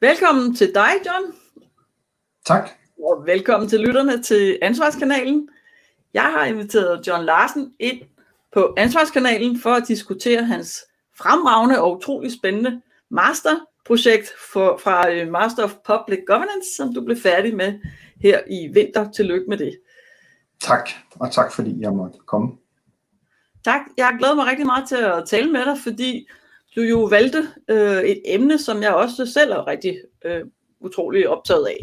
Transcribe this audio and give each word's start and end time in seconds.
Velkommen 0.00 0.54
til 0.54 0.74
dig, 0.74 0.90
John. 1.06 1.34
Tak. 2.46 2.70
Og 2.98 3.26
velkommen 3.26 3.68
til 3.68 3.80
lytterne 3.80 4.22
til 4.22 4.58
Ansvarskanalen. 4.62 5.48
Jeg 6.14 6.22
har 6.22 6.44
inviteret 6.44 7.06
John 7.06 7.24
Larsen 7.24 7.74
ind 7.78 8.02
på 8.52 8.74
Ansvarskanalen 8.76 9.60
for 9.60 9.70
at 9.70 9.88
diskutere 9.88 10.44
hans 10.44 10.84
fremragende 11.14 11.82
og 11.82 11.96
utrolig 11.96 12.32
spændende 12.32 12.82
masterprojekt 13.08 14.32
for, 14.52 14.76
fra 14.76 15.10
øh, 15.10 15.28
Master 15.28 15.64
of 15.64 15.74
Public 15.86 16.18
Governance, 16.26 16.68
som 16.76 16.94
du 16.94 17.04
blev 17.04 17.16
færdig 17.16 17.56
med 17.56 17.80
her 18.20 18.40
i 18.50 18.68
vinter. 18.74 19.10
Tillykke 19.10 19.46
med 19.48 19.58
det. 19.58 19.78
Tak, 20.60 20.90
og 21.10 21.32
tak 21.32 21.52
fordi 21.52 21.80
jeg 21.80 21.92
måtte 21.92 22.18
komme. 22.26 22.56
Tak. 23.64 23.80
Jeg 23.96 24.06
har 24.06 24.18
glædet 24.18 24.36
mig 24.36 24.46
rigtig 24.46 24.66
meget 24.66 24.88
til 24.88 24.96
at 24.96 25.28
tale 25.28 25.52
med 25.52 25.64
dig, 25.64 25.78
fordi 25.82 26.28
du 26.76 26.80
jo 26.80 27.04
valgte 27.04 27.48
øh, 27.68 28.02
et 28.02 28.22
emne, 28.24 28.58
som 28.58 28.82
jeg 28.82 28.94
også 28.94 29.26
selv 29.26 29.52
er 29.52 29.66
rigtig 29.66 30.00
øh, 30.24 30.44
utrolig 30.80 31.28
optaget 31.28 31.66
af. 31.66 31.78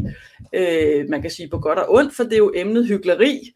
Øh, 0.53 1.09
man 1.09 1.21
kan 1.21 1.31
sige 1.31 1.49
på 1.49 1.59
godt 1.59 1.79
og 1.79 1.93
ondt, 1.93 2.15
for 2.15 2.23
det 2.23 2.33
er 2.33 2.37
jo 2.37 2.53
emnet 2.55 2.87
hyggeleri, 2.87 3.53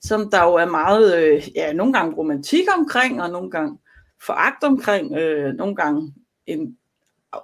som 0.00 0.30
der 0.30 0.44
jo 0.44 0.54
er 0.54 0.66
meget, 0.66 1.18
øh, 1.18 1.48
ja, 1.54 1.72
nogle 1.72 1.92
gange 1.92 2.16
romantik 2.16 2.64
omkring, 2.78 3.22
og 3.22 3.30
nogle 3.30 3.50
gange 3.50 3.78
foragt 4.22 4.64
omkring, 4.64 5.16
øh, 5.16 5.54
nogle 5.54 5.76
gange 5.76 6.14
en, 6.46 6.76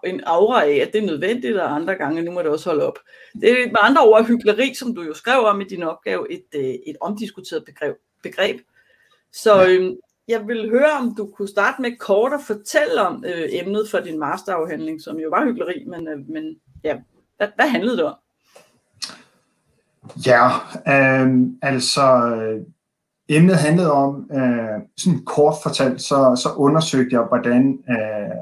en 0.04 0.20
aura 0.26 0.64
af, 0.64 0.74
at 0.76 0.92
det 0.92 1.02
er 1.02 1.06
nødvendigt, 1.06 1.56
og 1.56 1.74
andre 1.74 1.94
gange, 1.94 2.22
nu 2.22 2.30
må 2.30 2.42
det 2.42 2.50
også 2.50 2.70
holde 2.70 2.86
op. 2.86 2.98
Det 3.40 3.50
er 3.50 3.66
med 3.66 3.80
andre 3.80 4.02
ord 4.02 4.26
hyggeleri, 4.26 4.74
som 4.74 4.94
du 4.94 5.02
jo 5.02 5.14
skrev 5.14 5.44
om 5.44 5.60
i 5.60 5.64
din 5.64 5.82
opgave, 5.82 6.32
et, 6.32 6.44
øh, 6.54 6.64
et 6.64 6.96
omdiskuteret 7.00 7.64
begreb. 7.64 7.96
begreb. 8.22 8.60
Så 9.32 9.66
øh, 9.68 9.92
jeg 10.28 10.46
vil 10.46 10.70
høre, 10.70 10.92
om 11.01 11.14
du 11.14 11.27
kunne 11.37 11.48
starte 11.48 11.83
med 11.83 11.96
kort 11.98 12.33
at 12.33 12.41
fortælle 12.46 13.02
om 13.02 13.24
øh, 13.27 13.48
emnet 13.52 13.88
for 13.91 13.98
din 13.98 14.19
masterafhandling, 14.19 15.02
som 15.02 15.16
jo 15.16 15.28
var 15.28 15.45
hyggeleri, 15.45 15.84
men, 15.84 16.09
øh, 16.09 16.28
men 16.28 16.56
ja, 16.84 16.97
hvad, 17.37 17.48
hvad 17.56 17.69
handlede 17.69 17.97
det 17.97 18.05
om? 18.05 18.14
Ja, 20.27 20.48
øh, 20.89 21.47
altså 21.62 22.06
emnet 23.28 23.56
handlede 23.56 23.92
om, 23.92 24.31
øh, 24.33 24.81
sådan 24.97 25.25
kort 25.25 25.55
fortalt, 25.62 26.03
så, 26.03 26.41
så 26.42 26.53
undersøgte 26.56 27.16
jeg, 27.16 27.22
hvordan 27.22 27.84
øh, 27.91 28.36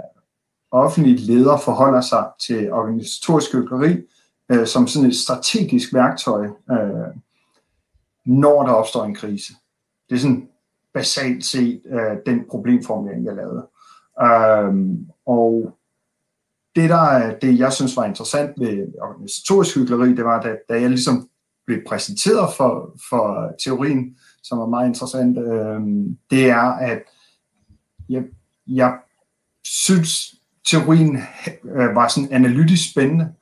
offentlige 0.70 1.16
ledere 1.16 1.58
forholder 1.64 2.00
sig 2.00 2.24
til 2.46 2.72
organisatorisk 2.72 3.52
hyggeleri 3.52 3.96
øh, 4.50 4.66
som 4.66 4.86
sådan 4.86 5.08
et 5.08 5.16
strategisk 5.16 5.94
værktøj, 5.94 6.46
øh, 6.46 7.16
når 8.24 8.62
der 8.62 8.72
opstår 8.72 9.04
en 9.04 9.14
krise. 9.14 9.52
Det 10.08 10.14
er 10.14 10.20
sådan 10.20 10.48
basalt 10.94 11.44
set 11.44 11.82
øh, 11.86 12.16
den 12.26 12.44
problemformulering, 12.50 13.24
jeg 13.24 13.34
lavede. 13.34 13.68
Øh, 14.22 14.98
og 15.26 15.78
det, 16.76 16.90
der, 16.90 17.38
det, 17.38 17.58
jeg 17.58 17.72
synes 17.72 17.96
var 17.96 18.04
interessant 18.04 18.60
ved 18.60 18.86
organisatorisk 19.00 19.74
hyggeleri, 19.76 20.14
det 20.14 20.24
var, 20.24 20.42
da, 20.42 20.56
da 20.68 20.80
jeg 20.80 20.88
ligesom 20.88 21.28
blev 21.66 21.78
præsenteret 21.86 22.54
for, 22.56 22.96
for 23.08 23.54
teorien, 23.64 24.16
som 24.42 24.58
var 24.58 24.66
meget 24.66 24.88
interessant, 24.88 25.38
øh, 25.38 25.80
det 26.30 26.50
er, 26.50 26.72
at 26.72 27.02
jeg, 28.08 28.22
jeg 28.66 28.98
synes, 29.64 30.34
teorien 30.66 31.16
øh, 31.64 31.94
var 31.94 32.08
sådan 32.08 32.32
analytisk 32.32 32.90
spændende, 32.90 33.32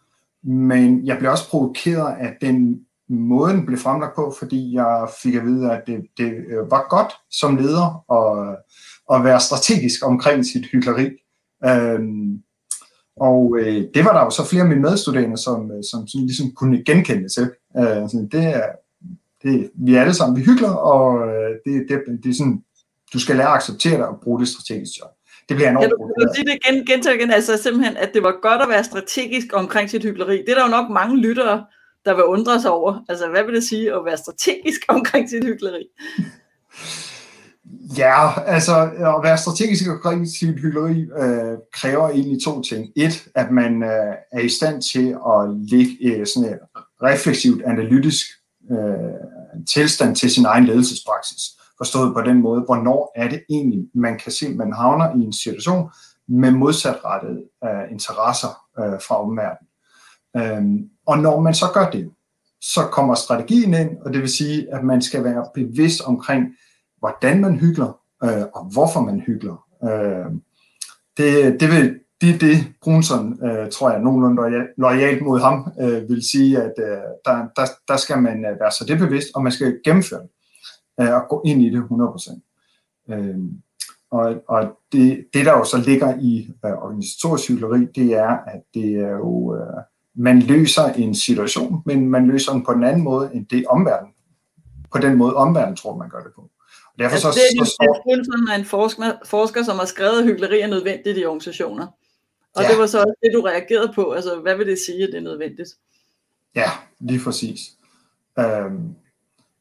men 0.42 1.06
jeg 1.06 1.18
blev 1.18 1.30
også 1.30 1.48
provokeret 1.48 2.16
af 2.16 2.36
den 2.40 2.86
måde, 3.19 3.53
den 3.53 3.66
blev 3.66 3.78
fremlagt 3.78 4.14
på, 4.14 4.34
fordi 4.39 4.75
jeg 4.75 5.08
fik 5.22 5.34
at 5.34 5.44
vide, 5.44 5.72
at 5.72 5.83
det, 5.86 6.06
det 6.16 6.33
øh, 6.33 6.70
var 6.70 6.86
godt 6.91 7.12
som 7.30 7.56
leder 7.56 8.05
at, 8.12 8.56
at 9.14 9.25
være 9.25 9.41
strategisk 9.41 10.06
omkring 10.06 10.47
sit 10.47 10.66
hyggeleri. 10.72 11.11
Øh, 11.64 12.00
og 13.16 13.56
øh, 13.58 13.84
det 13.94 14.05
var 14.05 14.12
der 14.12 14.25
jo 14.25 14.31
så 14.31 14.44
flere 14.44 14.62
af 14.62 14.69
mine 14.69 14.81
medstuderende, 14.81 15.36
som, 15.36 15.70
øh, 15.70 15.83
som 15.91 16.06
sådan 16.06 16.27
ligesom 16.27 16.53
kunne 16.53 16.84
genkende 16.84 17.28
til. 17.28 17.50
Øh, 17.78 18.08
sådan, 18.11 18.28
det 18.33 18.44
er, 18.44 18.66
det, 19.42 19.70
vi 19.75 19.94
er 19.94 20.00
alle 20.00 20.14
sammen, 20.14 20.36
vi 20.36 20.44
hyggeler, 20.44 20.70
og 20.70 21.28
øh, 21.28 21.50
det, 21.65 21.87
det, 21.88 22.25
det 22.25 22.31
er 22.31 22.34
sådan, 22.34 22.62
du 23.12 23.19
skal 23.19 23.37
lære 23.37 23.49
at 23.49 23.54
acceptere 23.54 23.99
det 23.99 24.06
og 24.06 24.20
bruge 24.22 24.41
det 24.41 24.49
strategisk. 24.49 24.93
Så 24.94 25.04
det 25.49 25.56
bliver 25.56 25.70
enormt 25.70 25.84
ja, 25.84 26.25
du 26.25 26.34
sige 26.34 26.44
det 26.44 26.59
igen, 26.65 26.87
gentage 26.87 27.16
igen, 27.16 27.31
altså 27.31 27.56
simpelthen, 27.56 27.97
at 27.97 28.10
det 28.15 28.22
var 28.22 28.34
godt 28.43 28.62
at 28.62 28.69
være 28.69 28.84
strategisk 28.84 29.47
omkring 29.53 29.91
sit 29.91 30.03
hyggeleri. 30.03 30.37
Det 30.37 30.49
er 30.49 30.54
der 30.54 30.65
jo 30.65 30.70
nok 30.70 30.91
mange 30.91 31.16
lyttere, 31.16 31.65
der 32.05 32.15
vil 32.15 32.25
undre 32.25 32.61
sig 32.61 32.71
over. 32.71 33.05
Altså, 33.09 33.28
hvad 33.28 33.44
vil 33.44 33.55
det 33.55 33.65
sige 33.65 33.94
at 33.94 34.05
være 34.05 34.16
strategisk 34.16 34.81
omkring 34.97 35.31
sit 35.31 35.44
hyggeleri? 35.44 35.87
Ja, 37.99 38.41
altså 38.41 38.83
at 38.83 39.22
være 39.22 39.38
strategisk 39.38 39.91
omkring 39.91 40.28
sit 40.28 40.61
hyggeleri 40.61 41.00
øh, 41.00 41.59
kræver 41.72 42.09
egentlig 42.09 42.43
to 42.44 42.62
ting. 42.62 42.93
Et, 42.97 43.28
at 43.34 43.50
man 43.50 43.83
øh, 43.83 44.15
er 44.33 44.41
i 44.41 44.49
stand 44.49 44.83
til 44.83 45.09
at 45.09 45.56
ligge 45.71 45.97
øh, 46.03 46.27
sådan 46.27 46.49
et 46.49 46.59
refleksivt, 47.03 47.62
analytisk 47.62 48.27
øh, 48.71 49.65
tilstand 49.72 50.17
til 50.17 50.31
sin 50.31 50.44
egen 50.44 50.65
ledelsespraksis. 50.65 51.43
Forstået 51.78 52.15
på 52.15 52.21
den 52.21 52.43
måde, 52.43 52.61
hvornår 52.61 53.12
er 53.17 53.28
det 53.28 53.43
egentlig, 53.50 53.88
man 53.94 54.19
kan 54.19 54.32
se, 54.32 54.47
at 54.47 54.56
man 54.56 54.72
havner 54.72 55.15
i 55.17 55.19
en 55.19 55.32
situation 55.32 55.91
med 56.28 56.50
modsatrettede 56.50 57.43
øh, 57.65 57.93
interesser 57.93 58.49
øh, 58.78 59.00
fra 59.06 59.22
omverdenen. 59.22 59.69
Øhm, 60.36 60.91
og 61.06 61.18
når 61.18 61.41
man 61.41 61.54
så 61.54 61.66
gør 61.74 61.91
det, 61.91 62.10
så 62.60 62.80
kommer 62.92 63.14
strategien 63.14 63.74
ind, 63.74 63.98
og 64.00 64.12
det 64.12 64.20
vil 64.20 64.28
sige, 64.28 64.74
at 64.74 64.84
man 64.84 65.02
skal 65.02 65.24
være 65.24 65.46
bevidst 65.54 66.00
omkring, 66.00 66.46
hvordan 66.98 67.41
man 67.41 67.58
hygler, 67.60 68.00
øh, 68.24 68.42
og 68.54 68.64
hvorfor 68.72 69.00
man 69.00 69.20
hygler. 69.20 69.64
Øh, 69.84 70.32
det, 71.16 71.60
det, 71.60 71.69
vil, 71.69 72.00
det 72.20 72.34
er 72.34 72.38
det, 72.38 72.72
Brunson, 72.82 73.44
øh, 73.44 73.70
tror 73.70 73.90
jeg, 73.90 74.00
nogenlunde 74.00 74.66
lojalt 74.78 75.22
mod 75.22 75.40
ham, 75.40 75.72
øh, 75.80 76.08
vil 76.08 76.30
sige, 76.30 76.62
at 76.62 76.72
øh, 76.78 77.02
der, 77.24 77.48
der, 77.56 77.66
der 77.88 77.96
skal 77.96 78.22
man 78.22 78.44
øh, 78.44 78.60
være 78.60 78.70
så 78.70 78.84
det 78.88 78.98
bevidst, 78.98 79.28
og 79.34 79.42
man 79.42 79.52
skal 79.52 79.80
gennemføre 79.84 80.20
det, 80.20 80.30
øh, 81.00 81.14
og 81.14 81.22
gå 81.28 81.42
ind 81.44 81.62
i 81.62 81.70
det 81.70 81.82
100%. 81.82 83.14
Øh, 83.14 83.38
og 84.10 84.34
og 84.48 84.78
det, 84.92 85.26
det, 85.34 85.46
der 85.46 85.52
jo 85.52 85.64
så 85.64 85.78
ligger 85.86 86.19
i 86.20 86.50
øh, 86.64 86.72
organisatorisk 86.72 87.48
hyggeleri, 87.48 87.86
det 87.94 88.14
er, 88.14 88.28
at 88.28 88.62
det 88.74 88.94
er 88.94 89.10
jo, 89.10 89.56
øh, 89.56 89.82
man 90.15 90.41
løser 90.41 90.84
en 90.84 91.15
situation, 91.15 91.82
men 91.87 92.09
man 92.09 92.26
løser 92.26 92.53
den 92.53 92.65
på 92.65 92.72
en 92.72 92.84
anden 92.84 93.03
måde, 93.03 93.31
end 93.34 93.47
det 93.47 93.66
omverden. 93.66 94.09
På 94.93 94.98
den 94.98 95.16
måde 95.16 95.34
omverden 95.34 95.76
tror, 95.76 95.97
man 95.97 96.10
gør 96.10 96.22
det 96.22 96.32
på. 96.34 96.41
Og 96.41 96.98
derfor 96.98 97.15
altså, 97.15 97.32
så, 97.32 97.38
det 97.38 97.60
er 97.60 97.65
så, 97.65 97.71
så, 98.25 98.54
en 98.59 98.65
forsker, 98.65 99.12
forsker, 99.25 99.62
som 99.62 99.78
har 99.78 99.84
skrevet, 99.84 100.19
at 100.19 100.25
hyggeleri 100.25 100.60
er 100.60 100.66
nødvendigt 100.66 101.19
i 101.19 101.25
organisationer. 101.25 101.87
Og 102.54 102.62
ja. 102.62 102.69
det 102.69 102.78
var 102.78 102.87
så 102.87 102.99
også 102.99 103.15
det, 103.22 103.31
du 103.34 103.41
reagerede 103.41 103.93
på. 103.94 104.10
Altså, 104.10 104.41
hvad 104.41 104.56
vil 104.56 104.66
det 104.66 104.78
sige, 104.78 105.03
at 105.03 105.09
det 105.09 105.19
er 105.19 105.22
nødvendigt? 105.22 105.69
Ja, 106.54 106.70
lige 107.00 107.20
præcis. 107.25 107.60
Øhm, 108.38 108.94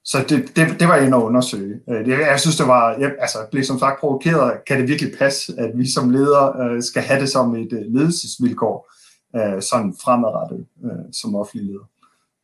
så 0.03 0.25
det, 0.29 0.55
det, 0.55 0.79
det 0.79 0.87
var 0.87 0.97
en 0.97 1.13
at 1.13 1.17
undersøge. 1.17 1.79
Øh, 1.89 2.05
det, 2.05 2.19
jeg 2.19 2.39
synes, 2.39 2.57
det 2.57 2.67
var, 2.67 2.97
jeg, 2.97 3.15
altså, 3.19 3.37
blev 3.51 3.63
som 3.63 3.79
sagt 3.79 3.99
provokeret. 3.99 4.65
Kan 4.67 4.79
det 4.79 4.87
virkelig 4.87 5.17
passe, 5.17 5.53
at 5.57 5.71
vi 5.75 5.91
som 5.91 6.09
ledere 6.09 6.53
øh, 6.63 6.83
skal 6.83 7.01
have 7.01 7.21
det 7.21 7.29
som 7.29 7.55
et 7.55 7.73
øh, 7.73 7.93
ledelsesvilkår, 7.93 8.91
øh, 9.35 9.61
sådan 9.61 9.93
fremadrettet 10.03 10.65
øh, 10.83 11.13
som 11.13 11.35
offentlig 11.35 11.67
leder? 11.67 11.89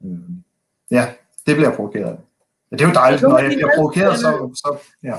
Øh, 0.06 0.30
ja, 0.92 1.14
det 1.46 1.56
bliver 1.56 1.70
jeg 1.70 1.76
provokeret 1.76 2.06
af. 2.06 2.20
Ja, 2.72 2.76
det 2.76 2.84
er 2.84 2.88
jo 2.88 2.94
dejligt, 2.94 3.22
når 3.22 3.38
jeg 3.38 3.52
bliver 3.52 3.76
provokeret, 3.76 4.20
så, 4.20 4.52
så 4.56 4.78
ja. 5.04 5.16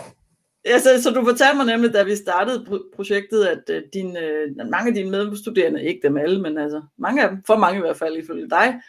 Ja, 0.64 0.78
så, 0.78 1.02
så 1.02 1.10
du 1.10 1.24
fortalte 1.24 1.56
mig 1.56 1.66
nemlig, 1.66 1.92
da 1.92 2.02
vi 2.02 2.16
startede 2.16 2.80
projektet, 2.96 3.44
at 3.44 3.62
uh, 3.70 3.82
din, 3.92 4.06
uh, 4.06 4.68
mange 4.70 4.88
af 4.88 4.94
dine 4.94 5.10
medstuderende, 5.10 5.84
ikke 5.84 6.00
dem 6.02 6.16
alle, 6.16 6.42
men 6.42 6.58
altså 6.58 6.82
mange 6.98 7.22
af 7.22 7.28
dem, 7.28 7.42
for 7.46 7.56
mange 7.56 7.78
i 7.78 7.80
hvert 7.80 7.96
fald 7.96 8.16
ifølge 8.16 8.50
dig, 8.50 8.80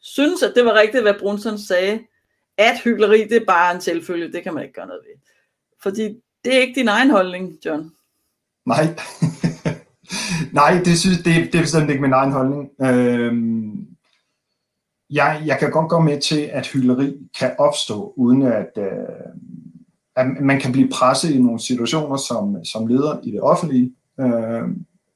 synes, 0.00 0.42
at 0.42 0.52
det 0.54 0.64
var 0.64 0.74
rigtigt, 0.74 1.02
hvad 1.02 1.14
Brunson 1.20 1.58
sagde, 1.58 2.00
at 2.58 2.80
hyggeleri, 2.84 3.24
det 3.24 3.36
er 3.36 3.46
bare 3.46 3.74
en 3.74 3.80
selvfølge, 3.80 4.32
det 4.32 4.42
kan 4.42 4.54
man 4.54 4.62
ikke 4.62 4.74
gøre 4.74 4.86
noget 4.86 5.02
ved. 5.04 5.20
Fordi 5.82 6.20
det 6.44 6.56
er 6.56 6.60
ikke 6.60 6.80
din 6.80 6.88
egen 6.88 7.10
holdning, 7.10 7.58
John. 7.64 7.92
Nej. 8.66 8.96
Nej, 10.52 10.80
det, 10.84 10.98
synes, 10.98 11.18
det, 11.18 11.52
det 11.52 11.54
er 11.54 11.62
bestemt 11.62 11.90
ikke 11.90 12.02
min 12.02 12.12
egen 12.12 12.32
holdning. 12.32 12.68
Øhm, 12.82 13.86
jeg, 15.10 15.42
jeg 15.46 15.58
kan 15.58 15.70
godt 15.70 15.88
gå 15.88 16.00
med 16.00 16.20
til, 16.20 16.40
at 16.52 16.66
hylderi 16.66 17.16
kan 17.38 17.50
opstå, 17.58 18.12
uden 18.16 18.42
at, 18.42 18.70
øh, 18.78 18.84
at 20.16 20.26
man 20.40 20.60
kan 20.60 20.72
blive 20.72 20.88
presset 20.88 21.30
i 21.30 21.42
nogle 21.42 21.60
situationer 21.60 22.16
som, 22.16 22.64
som 22.64 22.86
leder 22.86 23.18
i 23.22 23.30
det 23.30 23.40
offentlige, 23.40 23.94
øh, 24.20 24.62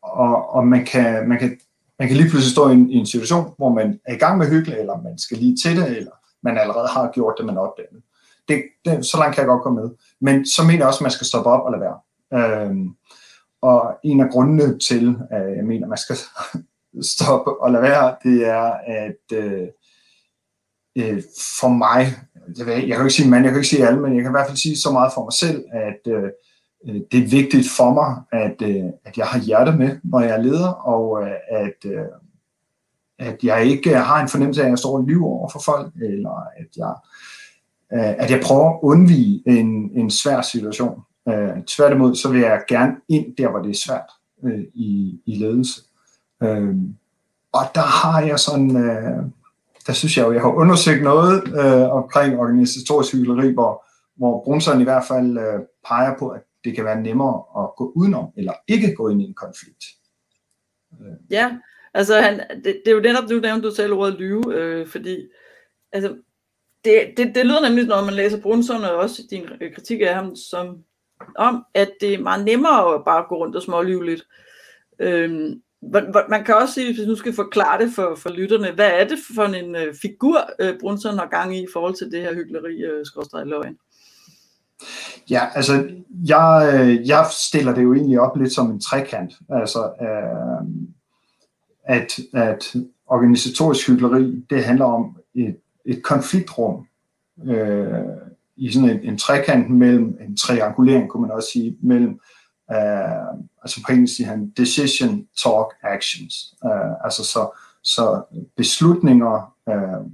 og, 0.02 0.54
og 0.54 0.66
man, 0.66 0.84
kan, 0.84 1.28
man, 1.28 1.38
kan, 1.38 1.58
man 1.98 2.08
kan 2.08 2.16
lige 2.16 2.30
pludselig 2.30 2.52
stå 2.52 2.68
i 2.68 2.72
en, 2.72 2.90
i 2.90 2.96
en 2.96 3.06
situation, 3.06 3.50
hvor 3.56 3.72
man 3.72 4.00
er 4.04 4.14
i 4.14 4.18
gang 4.18 4.38
med 4.38 4.50
hygge, 4.50 4.78
eller 4.78 5.02
man 5.02 5.18
skal 5.18 5.36
lige 5.38 5.56
til 5.62 5.76
det, 5.76 5.96
eller 5.96 6.12
man 6.42 6.58
allerede 6.58 6.88
har 6.88 7.10
gjort 7.14 7.34
det, 7.38 7.46
man 7.46 7.58
opdagede. 7.58 7.94
det. 7.94 8.02
det, 8.48 8.62
det 8.84 9.06
så 9.06 9.18
langt 9.18 9.34
kan 9.34 9.42
jeg 9.42 9.48
godt 9.48 9.62
gå 9.62 9.70
med. 9.70 9.90
Men 10.20 10.46
så 10.46 10.62
mener 10.62 10.78
jeg 10.78 10.86
også, 10.86 10.98
at 10.98 11.02
man 11.02 11.10
skal 11.10 11.26
stoppe 11.26 11.50
op 11.50 11.66
og 11.66 11.72
lade 11.72 11.82
være. 11.82 11.98
Øh, 12.34 12.76
og 13.62 13.98
en 14.04 14.20
af 14.20 14.30
grundene 14.30 14.78
til, 14.78 15.16
at 15.30 15.56
jeg 15.56 15.64
mener, 15.64 15.86
at 15.86 15.88
man 15.88 15.98
skal 15.98 16.16
stoppe 17.14 17.62
og 17.62 17.72
lade 17.72 17.82
være, 17.82 18.16
det 18.22 18.46
er, 18.46 18.72
at 18.86 19.36
øh, 19.38 19.66
øh, 20.98 21.22
for 21.60 21.68
mig, 21.68 22.06
jeg, 22.58 22.66
ved, 22.66 22.74
jeg 22.74 22.86
kan 22.86 22.96
jo 22.96 23.02
ikke 23.02 23.14
sige 23.14 23.30
mand, 23.30 23.44
jeg 23.44 23.52
kan 23.52 23.60
ikke 23.60 23.68
sige 23.68 23.86
alle, 23.86 24.00
men 24.00 24.14
jeg 24.14 24.22
kan 24.22 24.30
i 24.30 24.36
hvert 24.36 24.46
fald 24.46 24.56
sige 24.56 24.76
så 24.76 24.90
meget 24.90 25.12
for 25.14 25.24
mig 25.24 25.32
selv, 25.32 25.64
at 25.72 26.12
øh, 26.12 26.30
øh, 26.88 27.00
det 27.12 27.24
er 27.24 27.28
vigtigt 27.28 27.68
for 27.76 27.92
mig, 27.94 28.16
at, 28.32 28.62
øh, 28.62 28.84
at 29.04 29.18
jeg 29.18 29.26
har 29.26 29.38
hjerte 29.38 29.72
med, 29.72 29.98
når 30.04 30.20
jeg 30.20 30.30
er 30.30 30.42
leder, 30.42 30.68
og 30.68 31.22
øh, 31.22 31.36
at, 31.50 31.90
øh, 31.90 32.06
at 33.18 33.44
jeg 33.44 33.64
ikke 33.64 33.96
har 33.96 34.22
en 34.22 34.28
fornemmelse 34.28 34.60
af, 34.60 34.64
at 34.64 34.70
jeg 34.70 34.78
står 34.78 34.96
og 34.96 35.04
lyver 35.04 35.26
over 35.26 35.48
for 35.48 35.62
folk, 35.64 35.94
eller 35.94 36.46
at 36.56 36.76
jeg, 36.76 36.94
øh, 37.92 38.24
at 38.24 38.30
jeg 38.30 38.40
prøver 38.44 38.70
at 38.70 38.78
undvige 38.82 39.42
en, 39.46 39.90
en 39.94 40.10
svær 40.10 40.42
situation. 40.42 41.00
Øh, 41.28 41.64
tværtimod, 41.66 42.14
så 42.14 42.28
vil 42.28 42.40
jeg 42.40 42.64
gerne 42.68 42.96
ind 43.08 43.36
der, 43.36 43.50
hvor 43.50 43.58
det 43.58 43.70
er 43.70 43.82
svært 43.86 44.10
øh, 44.44 44.64
i, 44.74 45.20
i 45.26 45.34
ledelse. 45.34 45.80
Øh, 46.42 46.74
og 47.52 47.62
der 47.74 47.80
har 47.80 48.20
jeg 48.20 48.38
sådan, 48.38 48.76
øh, 48.76 49.22
der 49.86 49.92
synes 49.92 50.16
jeg 50.16 50.26
jo, 50.26 50.32
jeg 50.32 50.42
har 50.42 50.52
undersøgt 50.52 51.02
noget 51.02 51.42
øh, 51.48 51.90
omkring 51.90 52.38
organisatorisk 52.38 53.12
hyggeleri, 53.12 53.52
hvor, 53.52 53.84
hvor 54.16 54.44
Brunson 54.44 54.80
i 54.80 54.84
hvert 54.84 55.04
fald 55.08 55.38
øh, 55.38 55.60
peger 55.86 56.18
på, 56.18 56.28
at 56.28 56.40
det 56.64 56.74
kan 56.74 56.84
være 56.84 57.00
nemmere 57.00 57.42
at 57.58 57.76
gå 57.76 57.92
udenom, 57.96 58.26
eller 58.36 58.52
ikke 58.68 58.94
gå 58.94 59.08
ind 59.08 59.22
i 59.22 59.24
en 59.24 59.34
konflikt. 59.34 59.84
Øh. 61.00 61.16
Ja, 61.30 61.58
altså 61.94 62.20
han, 62.20 62.40
det, 62.64 62.64
det 62.64 62.90
er 62.90 62.94
jo 62.94 63.00
netop, 63.00 63.30
du 63.30 63.40
nævnte 63.40 63.68
du 63.68 63.74
selv 63.74 63.92
ordet 63.92 64.14
lyve, 64.14 64.54
øh, 64.54 64.86
fordi 64.86 65.28
altså, 65.92 66.16
det, 66.84 67.14
det, 67.16 67.34
det 67.34 67.46
lyder 67.46 67.68
nemlig, 67.68 67.86
når 67.86 68.04
man 68.04 68.14
læser 68.14 68.40
Brunson, 68.42 68.84
og 68.84 68.96
også 68.96 69.22
din 69.30 69.44
øh, 69.60 69.74
kritik 69.74 70.00
af 70.00 70.14
ham, 70.14 70.36
som 70.36 70.84
om, 71.36 71.64
at 71.74 71.90
det 72.00 72.14
er 72.14 72.18
meget 72.18 72.44
nemmere 72.44 72.94
at 72.94 73.04
bare 73.04 73.24
gå 73.28 73.36
rundt 73.36 73.56
og 73.56 73.62
smålyve 73.62 74.06
lidt. 74.06 74.22
Øhm, 74.98 75.62
man 76.28 76.44
kan 76.44 76.54
også 76.54 76.74
sige, 76.74 76.94
hvis 76.94 77.08
nu 77.08 77.14
skal 77.14 77.34
forklare 77.34 77.84
det 77.84 77.92
for, 77.94 78.14
for 78.14 78.30
lytterne, 78.30 78.72
hvad 78.72 78.90
er 78.90 79.08
det 79.08 79.18
for 79.34 79.42
en 79.42 79.76
øh, 79.76 79.94
figur, 80.02 80.50
øh, 80.58 80.78
Brunson 80.80 81.18
har 81.18 81.26
gang 81.26 81.56
i 81.56 81.62
i 81.62 81.68
forhold 81.72 81.94
til 81.94 82.12
det 82.12 82.22
her 82.22 82.34
hyggeleri, 82.34 82.82
øh, 82.82 83.06
skorstræk 83.06 83.46
løgn? 83.46 83.76
Ja, 85.30 85.48
altså, 85.54 85.88
jeg, 86.28 86.72
øh, 86.74 87.08
jeg 87.08 87.26
stiller 87.32 87.74
det 87.74 87.82
jo 87.82 87.94
egentlig 87.94 88.20
op 88.20 88.36
lidt 88.36 88.52
som 88.52 88.70
en 88.70 88.80
trekant. 88.80 89.32
Altså, 89.48 89.92
øh, 90.02 90.66
at, 91.84 92.18
at 92.32 92.76
organisatorisk 93.06 93.88
hyggeleri, 93.88 94.44
det 94.50 94.64
handler 94.64 94.84
om 94.84 95.16
et, 95.34 95.56
et 95.84 96.02
konfliktrum 96.02 96.86
øh, 97.46 98.04
i 98.60 98.72
sådan 98.72 98.90
en, 98.90 99.00
en 99.02 99.18
trekant 99.18 99.70
mellem, 99.70 100.18
en 100.20 100.36
triangulering 100.36 101.08
kunne 101.08 101.20
man 101.20 101.30
også 101.30 101.48
sige, 101.52 101.76
mellem 101.82 102.20
øh, 102.72 103.40
altså 103.62 103.82
på 103.86 103.92
engelsk 103.92 104.16
siger 104.16 104.28
han 104.28 104.50
decision, 104.50 105.26
talk, 105.42 105.74
actions. 105.82 106.54
Øh, 106.64 107.04
altså 107.04 107.24
så, 107.24 107.50
så 107.82 108.22
beslutninger, 108.56 109.54
øh, 109.68 110.06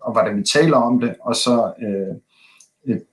og 0.00 0.12
hvordan 0.12 0.36
vi 0.36 0.42
taler 0.42 0.76
om 0.76 1.00
det, 1.00 1.14
og 1.20 1.36
så 1.36 1.72
øh, 1.82 2.16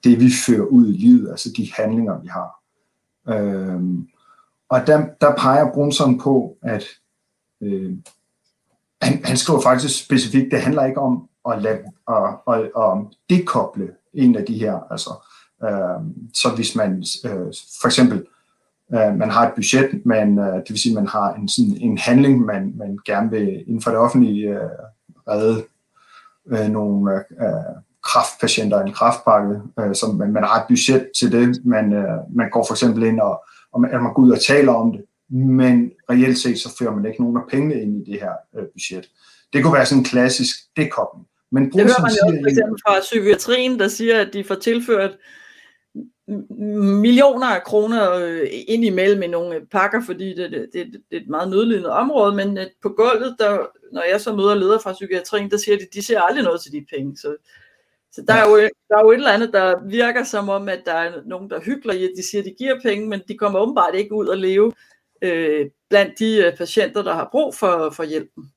det, 0.04 0.20
vi 0.20 0.30
fører 0.46 0.66
ud 0.66 0.88
i 0.94 0.98
livet, 0.98 1.30
altså 1.30 1.50
de 1.58 1.72
handlinger, 1.74 2.20
vi 2.22 2.28
har. 2.28 2.62
Øh, 3.30 3.82
og 4.70 4.88
der, 4.88 5.08
der 5.22 5.36
peger 5.36 5.74
Brunson 5.74 6.20
på, 6.20 6.58
at 6.62 6.84
øh, 7.62 7.94
han, 9.02 9.26
han 9.26 9.38
skriver 9.38 9.62
faktisk 9.62 10.06
specifikt, 10.06 10.52
det 10.52 10.62
handler 10.62 10.86
ikke 10.86 11.02
om 11.02 11.30
at, 11.50 11.62
lade, 11.62 11.80
at, 12.08 12.38
at, 12.48 12.62
at 12.62 12.98
dekoble 13.30 13.92
en 14.16 14.36
af 14.36 14.46
de 14.46 14.60
her, 14.60 14.80
altså 14.92 15.10
øh, 15.64 16.06
så 16.34 16.50
hvis 16.56 16.76
man 16.76 17.04
øh, 17.26 17.54
for 17.82 17.86
eksempel 17.86 18.26
øh, 18.94 19.16
man 19.16 19.30
har 19.30 19.48
et 19.48 19.54
budget, 19.56 20.06
men 20.06 20.40
øh, 20.40 20.56
det 20.56 20.70
vil 20.70 20.80
sige, 20.80 20.96
man 20.96 21.08
har 21.08 21.34
en, 21.34 21.48
sådan, 21.50 21.78
en 21.82 21.98
handling, 21.98 22.46
man, 22.46 22.74
man 22.78 22.98
gerne 23.06 23.30
vil 23.30 23.64
inden 23.68 23.82
for 23.82 23.90
det 23.90 24.00
offentlige 24.00 24.50
øh, 24.50 24.70
redde 25.28 25.64
øh, 26.48 26.68
nogle 26.70 27.16
øh, 27.16 27.76
kraftpatienter, 28.04 28.82
en 28.82 28.94
kraftpakke, 28.94 29.60
øh, 29.80 29.96
som 29.96 30.16
man, 30.16 30.34
man 30.34 30.44
har 30.44 30.62
et 30.62 30.68
budget 30.68 31.12
til 31.20 31.32
det. 31.32 31.66
Man, 31.66 31.94
øh, 31.94 32.18
man 32.36 32.50
går 32.50 32.66
for 32.68 32.74
eksempel 32.74 33.04
ind 33.04 33.20
og, 33.20 33.44
og 33.74 33.82
man, 33.82 33.92
man 33.92 34.14
går 34.14 34.22
ud 34.22 34.32
og 34.32 34.42
taler 34.42 34.74
om 34.74 34.92
det, 34.92 35.02
men 35.30 35.92
reelt 36.10 36.38
set 36.38 36.60
så 36.60 36.76
fører 36.80 36.96
man 36.96 37.06
ikke 37.06 37.22
nogen 37.22 37.38
af 37.38 37.44
pengene 37.50 37.82
ind 37.82 38.08
i 38.08 38.12
det 38.12 38.20
her 38.22 38.34
øh, 38.56 38.66
budget. 38.74 39.10
Det 39.54 39.64
kunne 39.64 39.74
være 39.74 39.86
sådan 39.86 40.00
en 40.00 40.06
klassisk 40.06 40.56
dekobling. 40.78 41.28
Men 41.56 41.64
det 41.72 41.82
hører 41.82 42.02
man 42.02 42.12
jo 42.12 42.24
også 42.28 42.40
for 42.44 42.50
eksempel 42.50 42.78
fra 42.86 43.00
psykiatrien, 43.00 43.80
der 43.80 43.88
siger, 43.88 44.22
at 44.22 44.34
de 44.34 44.44
får 44.44 44.56
tilført 44.56 45.18
millioner 47.06 47.48
af 47.48 47.64
kroner 47.64 48.14
øh, 48.14 48.48
ind 48.68 48.86
imellem 48.86 49.24
i 49.24 49.28
nogle 49.28 49.66
pakker, 49.72 50.02
fordi 50.06 50.36
det, 50.36 50.52
det, 50.52 50.70
det, 50.74 50.86
det 51.12 51.18
er 51.18 51.22
et 51.22 51.30
meget 51.30 51.50
nødlidende 51.50 51.90
område, 51.90 52.36
men 52.36 52.58
øh, 52.58 52.66
på 52.82 52.90
gulvet, 52.90 53.36
der, 53.40 53.58
når 53.94 54.04
jeg 54.12 54.22
så 54.22 54.36
møder 54.36 54.56
ledere 54.56 54.80
fra 54.84 54.94
psykiatrien, 54.94 55.52
der 55.52 55.58
siger 55.58 55.78
de, 55.78 55.88
de 55.94 56.06
ser 56.06 56.22
aldrig 56.22 56.44
noget 56.44 56.62
til 56.62 56.72
de 56.72 56.86
penge. 56.96 57.18
Så, 57.18 57.36
så 58.12 58.22
der, 58.28 58.34
er 58.34 58.50
jo, 58.50 58.58
der 58.90 58.98
er 58.98 59.04
jo 59.04 59.12
et 59.12 59.16
eller 59.16 59.32
andet, 59.32 59.54
der 59.54 59.88
virker 59.88 60.24
som 60.24 60.50
om, 60.50 60.70
at 60.70 60.82
der 60.86 60.94
er 60.94 61.22
nogen, 61.26 61.50
der 61.50 61.60
hygler 61.60 61.94
i, 61.94 62.04
at 62.04 62.12
de 62.18 62.30
siger, 62.30 62.42
at 62.42 62.46
de 62.46 62.56
giver 62.58 62.82
penge, 62.82 63.08
men 63.10 63.22
de 63.28 63.38
kommer 63.38 63.60
åbenbart 63.60 63.96
ikke 63.96 64.16
ud 64.16 64.28
og 64.28 64.38
leve 64.38 64.74
øh, 65.22 65.66
blandt 65.90 66.20
de 66.20 66.38
øh, 66.38 66.58
patienter, 66.58 67.02
der 67.02 67.14
har 67.14 67.30
brug 67.32 67.56
for, 67.56 67.90
for 67.90 68.04
hjælpen. 68.04 68.52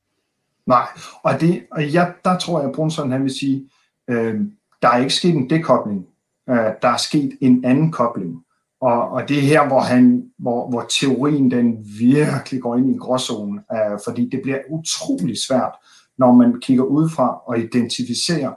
Nej, 0.69 0.87
og, 1.23 1.41
det, 1.41 1.67
og 1.71 1.95
jeg, 1.95 2.15
der 2.25 2.39
tror 2.39 2.61
jeg, 2.61 2.69
at 2.69 2.75
Brunson 2.75 3.13
han 3.13 3.23
vil 3.23 3.39
sige, 3.39 3.69
øh, 4.11 4.41
der 4.83 4.89
er 4.89 4.97
ikke 4.97 5.15
sket 5.15 5.35
en 5.35 5.51
dekobling 5.51 6.07
øh, 6.51 6.73
der 6.83 6.89
er 6.89 6.97
sket 6.97 7.39
en 7.41 7.65
anden 7.65 7.93
kobling. 7.93 8.45
Og, 8.81 9.11
og 9.11 9.29
det 9.29 9.39
er 9.39 9.43
her, 9.43 9.67
hvor, 9.67 9.81
han, 9.81 10.31
hvor, 10.39 10.71
hvor 10.71 10.87
teorien 11.01 11.51
den 11.51 11.87
virkelig 11.99 12.63
går 12.63 12.77
ind 12.77 12.95
i 12.95 12.99
gråzonen, 12.99 13.61
øh, 13.73 13.99
fordi 14.05 14.29
det 14.29 14.41
bliver 14.43 14.59
utrolig 14.71 15.37
svært, 15.49 15.73
når 16.19 16.33
man 16.33 16.61
kigger 16.61 16.85
udefra 16.85 17.41
og 17.47 17.59
identificerer, 17.59 18.53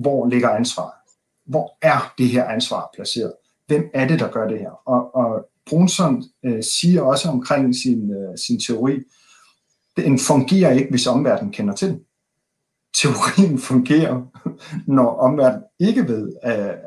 hvor 0.00 0.28
ligger 0.28 0.50
ansvaret. 0.50 0.92
Hvor 1.46 1.78
er 1.82 2.14
det 2.18 2.28
her 2.28 2.44
ansvar 2.44 2.90
placeret? 2.94 3.32
Hvem 3.66 3.90
er 3.94 4.08
det, 4.08 4.20
der 4.20 4.28
gør 4.28 4.48
det 4.48 4.58
her? 4.58 4.88
Og, 4.88 5.14
og 5.14 5.46
Brunson 5.68 6.22
øh, 6.44 6.62
siger 6.62 7.02
også 7.02 7.28
omkring 7.28 7.74
sin, 7.74 8.10
øh, 8.10 8.38
sin 8.46 8.60
teori, 8.60 9.02
den 9.96 10.18
fungerer 10.18 10.72
ikke, 10.72 10.90
hvis 10.90 11.06
omverdenen 11.06 11.52
kender 11.52 11.74
til 11.74 11.88
den 11.88 12.00
teorien 12.94 13.58
fungerer, 13.58 14.22
når 14.98 15.16
omverdenen 15.16 15.64
ikke 15.80 16.08
ved, 16.08 16.32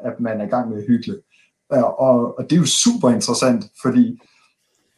at 0.04 0.20
man 0.20 0.42
er 0.42 0.46
i 0.46 0.50
gang 0.50 0.70
med 0.70 0.78
at 0.78 0.88
hygge. 0.88 1.16
Og, 1.70 2.38
og 2.38 2.44
det 2.44 2.52
er 2.52 2.60
jo 2.60 2.66
super 2.66 3.10
interessant, 3.10 3.66
fordi 3.82 4.20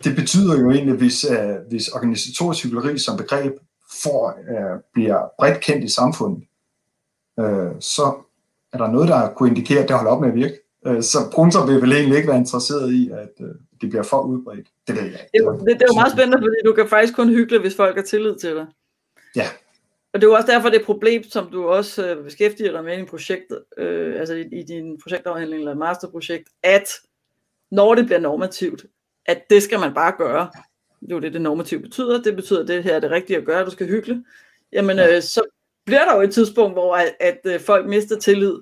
det 0.04 0.16
betyder 0.16 0.60
jo 0.60 0.72
egentlig, 0.72 0.96
hvis, 0.96 1.24
øh, 1.24 1.56
hvis 1.70 1.88
organisatorisk 1.88 2.64
hyggeleri 2.64 2.98
som 2.98 3.18
begreb 3.18 3.54
får, 4.04 4.40
øh, 4.50 4.80
bliver 4.94 5.30
bredt 5.40 5.60
kendt 5.60 5.84
i 5.84 5.88
samfundet, 5.88 6.44
øh, 7.40 7.72
så 7.80 8.14
er 8.74 8.78
der 8.78 8.92
noget, 8.92 9.08
der 9.08 9.34
kunne 9.34 9.50
indikere, 9.50 9.80
at 9.80 9.88
det 9.88 9.96
holder 9.96 10.12
op 10.12 10.22
med 10.22 10.30
at 10.30 10.36
virke. 10.36 10.56
Så 11.02 11.18
Brunser 11.32 11.66
vil 11.66 11.82
vel 11.82 11.92
egentlig 11.92 12.18
ikke 12.18 12.30
være 12.30 12.38
interesseret 12.38 12.94
i, 12.94 13.10
at 13.10 13.46
det 13.82 13.90
bliver 13.90 14.04
for 14.04 14.22
udbredt. 14.22 14.68
Det 14.88 14.96
ved 14.96 15.04
jeg 15.04 15.28
ikke. 15.34 15.50
Det, 15.52 15.60
det, 15.60 15.68
det 15.68 15.82
er 15.82 15.94
jo 15.94 16.00
meget 16.00 16.12
spændende, 16.12 16.38
fordi 16.38 16.56
du 16.66 16.74
kan 16.74 16.88
faktisk 16.88 17.16
kun 17.16 17.30
hygge, 17.30 17.60
hvis 17.60 17.76
folk 17.76 17.96
har 17.96 18.04
tillid 18.04 18.36
til 18.36 18.56
dig. 18.56 18.68
Ja, 19.36 19.46
og 20.14 20.22
det 20.22 20.28
er 20.28 20.32
jo 20.32 20.36
også 20.36 20.52
derfor, 20.52 20.70
det 20.70 20.80
et 20.80 20.86
problem, 20.86 21.24
som 21.24 21.52
du 21.52 21.68
også 21.68 22.08
øh, 22.08 22.24
beskæftiger 22.24 22.72
dig 22.72 22.84
med 22.84 23.00
i 23.00 23.06
projektet, 23.06 23.64
øh, 23.78 24.20
altså 24.20 24.34
i, 24.34 24.60
i 24.60 24.64
din 24.64 25.00
projektafhandling 25.04 25.60
eller 25.60 25.76
masterprojekt, 25.76 26.50
at 26.64 26.90
når 27.72 27.96
det 27.96 28.06
bliver 28.06 28.20
normativt, 28.20 28.86
at 29.26 29.50
det 29.50 29.64
skal 29.64 29.80
man 29.80 29.94
bare 29.94 30.14
gøre. 30.18 30.50
Det 31.02 31.12
er 31.12 31.16
jo 31.16 31.20
det, 31.20 31.34
det 31.34 31.42
normativt 31.42 31.82
betyder. 31.82 32.22
Det 32.22 32.36
betyder, 32.36 32.62
at 32.62 32.68
det 32.68 32.84
her 32.84 32.96
er 32.96 33.00
det 33.00 33.12
rigtige 33.12 33.38
at 33.38 33.46
gøre, 33.46 33.66
du 33.66 33.72
skal 33.72 33.88
hygge. 33.88 34.26
Jamen, 34.74 35.00
øh, 35.00 35.22
så 35.22 35.42
bliver 35.86 36.06
der 36.06 36.16
jo 36.16 36.22
et 36.22 36.34
tidspunkt, 36.34 36.76
hvor 36.76 36.96
at, 36.96 37.16
at 37.20 37.40
øh, 37.44 37.60
folk 37.60 37.88
mister 37.88 38.20
tillid 38.20 38.56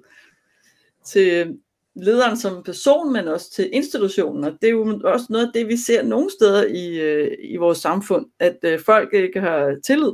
til 1.05 1.57
lederen 2.01 2.37
som 2.37 2.63
person, 2.63 3.13
men 3.13 3.27
også 3.27 3.51
til 3.51 3.69
institutionen. 3.73 4.43
Og 4.43 4.51
det 4.61 4.67
er 4.67 4.71
jo 4.71 5.01
også 5.03 5.25
noget 5.29 5.45
af 5.45 5.51
det, 5.53 5.67
vi 5.67 5.77
ser 5.77 6.03
nogle 6.03 6.31
steder 6.31 6.65
i, 6.65 6.99
øh, 6.99 7.37
i 7.39 7.55
vores 7.57 7.77
samfund, 7.77 8.25
at 8.39 8.57
øh, 8.63 8.79
folk 8.79 9.13
ikke 9.13 9.39
har 9.39 9.75
tillid 9.85 10.11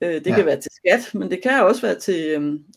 Øh, 0.00 0.14
det 0.14 0.26
ja. 0.26 0.36
kan 0.36 0.46
være 0.46 0.60
til 0.60 0.70
skat, 0.72 1.14
men 1.14 1.30
det 1.30 1.42
kan 1.42 1.62
også 1.62 1.82
være 1.82 1.98
til 1.98 2.26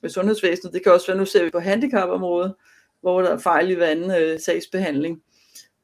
øh, 0.04 0.10
sundhedsvæsenet. 0.10 0.74
Det 0.74 0.84
kan 0.84 0.92
også 0.92 1.08
være, 1.08 1.18
nu 1.18 1.26
ser 1.26 1.44
vi 1.44 1.50
på 1.50 1.60
handicapområdet, 1.60 2.56
hvor 3.02 3.22
der 3.22 3.30
er 3.30 3.38
fejl 3.38 3.70
i 3.70 3.74
hver 3.74 3.88
anden 3.88 4.12
øh, 4.22 4.40
sagsbehandling. 4.40 5.22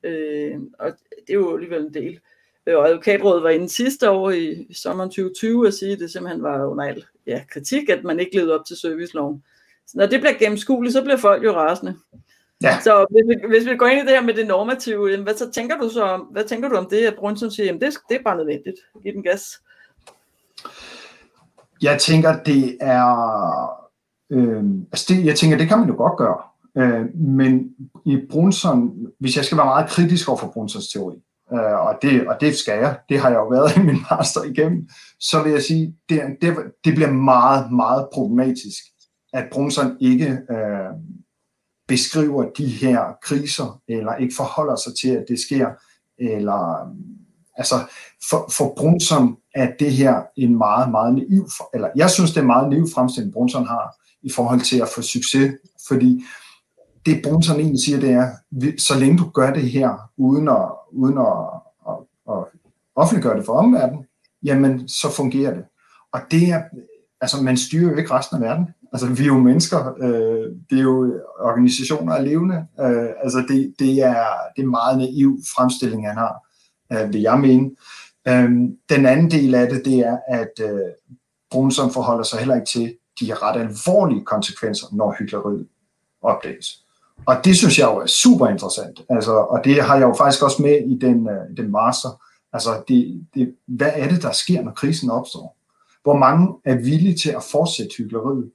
Øh, 0.04 0.56
og 0.80 0.92
det 1.10 1.30
er 1.30 1.34
jo 1.34 1.56
alligevel 1.56 1.82
en 1.82 1.94
del. 1.94 2.20
Øh, 2.68 2.78
og 2.78 2.88
advokatrådet 2.88 3.44
var 3.44 3.50
inde 3.50 3.70
sidste 3.70 4.10
år 4.10 4.32
i, 4.32 4.66
i 4.70 4.74
sommeren 4.74 5.10
2020 5.10 5.68
at 5.68 5.74
sige, 5.74 5.92
at 5.92 6.00
det 6.00 6.12
simpelthen 6.12 6.44
var 6.44 6.66
under 6.66 6.84
al 6.84 7.06
ja, 7.28 7.44
kritik, 7.50 7.90
at 7.90 8.04
man 8.04 8.20
ikke 8.20 8.36
levede 8.36 8.60
op 8.60 8.66
til 8.66 8.78
serviceloven. 8.78 9.44
Så 9.88 9.98
når 9.98 10.06
det 10.06 10.20
bliver 10.20 10.38
gennemskueligt, 10.40 10.94
så 10.94 11.02
bliver 11.04 11.18
folk 11.18 11.44
jo 11.44 11.52
rasende. 11.52 11.96
Ja. 12.64 12.80
Så 12.80 13.06
hvis 13.12 13.24
vi, 13.28 13.48
hvis 13.48 13.66
vi 13.72 13.78
går 13.78 13.86
ind 13.86 14.02
i 14.02 14.06
det 14.06 14.20
her 14.20 14.22
med 14.22 14.34
det 14.34 14.48
normative, 14.48 15.24
hvad 15.24 15.36
så 15.36 15.52
tænker 15.52 15.78
du 15.78 15.90
så 15.90 16.04
om, 16.04 16.22
hvad 16.22 16.44
tænker 16.44 16.70
du 16.70 16.76
om 16.76 16.88
det, 16.90 17.06
at 17.06 17.16
Brunson 17.20 17.52
siger, 17.52 17.74
at 17.74 17.82
det, 17.82 17.94
det 18.10 18.18
er 18.18 18.24
bare 18.24 18.38
nødvendigt, 18.38 18.76
giv 19.04 19.14
den 19.14 19.24
gas? 19.24 19.42
Jeg 21.82 22.00
tænker, 22.00 22.44
det 22.44 22.78
er... 22.82 23.08
Øh, 24.30 24.64
altså 24.92 25.06
det, 25.14 25.26
jeg 25.26 25.36
tænker, 25.36 25.58
det 25.58 25.68
kan 25.68 25.80
man 25.80 25.90
jo 25.90 25.96
godt 25.96 26.18
gøre. 26.18 26.38
Øh, 26.78 27.16
men 27.16 27.70
i 28.06 28.18
Brunson, 28.30 29.08
hvis 29.20 29.38
jeg 29.38 29.46
skal 29.46 29.58
være 29.58 29.66
meget 29.66 29.90
kritisk 29.90 30.30
over 30.30 30.38
for 30.38 30.52
Brunsons 30.54 30.88
teori, 30.88 31.16
øh, 31.54 31.88
og, 31.88 31.98
det, 32.02 32.28
og 32.28 32.38
det 32.42 32.56
skal 32.56 32.80
jeg, 32.80 33.00
det 33.10 33.20
har 33.20 33.30
jeg 33.30 33.38
jo 33.38 33.48
været 33.48 33.76
i 33.78 33.80
min 33.80 34.06
master 34.12 34.44
igennem, 34.44 34.90
så 35.20 35.44
vil 35.44 35.52
jeg 35.52 35.62
sige, 35.62 35.96
det, 36.10 36.22
det, 36.42 36.56
det 36.86 36.96
bliver 36.96 37.12
meget, 37.12 37.72
meget 37.72 38.08
problematisk, 38.14 38.84
at 39.34 39.46
Brunson 39.52 39.98
ikke 40.00 40.26
øh, 40.26 40.92
beskriver 41.88 42.50
de 42.58 42.68
her 42.68 43.18
kriser, 43.22 43.82
eller 43.88 44.16
ikke 44.16 44.36
forholder 44.36 44.76
sig 44.76 44.94
til, 45.02 45.10
at 45.10 45.26
det 45.28 45.40
sker, 45.40 45.70
eller 46.20 46.86
mm, 46.94 47.16
altså 47.58 47.76
for, 48.30 48.50
for 48.58 48.74
Brunson 48.78 49.38
er 49.56 49.72
det 49.80 49.92
her 49.94 50.22
en 50.38 50.58
meget, 50.58 50.92
meget 50.92 51.14
naiv, 51.16 51.50
eller 51.74 51.90
jeg 51.96 52.10
synes, 52.10 52.32
det 52.32 52.40
er 52.42 52.46
meget 52.46 52.70
naiv 52.70 52.88
fremstilling, 52.94 53.34
Brunson 53.34 53.68
har 53.68 53.96
i 54.22 54.32
forhold 54.32 54.62
til 54.62 54.82
at 54.82 54.90
få 54.96 55.02
succes, 55.02 55.52
fordi 55.88 56.24
det 57.06 57.22
Brunson 57.24 57.60
egentlig 57.60 57.84
siger, 57.84 58.00
det 58.00 58.12
er, 58.12 58.32
så 58.78 59.00
længe 59.00 59.18
du 59.18 59.30
gør 59.30 59.54
det 59.54 59.72
her, 59.72 60.12
uden 60.18 60.48
at, 60.48 60.72
uden 60.92 61.18
at, 61.18 61.36
at, 61.90 61.96
at 62.30 62.44
offentliggøre 62.96 63.38
det 63.38 63.46
for 63.46 63.54
omverdenen, 63.54 64.06
jamen 64.44 64.88
så 64.88 65.12
fungerer 65.12 65.54
det. 65.54 65.64
Og 66.12 66.22
det 66.32 66.50
er, 66.50 66.64
altså 67.22 67.42
man 67.42 67.58
styrer 67.58 67.92
jo 67.92 67.98
ikke 67.98 68.14
resten 68.14 68.36
af 68.36 68.42
verden. 68.42 68.68
Altså 68.96 69.08
vi 69.08 69.24
er 69.24 69.28
jo 69.28 69.38
mennesker, 69.38 69.94
øh, 70.02 70.52
det 70.70 70.80
er 70.80 70.84
jo 70.84 71.22
organisationer 71.40 72.14
af 72.14 72.24
levende. 72.24 72.68
Øh, 72.80 73.10
altså 73.24 73.46
det, 73.48 73.74
det, 73.80 74.00
er, 74.00 74.26
det 74.56 74.64
er 74.64 74.68
meget 74.68 74.98
naiv 74.98 75.40
fremstilling, 75.56 76.08
han 76.08 76.18
har, 76.18 76.36
øh, 76.94 77.14
vil 77.14 77.22
jeg 77.22 77.40
mene. 77.40 77.72
Øh, 78.28 78.50
den 78.90 79.06
anden 79.06 79.32
del 79.32 79.56
af 79.56 79.70
det, 79.70 79.86
det 79.86 80.00
er, 80.00 80.18
at 80.28 80.52
øh, 80.62 80.80
Brunson 81.52 81.92
forholder 81.92 82.24
sig 82.24 82.40
heller 82.40 82.56
ikke 82.56 82.68
til 82.68 82.96
de 83.20 83.34
ret 83.34 83.60
alvorlige 83.60 84.26
konsekvenser, 84.26 84.88
når 84.92 85.16
hyggeleriet 85.20 85.68
opdages. 86.22 86.84
Og 87.26 87.36
det 87.46 87.58
synes 87.58 87.80
jeg 87.80 87.86
jo 87.86 87.98
er 87.98 88.06
super 88.06 88.48
interessant. 88.48 89.02
Altså, 89.10 89.32
og 89.32 89.62
det 89.64 89.84
har 89.84 89.96
jeg 89.96 90.08
jo 90.08 90.14
faktisk 90.14 90.44
også 90.44 90.62
med 90.62 90.78
i 90.88 90.98
den, 91.02 91.30
øh, 91.30 91.58
den 91.58 91.72
master. 91.72 92.24
Altså, 92.54 92.84
det, 92.88 93.26
det, 93.34 93.56
hvad 93.68 93.92
er 93.96 94.10
det, 94.10 94.22
der 94.22 94.32
sker, 94.32 94.62
når 94.62 94.72
krisen 94.72 95.10
opstår? 95.10 95.58
Hvor 96.04 96.18
mange 96.18 96.54
er 96.66 96.76
villige 96.76 97.18
til 97.18 97.30
at 97.30 97.44
fortsætte 97.44 97.92
hyggeleriet? 97.98 98.52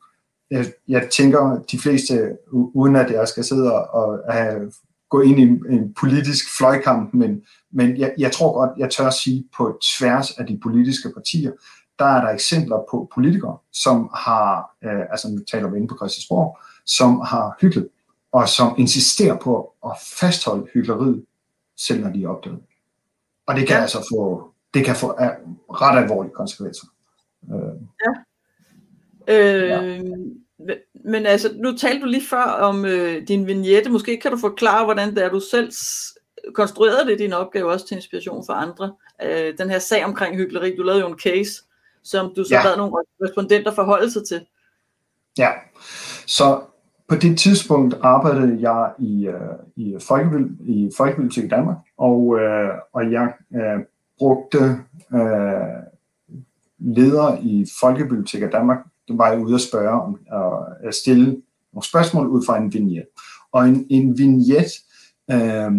Jeg, 0.51 0.73
jeg 0.89 1.09
tænker, 1.13 1.63
de 1.71 1.79
fleste, 1.79 2.37
uden 2.53 2.97
at 2.97 3.11
jeg 3.11 3.29
skal 3.29 3.45
sidde 3.45 3.75
og, 3.75 3.95
og 3.95 4.33
have, 4.33 4.73
gå 5.11 5.21
ind 5.21 5.39
i 5.39 5.43
en, 5.43 5.67
en 5.71 5.95
politisk 6.01 6.57
fløjkamp, 6.59 7.15
men, 7.15 7.43
men 7.73 7.97
jeg, 7.97 8.15
jeg 8.19 8.33
tror 8.33 8.53
godt, 8.53 8.79
jeg 8.79 8.91
tør 8.91 9.07
at 9.07 9.15
sige, 9.15 9.45
på 9.57 9.79
tværs 9.99 10.31
af 10.31 10.47
de 10.47 10.61
politiske 10.63 11.11
partier, 11.15 11.53
der 11.99 12.05
er 12.05 12.25
der 12.25 12.33
eksempler 12.33 12.77
på 12.91 13.11
politikere, 13.15 13.59
som 13.73 14.11
har, 14.15 14.77
øh, 14.85 15.01
altså 15.11 15.29
nu 15.29 15.39
taler 15.51 15.71
vi 15.71 15.77
inde 15.77 15.89
på 15.89 15.97
Christiansborg, 15.97 16.59
som 16.87 17.21
har 17.21 17.57
hygget 17.61 17.89
og 18.33 18.49
som 18.49 18.75
insisterer 18.79 19.37
på 19.37 19.75
at 19.85 19.93
fastholde 20.21 20.67
hyggeleriet, 20.75 21.25
selv 21.77 22.03
når 22.03 22.11
de 22.11 22.25
er 22.25 22.29
opdaget. 22.29 22.61
Og 23.47 23.57
det 23.57 23.67
kan 23.67 23.77
ja. 23.77 23.83
altså 23.83 24.07
få, 24.13 24.51
det 24.75 24.85
kan 24.85 24.97
få 24.97 25.07
ret 25.83 26.03
alvorlige 26.03 26.35
konsekvenser. 26.35 26.87
Øh. 27.51 27.75
Ja. 28.07 28.13
Øh, 29.31 29.69
ja. 29.69 30.01
Men 31.05 31.27
altså, 31.27 31.49
nu 31.55 31.77
talte 31.77 32.01
du 32.01 32.07
lige 32.07 32.27
før 32.31 32.43
om 32.43 32.85
øh, 32.85 33.29
din 33.29 33.47
vignette. 33.47 33.91
Måske 33.91 34.21
kan 34.21 34.31
du 34.31 34.37
forklare, 34.37 34.85
hvordan 34.85 35.15
det 35.15 35.25
er, 35.25 35.31
du 35.31 35.41
selv 35.41 35.73
konstruerede 36.55 37.11
det, 37.11 37.19
din 37.19 37.33
opgave, 37.33 37.73
også 37.73 37.87
til 37.87 37.97
inspiration 37.97 38.47
for 38.47 38.53
andre. 38.53 38.93
Øh, 39.23 39.59
den 39.59 39.71
her 39.71 39.79
sag 39.79 40.05
omkring 40.05 40.37
hyggeleri, 40.37 40.77
du 40.77 40.83
lavede 40.83 41.01
jo 41.01 41.09
en 41.09 41.19
case, 41.19 41.53
som 42.03 42.33
du 42.37 42.45
så 42.45 42.55
ja. 42.55 42.63
bad 42.63 42.77
nogle 42.77 42.93
respondenter 43.23 43.75
forholde 43.75 44.11
sig 44.11 44.27
til. 44.27 44.41
Ja, 45.39 45.51
så 46.27 46.61
på 47.09 47.15
det 47.15 47.39
tidspunkt 47.39 47.95
arbejdede 48.03 48.71
jeg 48.71 48.93
i, 48.99 49.29
uh, 49.29 49.35
i, 49.77 49.97
Folkebil, 50.01 50.47
i 50.61 50.91
Folkebibliotek 50.97 51.45
i 51.45 51.49
Danmark, 51.49 51.77
og, 51.99 52.21
uh, 52.21 52.71
og 52.93 53.13
jeg 53.13 53.33
uh, 53.51 53.83
brugte 54.19 54.59
uh, 55.11 55.21
ledere 56.79 57.43
i 57.43 57.67
Folkebibliotek 57.81 58.43
i 58.43 58.51
Danmark, 58.53 58.79
der 59.11 59.17
var 59.17 59.33
jeg 59.33 59.41
ude 59.41 59.55
at 59.55 59.61
spørge 59.61 60.01
om 60.03 60.19
at 60.33 60.87
øh, 60.87 60.93
stille 60.93 61.25
nogle 61.73 61.87
spørgsmål 61.87 62.29
ud 62.29 62.45
fra 62.47 62.59
en 62.59 62.73
vignet. 62.73 63.05
Og 63.53 63.69
en, 63.69 63.87
en 63.91 64.19
vignet 64.19 64.73
øh, 65.31 65.73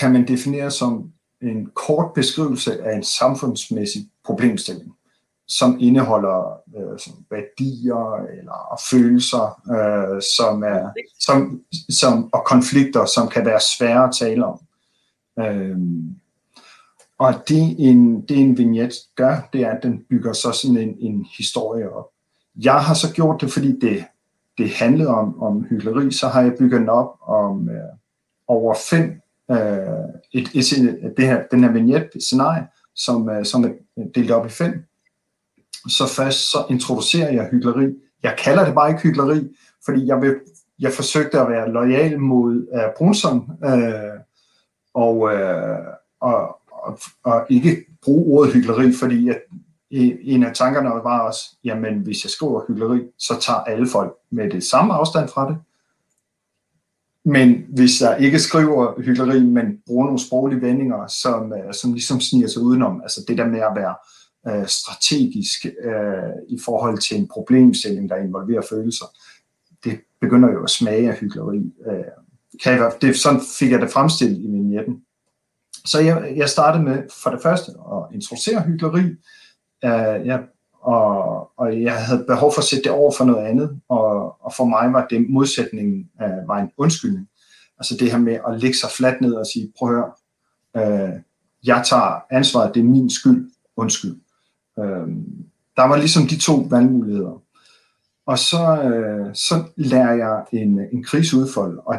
kan 0.00 0.12
man 0.12 0.28
definere 0.28 0.70
som 0.70 1.12
en 1.42 1.66
kort 1.74 2.14
beskrivelse 2.14 2.84
af 2.84 2.96
en 2.96 3.02
samfundsmæssig 3.02 4.10
problemstilling 4.24 4.92
som 5.48 5.76
indeholder 5.80 6.60
øh, 6.76 6.98
som 6.98 7.12
værdier 7.30 8.16
eller 8.38 8.80
følelser, 8.90 9.60
øh, 9.70 10.22
som 10.36 10.62
er, 10.62 10.90
som, 11.20 11.62
som, 11.90 12.30
og 12.32 12.44
konflikter, 12.46 13.04
som 13.04 13.28
kan 13.28 13.46
være 13.46 13.60
svære 13.78 14.04
at 14.04 14.14
tale 14.18 14.46
om. 14.46 14.60
Øh, 15.38 15.78
og 17.18 17.34
det 17.48 17.76
en, 17.78 18.20
det 18.20 18.38
en 18.38 18.58
vignet 18.58 18.94
gør, 19.16 19.48
det 19.52 19.60
er, 19.60 19.70
at 19.70 19.82
den 19.82 20.04
bygger 20.10 20.32
så 20.32 20.52
sådan 20.52 20.76
en, 20.76 20.96
en 20.98 21.26
historie 21.38 21.92
op. 21.92 22.06
Jeg 22.58 22.80
har 22.80 22.94
så 22.94 23.12
gjort 23.12 23.40
det, 23.40 23.52
fordi 23.52 23.78
det, 23.80 24.04
det 24.58 24.70
handlede 24.70 25.08
om, 25.08 25.42
om 25.42 25.64
hyggeleri, 25.70 26.12
så 26.12 26.28
har 26.28 26.42
jeg 26.42 26.54
bygget 26.58 26.80
den 26.80 26.88
op 26.88 27.10
om 27.22 27.68
øh, 27.68 27.76
over 28.48 28.74
fem, 28.90 29.20
øh, 29.50 29.58
et, 30.32 30.48
et, 30.54 31.12
det 31.16 31.26
her, 31.26 31.42
den 31.50 31.64
her 31.64 31.72
vignette-scenarie, 31.72 32.66
som, 32.94 33.28
øh, 33.30 33.44
som 33.44 33.64
er 33.64 33.70
delt 34.14 34.30
op 34.30 34.46
i 34.46 34.48
fem 34.48 34.88
så 35.88 36.06
først 36.06 36.50
så 36.50 36.64
introducerer 36.70 37.32
jeg 37.32 37.48
hyggeleri. 37.50 37.94
Jeg 38.22 38.36
kalder 38.38 38.64
det 38.64 38.74
bare 38.74 38.90
ikke 38.90 39.02
hyggeleri, 39.02 39.56
fordi 39.84 40.06
jeg, 40.06 40.20
vil, 40.20 40.40
jeg 40.78 40.92
forsøgte 40.92 41.40
at 41.40 41.48
være 41.48 41.72
lojal 41.72 42.20
mod 42.20 42.66
øh, 42.74 42.90
Brunson 42.96 43.50
øh, 43.64 44.20
og, 44.94 45.34
øh, 45.34 45.78
og, 46.20 46.60
og, 46.70 46.98
og 47.24 47.46
ikke 47.50 47.76
bruge 48.02 48.38
ordet 48.38 48.52
hyggeleri, 48.52 48.92
fordi 48.92 49.28
at 49.28 49.40
en 49.90 50.44
af 50.44 50.54
tankerne 50.54 50.88
var 50.88 51.20
også, 51.20 51.56
jamen 51.64 51.98
hvis 51.98 52.24
jeg 52.24 52.30
skriver 52.30 52.64
hyggeleri, 52.68 53.00
så 53.18 53.40
tager 53.40 53.58
alle 53.58 53.88
folk 53.88 54.12
med 54.30 54.50
det 54.50 54.64
samme 54.64 54.94
afstand 54.94 55.28
fra 55.28 55.48
det. 55.48 55.56
Men 57.24 57.64
hvis 57.68 58.00
jeg 58.00 58.16
ikke 58.20 58.38
skriver 58.38 59.00
hyggeleri, 59.00 59.42
men 59.42 59.78
bruger 59.86 60.04
nogle 60.04 60.18
sproglige 60.26 60.60
vendinger, 60.60 61.06
som, 61.06 61.52
øh, 61.52 61.74
som 61.74 61.92
ligesom 61.92 62.20
sniger 62.20 62.48
sig 62.48 62.62
udenom, 62.62 63.00
altså 63.02 63.24
det 63.28 63.38
der 63.38 63.46
med 63.46 63.60
at 63.60 63.72
være 63.76 63.94
øh, 64.48 64.66
strategisk 64.66 65.66
øh, 65.66 66.32
i 66.48 66.58
forhold 66.64 66.98
til 66.98 67.16
en 67.16 67.28
problemstilling, 67.28 68.08
der 68.08 68.16
involverer 68.16 68.62
følelser, 68.70 69.04
det 69.84 70.00
begynder 70.20 70.52
jo 70.52 70.62
at 70.62 70.70
smage 70.70 71.10
af 71.10 71.18
hyggeleri. 71.18 71.72
Øh, 71.86 72.04
kan 72.62 72.72
jeg, 72.72 72.92
det, 73.00 73.16
sådan 73.16 73.40
fik 73.58 73.70
jeg 73.70 73.80
det 73.80 73.90
fremstillet 73.90 74.38
i 74.38 74.46
min 74.46 74.70
hjerten. 74.70 75.02
Så 75.84 76.00
jeg, 76.00 76.32
jeg 76.36 76.48
startede 76.48 76.84
med 76.84 77.02
for 77.22 77.30
det 77.30 77.42
første 77.42 77.70
at 77.70 78.14
introducere 78.14 78.62
hyggeleri, 78.62 79.14
øh, 79.84 80.26
jeg, 80.26 80.44
og, 80.80 81.50
og 81.56 81.82
jeg 81.82 82.04
havde 82.04 82.24
behov 82.28 82.52
for 82.52 82.60
at 82.60 82.64
sætte 82.64 82.84
det 82.84 82.92
over 82.92 83.12
for 83.18 83.24
noget 83.24 83.46
andet, 83.46 83.80
og, 83.88 84.36
og 84.44 84.52
for 84.56 84.64
mig 84.64 84.92
var 84.92 85.06
det 85.06 85.30
modsætningen 85.30 86.10
øh, 86.22 86.48
var 86.48 86.58
en 86.58 86.70
undskyldning. 86.76 87.28
Altså 87.78 87.96
det 88.00 88.10
her 88.10 88.18
med 88.18 88.38
at 88.48 88.60
lægge 88.60 88.76
sig 88.76 88.90
fladt 88.90 89.20
ned 89.20 89.34
og 89.34 89.46
sige, 89.46 89.72
prøv 89.78 89.88
at 89.88 89.94
høre, 89.94 91.08
øh, 91.08 91.14
jeg 91.64 91.84
tager 91.88 92.24
ansvaret, 92.30 92.74
det 92.74 92.80
er 92.80 92.84
min 92.84 93.10
skyld, 93.10 93.50
undskyld. 93.76 94.16
Øh, 94.78 95.08
der 95.76 95.88
var 95.88 95.96
ligesom 95.96 96.26
de 96.26 96.38
to 96.38 96.54
valgmuligheder. 96.70 97.42
Og 98.26 98.38
så, 98.38 98.82
øh, 98.82 99.34
så 99.34 99.54
lærer 99.76 100.14
jeg 100.14 100.44
en, 100.52 100.80
en 100.92 101.04
kriseudfold, 101.04 101.78
og 101.86 101.94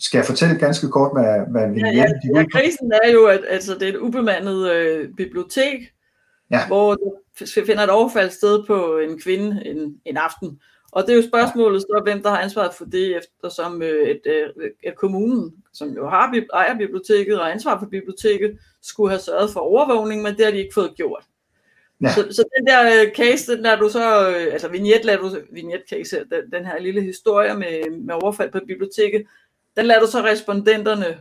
skal 0.00 0.18
jeg 0.18 0.26
fortælle 0.26 0.58
ganske 0.58 0.88
kort, 0.88 1.10
hvad, 1.14 1.40
hvad 1.50 1.76
ja, 1.76 1.86
ja, 1.86 2.04
ja, 2.34 2.44
krisen 2.52 2.92
er 3.04 3.10
jo, 3.12 3.26
at 3.26 3.40
altså, 3.48 3.74
det 3.74 3.82
er 3.82 3.88
et 3.88 3.96
ubemandet 3.96 4.70
øh, 4.70 5.08
bibliotek, 5.16 5.92
ja. 6.52 6.66
hvor 6.66 6.94
du 6.94 7.14
finder 7.66 7.82
et 7.82 7.90
overfald 7.90 8.30
sted 8.30 8.64
på 8.66 8.98
en 8.98 9.20
kvinde 9.20 9.62
en, 9.66 10.00
en 10.04 10.16
aften. 10.16 10.60
Og 10.92 11.02
det 11.02 11.12
er 11.12 11.16
jo 11.16 11.28
spørgsmålet, 11.28 11.82
så, 11.82 12.00
hvem 12.04 12.22
der 12.22 12.30
har 12.30 12.40
ansvaret 12.40 12.74
for 12.74 12.84
det, 12.84 13.16
eftersom 13.16 13.82
øh, 13.82 14.08
et, 14.08 14.20
øh, 14.26 14.70
et 14.82 14.96
kommunen, 14.96 15.54
som 15.72 15.88
jo 15.88 16.08
har 16.08 16.34
ejer 16.54 16.78
biblioteket 16.78 17.40
og 17.40 17.52
ansvar 17.52 17.78
for 17.78 17.86
biblioteket, 17.86 18.58
skulle 18.82 19.10
have 19.10 19.20
sørget 19.20 19.50
for 19.50 19.60
overvågning, 19.60 20.22
men 20.22 20.36
det 20.36 20.44
har 20.44 20.52
de 20.52 20.58
ikke 20.58 20.74
fået 20.74 20.94
gjort. 20.96 21.24
Ja. 22.02 22.08
Så, 22.08 22.26
så 22.30 22.44
den 22.58 22.66
der 22.66 23.02
øh, 23.02 23.12
case, 23.14 23.56
den 23.56 23.64
der 23.64 23.76
du 23.76 23.88
så, 23.88 24.30
øh, 24.30 24.52
altså 24.52 24.68
vignet 24.68 25.04
lader 25.04 25.18
du, 25.18 25.36
vignet 25.50 25.82
case, 25.90 26.16
den, 26.16 26.50
den 26.52 26.66
her 26.66 26.78
lille 26.78 27.02
historie 27.02 27.54
med, 27.54 27.90
med 27.90 28.14
overfald 28.22 28.52
på 28.52 28.60
biblioteket, 28.66 29.26
den 29.76 29.86
lader 29.86 30.00
du 30.00 30.06
så 30.06 30.22
respondenterne 30.22 31.18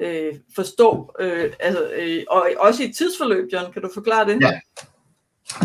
øh, 0.00 0.34
forstå, 0.54 1.14
øh, 1.20 1.52
altså, 1.60 1.82
øh, 1.96 2.22
og 2.30 2.46
også 2.58 2.82
i 2.82 2.88
et 2.88 2.96
tidsforløb, 2.96 3.48
John, 3.52 3.72
kan 3.72 3.82
du 3.82 3.90
forklare 3.94 4.28
det? 4.28 4.40
Ja. 4.40 4.60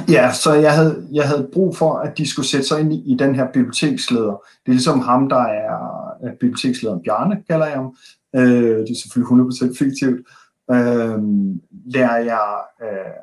Ja, 0.10 0.34
så 0.34 0.54
jeg 0.54 0.76
havde, 0.76 1.08
jeg 1.12 1.28
havde 1.28 1.50
brug 1.54 1.78
for, 1.78 1.94
at 1.94 2.18
de 2.18 2.30
skulle 2.30 2.48
sætte 2.48 2.68
sig 2.68 2.80
ind 2.80 2.94
i, 2.94 3.14
i 3.14 3.16
den 3.18 3.36
her 3.36 3.48
biblioteksleder. 3.54 4.44
Det 4.66 4.68
er 4.68 4.72
ligesom 4.72 5.00
ham, 5.00 5.30
der 5.30 5.42
er 5.42 6.32
bibliotekslederen 6.40 7.04
Bjarne, 7.04 7.44
kalder 7.50 7.66
jeg 7.66 7.76
ham. 7.76 7.96
Øh, 8.36 8.78
det 8.78 8.90
er 8.90 9.00
selvfølgelig 9.02 9.72
100% 9.74 9.78
fiktivt. 9.78 10.20
Øh, 10.72 11.18
lærer 11.86 12.18
jeg 12.18 12.62
øh, 12.84 13.14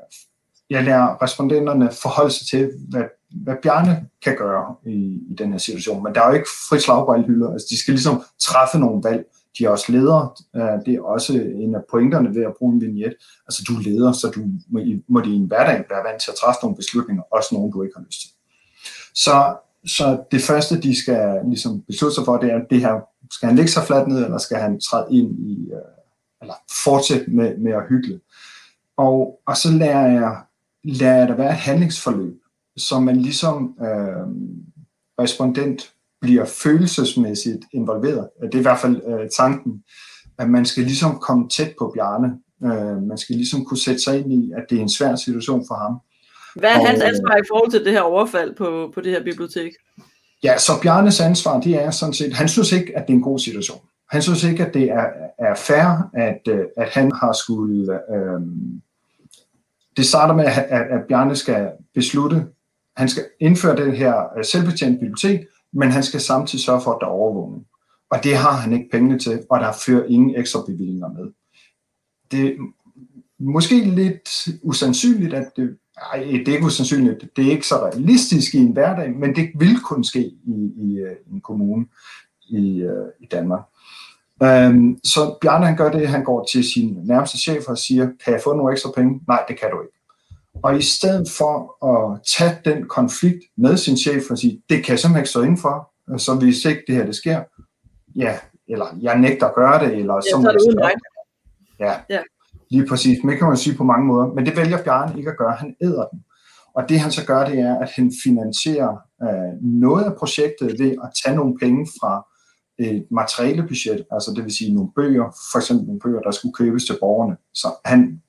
jeg 0.70 0.84
lærer 0.84 1.22
respondenterne 1.22 1.90
forholde 2.02 2.30
sig 2.30 2.46
til, 2.46 2.70
hvad, 2.88 3.04
hvad 3.30 3.54
Bjarne 3.62 4.06
kan 4.24 4.36
gøre 4.36 4.74
i, 4.86 5.20
i 5.30 5.34
den 5.38 5.52
her 5.52 5.58
situation. 5.58 6.02
Men 6.02 6.14
der 6.14 6.22
er 6.22 6.28
jo 6.28 6.34
ikke 6.34 6.48
frit 6.68 6.82
slag 6.82 7.06
på 7.06 7.12
alle 7.12 7.26
hylder. 7.26 7.52
Altså, 7.52 7.66
de 7.70 7.80
skal 7.80 7.94
ligesom 7.94 8.22
træffe 8.40 8.78
nogle 8.78 9.02
valg. 9.04 9.24
De 9.58 9.64
er 9.64 9.68
også 9.68 9.92
ledere. 9.92 10.30
Øh, 10.56 10.86
det 10.86 10.94
er 10.94 11.02
også 11.02 11.32
en 11.32 11.74
af 11.74 11.80
pointerne 11.90 12.34
ved 12.34 12.44
at 12.44 12.54
bruge 12.58 12.74
en 12.74 12.80
vignet. 12.80 13.14
Altså, 13.46 13.64
du 13.68 13.74
er 13.74 13.82
leder, 13.82 14.12
så 14.12 14.28
du 14.28 14.40
må, 14.68 14.80
må 15.08 15.22
i 15.22 15.32
en 15.32 15.46
hverdag 15.46 15.84
være 15.90 16.04
vant 16.04 16.22
til 16.22 16.30
at 16.30 16.36
træffe 16.36 16.58
nogle 16.62 16.76
beslutninger, 16.76 17.22
også 17.22 17.48
nogle, 17.54 17.72
du 17.72 17.82
ikke 17.82 17.96
har 17.96 18.04
lyst 18.04 18.20
til. 18.20 18.30
Så, 19.14 19.56
så 19.86 20.24
det 20.30 20.42
første, 20.42 20.80
de 20.80 21.02
skal 21.02 21.40
ligesom 21.48 21.82
beslutte 21.82 22.14
sig 22.14 22.24
for, 22.24 22.36
det 22.36 22.52
er, 22.52 22.58
det 22.70 22.80
her, 22.80 22.94
skal 23.30 23.46
han 23.46 23.56
lægge 23.56 23.70
sig 23.70 23.82
fladt 23.82 24.08
ned, 24.08 24.24
eller 24.24 24.38
skal 24.38 24.56
han 24.56 24.80
træde 24.80 25.06
ind 25.10 25.38
i, 25.38 25.70
øh, 25.72 25.96
eller 26.42 26.54
fortsætte 26.84 27.30
med, 27.30 27.58
med 27.58 27.72
at 27.72 27.88
hygge. 27.88 28.20
Og, 28.96 29.40
og 29.46 29.56
så 29.56 29.72
lærer 29.72 30.06
jeg, 30.12 30.36
lærer 30.84 31.16
jeg 31.16 31.28
der 31.28 31.34
være 31.34 31.50
et 31.50 31.56
handlingsforløb, 31.56 32.40
så 32.76 33.00
man 33.00 33.16
ligesom 33.16 33.76
øh, 33.80 34.26
respondent 35.20 35.95
bliver 36.26 36.44
følelsesmæssigt 36.44 37.64
involveret. 37.72 38.28
Det 38.42 38.54
er 38.54 38.58
i 38.58 38.62
hvert 38.62 38.78
fald 38.78 39.00
øh, 39.08 39.28
tanken, 39.36 39.82
at 40.38 40.50
man 40.50 40.64
skal 40.66 40.82
ligesom 40.82 41.18
komme 41.18 41.48
tæt 41.48 41.74
på 41.78 41.92
Bjarne. 41.94 42.38
Øh, 42.64 43.02
man 43.02 43.18
skal 43.18 43.36
ligesom 43.36 43.64
kunne 43.64 43.78
sætte 43.78 44.00
sig 44.00 44.18
ind 44.18 44.32
i, 44.32 44.52
at 44.56 44.64
det 44.70 44.78
er 44.78 44.82
en 44.82 44.88
svær 44.88 45.16
situation 45.16 45.64
for 45.68 45.74
ham. 45.74 45.98
Hvad 46.60 46.70
er 46.70 46.80
og, 46.80 46.88
hans 46.88 47.02
ansvar 47.02 47.36
i 47.36 47.46
forhold 47.48 47.70
til 47.70 47.84
det 47.84 47.92
her 47.92 48.00
overfald 48.00 48.54
på, 48.54 48.90
på 48.94 49.00
det 49.00 49.12
her 49.12 49.24
bibliotek? 49.24 49.72
Ja, 50.42 50.58
så 50.58 50.72
Bjarnes 50.82 51.20
ansvar, 51.20 51.60
det 51.60 51.82
er 51.82 51.90
sådan 51.90 52.14
set, 52.14 52.32
han 52.34 52.48
synes 52.48 52.72
ikke, 52.72 52.98
at 52.98 53.06
det 53.06 53.12
er 53.12 53.16
en 53.16 53.22
god 53.22 53.38
situation. 53.38 53.80
Han 54.10 54.22
synes 54.22 54.44
ikke, 54.44 54.66
at 54.66 54.74
det 54.74 54.82
er, 54.82 55.06
er 55.38 55.54
fair, 55.54 56.10
at, 56.14 56.40
øh, 56.48 56.64
at 56.76 56.88
han 56.88 57.12
har 57.12 57.32
skulle... 57.32 57.92
Øh, 57.92 58.40
det 59.96 60.06
starter 60.06 60.34
med, 60.34 60.44
at, 60.44 60.86
at 60.90 61.00
Bjarne 61.08 61.36
skal 61.36 61.68
beslutte, 61.94 62.46
han 62.96 63.08
skal 63.08 63.24
indføre 63.40 63.76
det 63.76 63.96
her 63.96 64.38
øh, 64.38 64.44
selvbetjent 64.44 65.00
bibliotek, 65.00 65.40
men 65.76 65.90
han 65.90 66.02
skal 66.02 66.20
samtidig 66.20 66.64
sørge 66.64 66.80
for, 66.80 66.92
at 66.92 66.98
der 67.00 67.06
er 67.06 67.10
overvågning. 67.10 67.66
Og 68.10 68.24
det 68.24 68.36
har 68.36 68.52
han 68.52 68.72
ikke 68.72 68.88
pengene 68.92 69.18
til, 69.18 69.42
og 69.50 69.60
der 69.60 69.72
fører 69.86 70.06
ingen 70.06 70.36
ekstra 70.36 70.60
bevillinger 70.66 71.08
med. 71.08 71.32
Det 72.30 72.46
er 72.46 72.56
måske 73.38 73.84
lidt 73.84 74.48
usandsynligt, 74.62 75.34
at 75.34 75.48
det, 75.56 75.76
ej, 76.12 76.18
det 76.18 76.48
er 76.48 76.52
ikke 76.52 76.66
usandsynligt, 76.66 77.36
det 77.36 77.46
er 77.46 77.50
ikke 77.50 77.66
så 77.66 77.74
realistisk 77.74 78.54
i 78.54 78.58
en 78.58 78.72
hverdag, 78.72 79.16
men 79.16 79.36
det 79.36 79.50
vil 79.54 79.80
kunne 79.80 80.04
ske 80.04 80.20
i, 80.24 80.72
i, 80.76 81.00
i 81.28 81.32
en 81.32 81.40
kommune 81.40 81.86
i, 82.48 82.80
øh, 82.80 83.06
i 83.20 83.26
Danmark. 83.26 83.62
Øhm, 84.42 84.98
så 85.04 85.38
Bjarne 85.40 85.66
han 85.66 85.76
gør 85.76 85.90
det, 85.90 86.08
han 86.08 86.24
går 86.24 86.48
til 86.52 86.64
sin 86.64 86.98
nærmeste 87.04 87.38
chef 87.38 87.68
og 87.68 87.78
siger, 87.78 88.04
kan 88.24 88.32
jeg 88.32 88.40
få 88.44 88.56
nogle 88.56 88.72
ekstra 88.72 88.90
penge? 88.96 89.20
Nej, 89.28 89.44
det 89.48 89.60
kan 89.60 89.70
du 89.70 89.80
ikke. 89.82 89.95
Og 90.62 90.78
i 90.78 90.82
stedet 90.82 91.30
for 91.38 91.86
at 91.92 92.20
tage 92.36 92.58
den 92.64 92.88
konflikt 92.88 93.44
med 93.56 93.76
sin 93.76 93.96
chef 93.96 94.30
og 94.30 94.38
sige, 94.38 94.62
det 94.68 94.84
kan 94.84 94.92
jeg 94.92 94.98
simpelthen 94.98 95.20
ikke 95.20 95.30
stå 95.30 95.42
inden 95.42 95.58
for, 95.58 95.92
så 96.18 96.34
hvis 96.34 96.64
ikke 96.64 96.82
det 96.86 96.94
her 96.94 97.06
det 97.06 97.14
sker, 97.14 97.42
ja, 98.16 98.38
eller 98.68 98.86
jeg 99.00 99.18
nægter 99.18 99.46
at 99.46 99.54
gøre 99.54 99.84
det, 99.84 99.96
eller 99.96 100.14
ja, 100.14 100.20
så, 100.20 100.36
er 100.36 100.52
det 100.52 100.60
uden 100.68 100.78
ja, 101.80 101.94
ja, 102.10 102.20
lige 102.70 102.86
præcis. 102.86 103.18
Men 103.22 103.30
det 103.30 103.38
kan 103.38 103.48
man 103.48 103.56
sige 103.56 103.76
på 103.76 103.84
mange 103.84 104.06
måder. 104.06 104.26
Men 104.26 104.46
det 104.46 104.56
vælger 104.56 104.84
Bjarne 104.84 105.18
ikke 105.18 105.30
at 105.30 105.36
gøre. 105.36 105.52
Han 105.52 105.76
æder 105.82 106.06
den. 106.06 106.24
Og 106.74 106.88
det 106.88 107.00
han 107.00 107.10
så 107.10 107.26
gør, 107.26 107.48
det 107.48 107.58
er, 107.58 107.78
at 107.78 107.90
han 107.90 108.12
finansierer 108.24 108.96
øh, 109.22 109.62
noget 109.62 110.04
af 110.04 110.16
projektet 110.16 110.78
ved 110.78 110.90
at 110.90 111.10
tage 111.24 111.36
nogle 111.36 111.58
penge 111.58 111.86
fra 112.00 112.26
et 112.78 113.06
materialebudget, 113.10 114.06
altså 114.10 114.32
det 114.36 114.44
vil 114.44 114.56
sige 114.56 114.74
nogle 114.74 114.90
bøger, 114.96 115.36
for 115.52 115.58
eksempel 115.58 115.86
nogle 115.86 116.00
bøger, 116.00 116.20
der 116.20 116.30
skulle 116.30 116.54
købes 116.54 116.84
til 116.84 116.96
borgerne. 117.00 117.36
Så 117.54 117.68
han 117.84 118.22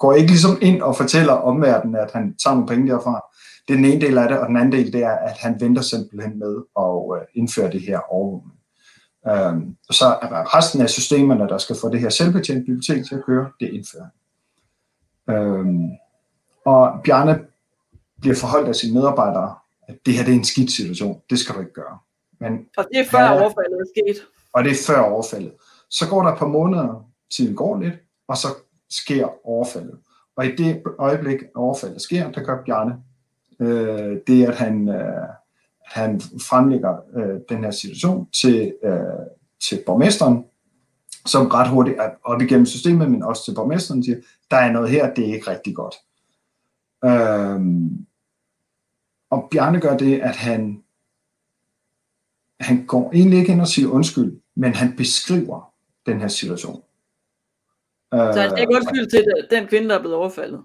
går 0.00 0.12
ikke 0.12 0.30
ligesom 0.30 0.58
ind 0.60 0.82
og 0.82 0.96
fortæller 0.96 1.32
omverdenen, 1.32 1.96
at 1.96 2.10
han 2.12 2.36
tager 2.36 2.54
nogle 2.54 2.68
penge 2.68 2.88
derfra. 2.92 3.24
Det 3.68 3.74
er 3.74 3.76
den 3.76 3.84
ene 3.84 4.00
del 4.00 4.18
af 4.18 4.28
det, 4.28 4.38
og 4.38 4.48
den 4.48 4.56
anden 4.56 4.72
del 4.72 4.92
det 4.92 5.02
er, 5.02 5.16
at 5.16 5.38
han 5.38 5.60
venter 5.60 5.82
simpelthen 5.82 6.38
med 6.38 6.56
at 6.78 7.20
øh, 7.20 7.26
indføre 7.34 7.72
det 7.72 7.80
her 7.80 8.00
overvågning. 8.12 8.58
Øhm, 9.28 9.76
så 9.90 10.06
er 10.22 10.56
resten 10.56 10.80
af 10.80 10.90
systemerne, 10.90 11.48
der 11.48 11.58
skal 11.58 11.76
få 11.80 11.90
det 11.90 12.00
her 12.00 12.08
selvbetjent 12.08 12.66
bibliotek 12.66 13.06
til 13.08 13.14
at 13.14 13.24
køre, 13.24 13.50
det 13.60 13.68
indfører 13.68 14.08
øhm, 15.30 15.90
Og 16.64 17.00
Bjarne 17.04 17.40
bliver 18.20 18.36
forholdt 18.36 18.68
af 18.68 18.74
sine 18.74 18.94
medarbejdere, 18.94 19.54
at 19.88 19.96
det 20.06 20.14
her 20.14 20.24
det 20.24 20.32
er 20.32 20.38
en 20.38 20.44
skidt 20.44 20.72
situation, 20.72 21.20
det 21.30 21.38
skal 21.38 21.54
du 21.54 21.60
ikke 21.60 21.72
gøre. 21.72 21.98
Men 22.40 22.52
og 22.76 22.84
det 22.92 23.00
er 23.00 23.04
før 23.10 23.28
overfaldet 23.28 23.80
er 23.80 23.88
sket. 23.96 24.26
Og 24.52 24.64
det 24.64 24.72
er 24.72 24.76
før 24.86 25.00
overfaldet. 25.00 25.52
Så 25.90 26.08
går 26.08 26.22
der 26.22 26.32
et 26.32 26.38
par 26.38 26.46
måneder, 26.46 27.04
tiden 27.36 27.56
går 27.56 27.80
lidt, 27.80 27.94
og 28.28 28.36
så 28.36 28.48
sker 28.90 29.46
overfaldet. 29.46 29.98
Og 30.36 30.46
i 30.46 30.56
det 30.56 30.82
øjeblik, 30.98 31.38
overfaldet 31.54 32.02
sker, 32.02 32.30
der 32.30 32.42
gør 32.42 32.62
Bjarne 32.64 32.96
øh, 33.60 34.18
det, 34.26 34.46
at 34.46 34.56
han, 34.56 34.88
øh, 34.88 35.28
han 35.86 36.20
fremlægger 36.20 36.96
øh, 37.16 37.40
den 37.48 37.64
her 37.64 37.70
situation 37.70 38.28
til, 38.40 38.74
øh, 38.84 38.92
til 39.68 39.82
borgmesteren, 39.86 40.44
som 41.26 41.46
ret 41.46 41.68
hurtigt 41.68 42.00
er 42.00 42.10
op 42.24 42.42
igennem 42.42 42.66
systemet, 42.66 43.10
men 43.10 43.22
også 43.22 43.44
til 43.44 43.54
borgmesteren 43.54 44.04
siger, 44.04 44.18
der 44.50 44.56
er 44.56 44.72
noget 44.72 44.90
her, 44.90 45.14
det 45.14 45.28
er 45.28 45.34
ikke 45.34 45.50
rigtig 45.50 45.74
godt. 45.74 45.94
Øh, 47.04 47.60
og 49.30 49.48
Bjarne 49.50 49.80
gør 49.80 49.96
det, 49.96 50.20
at 50.20 50.36
han 50.36 50.82
han 52.60 52.86
går 52.86 53.12
egentlig 53.12 53.38
ikke 53.38 53.52
ind 53.52 53.60
og 53.60 53.68
siger 53.68 53.88
undskyld, 53.88 54.40
men 54.54 54.74
han 54.74 54.96
beskriver 54.96 55.74
den 56.06 56.20
her 56.20 56.28
situation. 56.28 56.82
Så 58.12 58.40
han 58.40 58.50
siger 58.50 58.56
ikke 58.56 58.76
undskyld 58.76 59.10
til 59.10 59.24
den 59.50 59.66
kvinde, 59.66 59.88
der 59.88 59.94
er 59.94 60.00
blevet 60.00 60.16
overfaldet? 60.16 60.60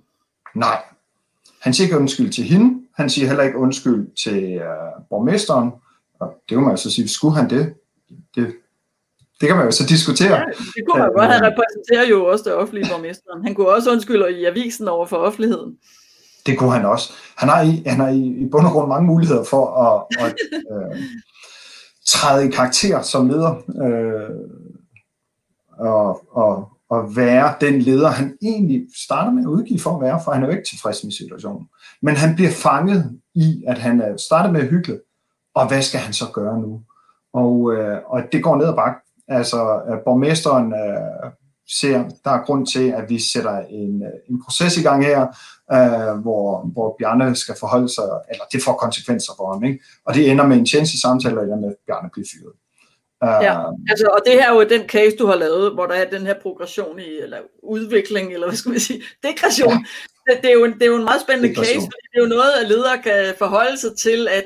Nej. 0.55 0.83
Han 1.61 1.73
siger 1.73 1.85
ikke 1.87 1.99
undskyld 1.99 2.31
til 2.31 2.43
hende. 2.43 2.81
Han 2.95 3.09
siger 3.09 3.27
heller 3.27 3.43
ikke 3.43 3.57
undskyld 3.57 4.15
til 4.23 4.55
uh, 4.55 5.05
borgmesteren. 5.09 5.71
Og 6.19 6.33
det 6.49 6.57
må 6.57 6.67
man 6.67 6.77
så 6.77 6.91
sige, 6.91 7.07
skulle 7.07 7.35
han 7.35 7.49
det? 7.49 7.73
Det, 8.35 8.55
det 9.41 9.47
kan 9.47 9.57
man 9.57 9.65
jo 9.65 9.71
så 9.71 9.85
diskutere. 9.89 10.37
Ja, 10.37 10.43
det 10.45 10.83
kunne 10.89 11.01
man 11.01 11.13
godt. 11.13 11.33
Han 11.33 11.41
repræsenterer 11.43 12.09
jo 12.09 12.25
også 12.25 12.43
det 12.43 12.53
offentlige 12.53 12.87
borgmesteren. 12.91 13.45
Han 13.45 13.55
kunne 13.55 13.67
også 13.67 13.91
undskylde 13.91 14.39
i 14.39 14.45
avisen 14.45 14.87
over 14.87 15.05
for 15.05 15.17
offentligheden. 15.17 15.77
Det 16.45 16.57
kunne 16.57 16.71
han 16.71 16.85
også. 16.85 17.13
Han 17.35 17.49
har 17.49 17.61
i, 17.61 17.83
han 17.85 17.99
har 17.99 18.09
i, 18.09 18.21
i 18.21 18.49
bund 18.51 18.65
og 18.65 18.71
grund 18.71 18.87
mange 18.87 19.07
muligheder 19.07 19.43
for 19.43 19.65
at, 19.67 20.25
at 20.25 20.35
uh, 20.71 20.97
træde 22.05 22.47
i 22.47 22.51
karakter 22.51 23.01
som 23.01 23.29
leder. 23.29 23.55
Uh, 23.67 24.35
og, 25.79 26.35
og, 26.37 26.74
at 26.93 27.15
være 27.15 27.55
den 27.61 27.81
leder, 27.81 28.09
han 28.09 28.37
egentlig 28.41 28.87
starter 29.05 29.31
med 29.31 29.43
at 29.43 29.47
udgive 29.47 29.79
for 29.79 29.95
at 29.95 30.01
være, 30.01 30.21
for 30.23 30.31
han 30.31 30.43
er 30.43 30.47
jo 30.47 30.51
ikke 30.51 30.69
tilfreds 30.69 31.03
med 31.03 31.11
situationen. 31.11 31.67
Men 32.01 32.15
han 32.15 32.35
bliver 32.35 32.51
fanget 32.51 33.19
i, 33.35 33.63
at 33.67 33.77
han 33.77 34.01
er 34.01 34.17
startet 34.17 34.53
med 34.53 34.61
at 34.61 34.67
hygge, 34.67 34.99
og 35.55 35.67
hvad 35.67 35.81
skal 35.81 35.99
han 35.99 36.13
så 36.13 36.25
gøre 36.33 36.61
nu? 36.61 36.81
Og, 37.33 37.73
øh, 37.73 37.97
og 38.05 38.21
det 38.31 38.43
går 38.43 38.55
ned 38.55 38.67
ad 38.67 38.75
bakke. 38.75 38.99
Altså, 39.27 39.81
øh, 39.89 39.97
borgmesteren 40.05 40.73
øh, 40.73 41.31
ser, 41.79 42.09
der 42.23 42.31
er 42.31 42.45
grund 42.45 42.67
til, 42.67 42.89
at 42.89 43.09
vi 43.09 43.19
sætter 43.19 43.59
en, 43.59 44.03
øh, 44.03 44.09
en 44.29 44.43
proces 44.43 44.77
i 44.77 44.81
gang 44.81 45.05
her, 45.05 45.21
øh, 45.73 46.21
hvor, 46.21 46.71
hvor 46.73 46.95
Bjarne 46.99 47.35
skal 47.35 47.55
forholde 47.59 47.89
sig, 47.89 48.03
eller 48.31 48.43
det 48.51 48.63
får 48.63 48.73
konsekvenser 48.73 49.33
for 49.37 49.53
ham. 49.53 49.63
Ikke? 49.63 49.79
Og 50.05 50.13
det 50.13 50.31
ender 50.31 50.47
med 50.47 50.57
en 50.57 50.65
tjenestesamtale, 50.65 51.39
og 51.39 51.59
med, 51.59 51.69
at 51.69 51.75
Bjarne 51.87 52.09
bliver 52.13 52.27
fyret. 52.33 52.53
Ja, 53.23 53.67
øhm. 53.67 53.75
altså, 53.89 54.07
og 54.07 54.19
det 54.25 54.33
her 54.33 54.49
er 54.49 54.53
jo 54.53 54.63
den 54.63 54.89
case, 54.89 55.17
du 55.17 55.25
har 55.25 55.35
lavet, 55.35 55.73
hvor 55.73 55.85
der 55.85 55.95
er 55.95 56.09
den 56.09 56.25
her 56.25 56.33
progression 56.41 56.99
i, 56.99 57.17
eller 57.21 57.37
udvikling, 57.63 58.33
eller 58.33 58.47
hvad 58.47 58.57
skal 58.57 58.69
man 58.69 58.79
sige, 58.79 59.03
degression. 59.23 59.71
Ja. 59.71 60.33
Det, 60.33 60.41
det, 60.41 60.49
er 60.49 60.53
jo 60.53 60.63
en, 60.63 60.73
det 60.73 60.81
er 60.81 60.87
jo 60.87 60.95
en 60.95 61.03
meget 61.03 61.21
spændende 61.21 61.49
degression. 61.49 61.81
case, 61.81 61.85
fordi 61.93 62.05
det 62.11 62.17
er 62.17 62.23
jo 62.23 62.35
noget, 62.35 62.51
at 62.61 62.67
ledere 62.67 63.01
kan 63.01 63.33
forholde 63.37 63.77
sig 63.77 63.97
til, 63.97 64.27
at, 64.27 64.45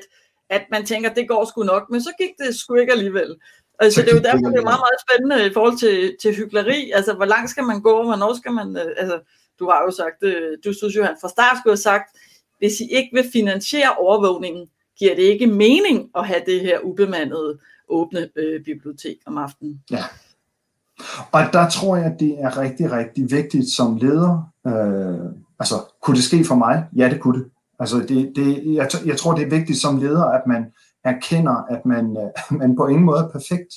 at 0.49 0.63
man 0.71 0.85
tænker, 0.85 1.13
det 1.13 1.27
går 1.27 1.45
sgu 1.45 1.63
nok, 1.63 1.83
men 1.91 2.01
så 2.01 2.11
gik 2.19 2.29
det 2.39 2.55
sgu 2.55 2.75
ikke 2.75 2.91
alligevel. 2.91 3.35
Altså, 3.79 4.01
det 4.01 4.09
er 4.09 4.15
jo 4.15 4.21
derfor, 4.21 4.49
det 4.53 4.59
er 4.59 4.71
meget, 4.71 4.85
meget 4.87 5.01
spændende 5.07 5.47
i 5.47 5.53
forhold 5.53 5.77
til, 5.77 6.15
til 6.21 6.35
hyggeleri. 6.35 6.91
Altså, 6.95 7.13
hvor 7.13 7.25
langt 7.25 7.49
skal 7.49 7.63
man 7.63 7.81
gå, 7.81 8.03
hvornår 8.03 8.37
skal 8.37 8.51
man... 8.51 8.77
Øh, 8.77 8.91
altså, 8.97 9.19
du 9.59 9.69
har 9.69 9.83
jo 9.83 9.91
sagt, 9.91 10.23
øh, 10.23 10.57
du 10.65 10.73
synes 10.73 10.95
jo, 10.95 11.03
han 11.03 11.15
fra 11.21 11.29
start 11.29 11.57
skulle 11.57 11.71
have 11.71 11.87
sagt, 11.91 12.17
hvis 12.57 12.79
I 12.79 12.87
ikke 12.91 13.09
vil 13.13 13.31
finansiere 13.33 13.95
overvågningen, 13.97 14.67
giver 14.99 15.15
det 15.15 15.23
ikke 15.23 15.47
mening 15.47 16.09
at 16.15 16.27
have 16.27 16.41
det 16.45 16.59
her 16.59 16.79
ubemandede 16.79 17.59
åbne 17.89 18.29
øh, 18.35 18.63
bibliotek 18.63 19.17
om 19.25 19.37
aftenen. 19.37 19.83
Ja. 19.91 20.03
Og 21.31 21.41
der 21.53 21.69
tror 21.69 21.95
jeg, 21.95 22.05
at 22.05 22.19
det 22.19 22.35
er 22.39 22.57
rigtig, 22.57 22.91
rigtig 22.91 23.31
vigtigt 23.31 23.69
som 23.69 23.95
leder. 23.95 24.51
Øh, 24.67 25.31
altså, 25.59 25.75
kunne 26.01 26.15
det 26.15 26.23
ske 26.23 26.45
for 26.45 26.55
mig? 26.55 26.87
Ja, 26.95 27.09
det 27.09 27.19
kunne 27.19 27.39
det. 27.39 27.51
Altså, 27.79 27.97
det, 27.97 28.31
det, 28.35 28.73
jeg, 28.73 28.89
jeg 29.05 29.17
tror, 29.17 29.35
det 29.35 29.45
er 29.45 29.49
vigtigt 29.49 29.79
som 29.79 29.97
leder, 29.97 30.25
at 30.25 30.41
man 30.47 30.65
erkender, 31.03 31.55
at 31.69 31.85
man, 31.85 32.17
øh, 32.17 32.57
man 32.59 32.75
på 32.75 32.87
ingen 32.87 33.05
måde 33.05 33.19
er 33.19 33.29
perfekt. 33.29 33.73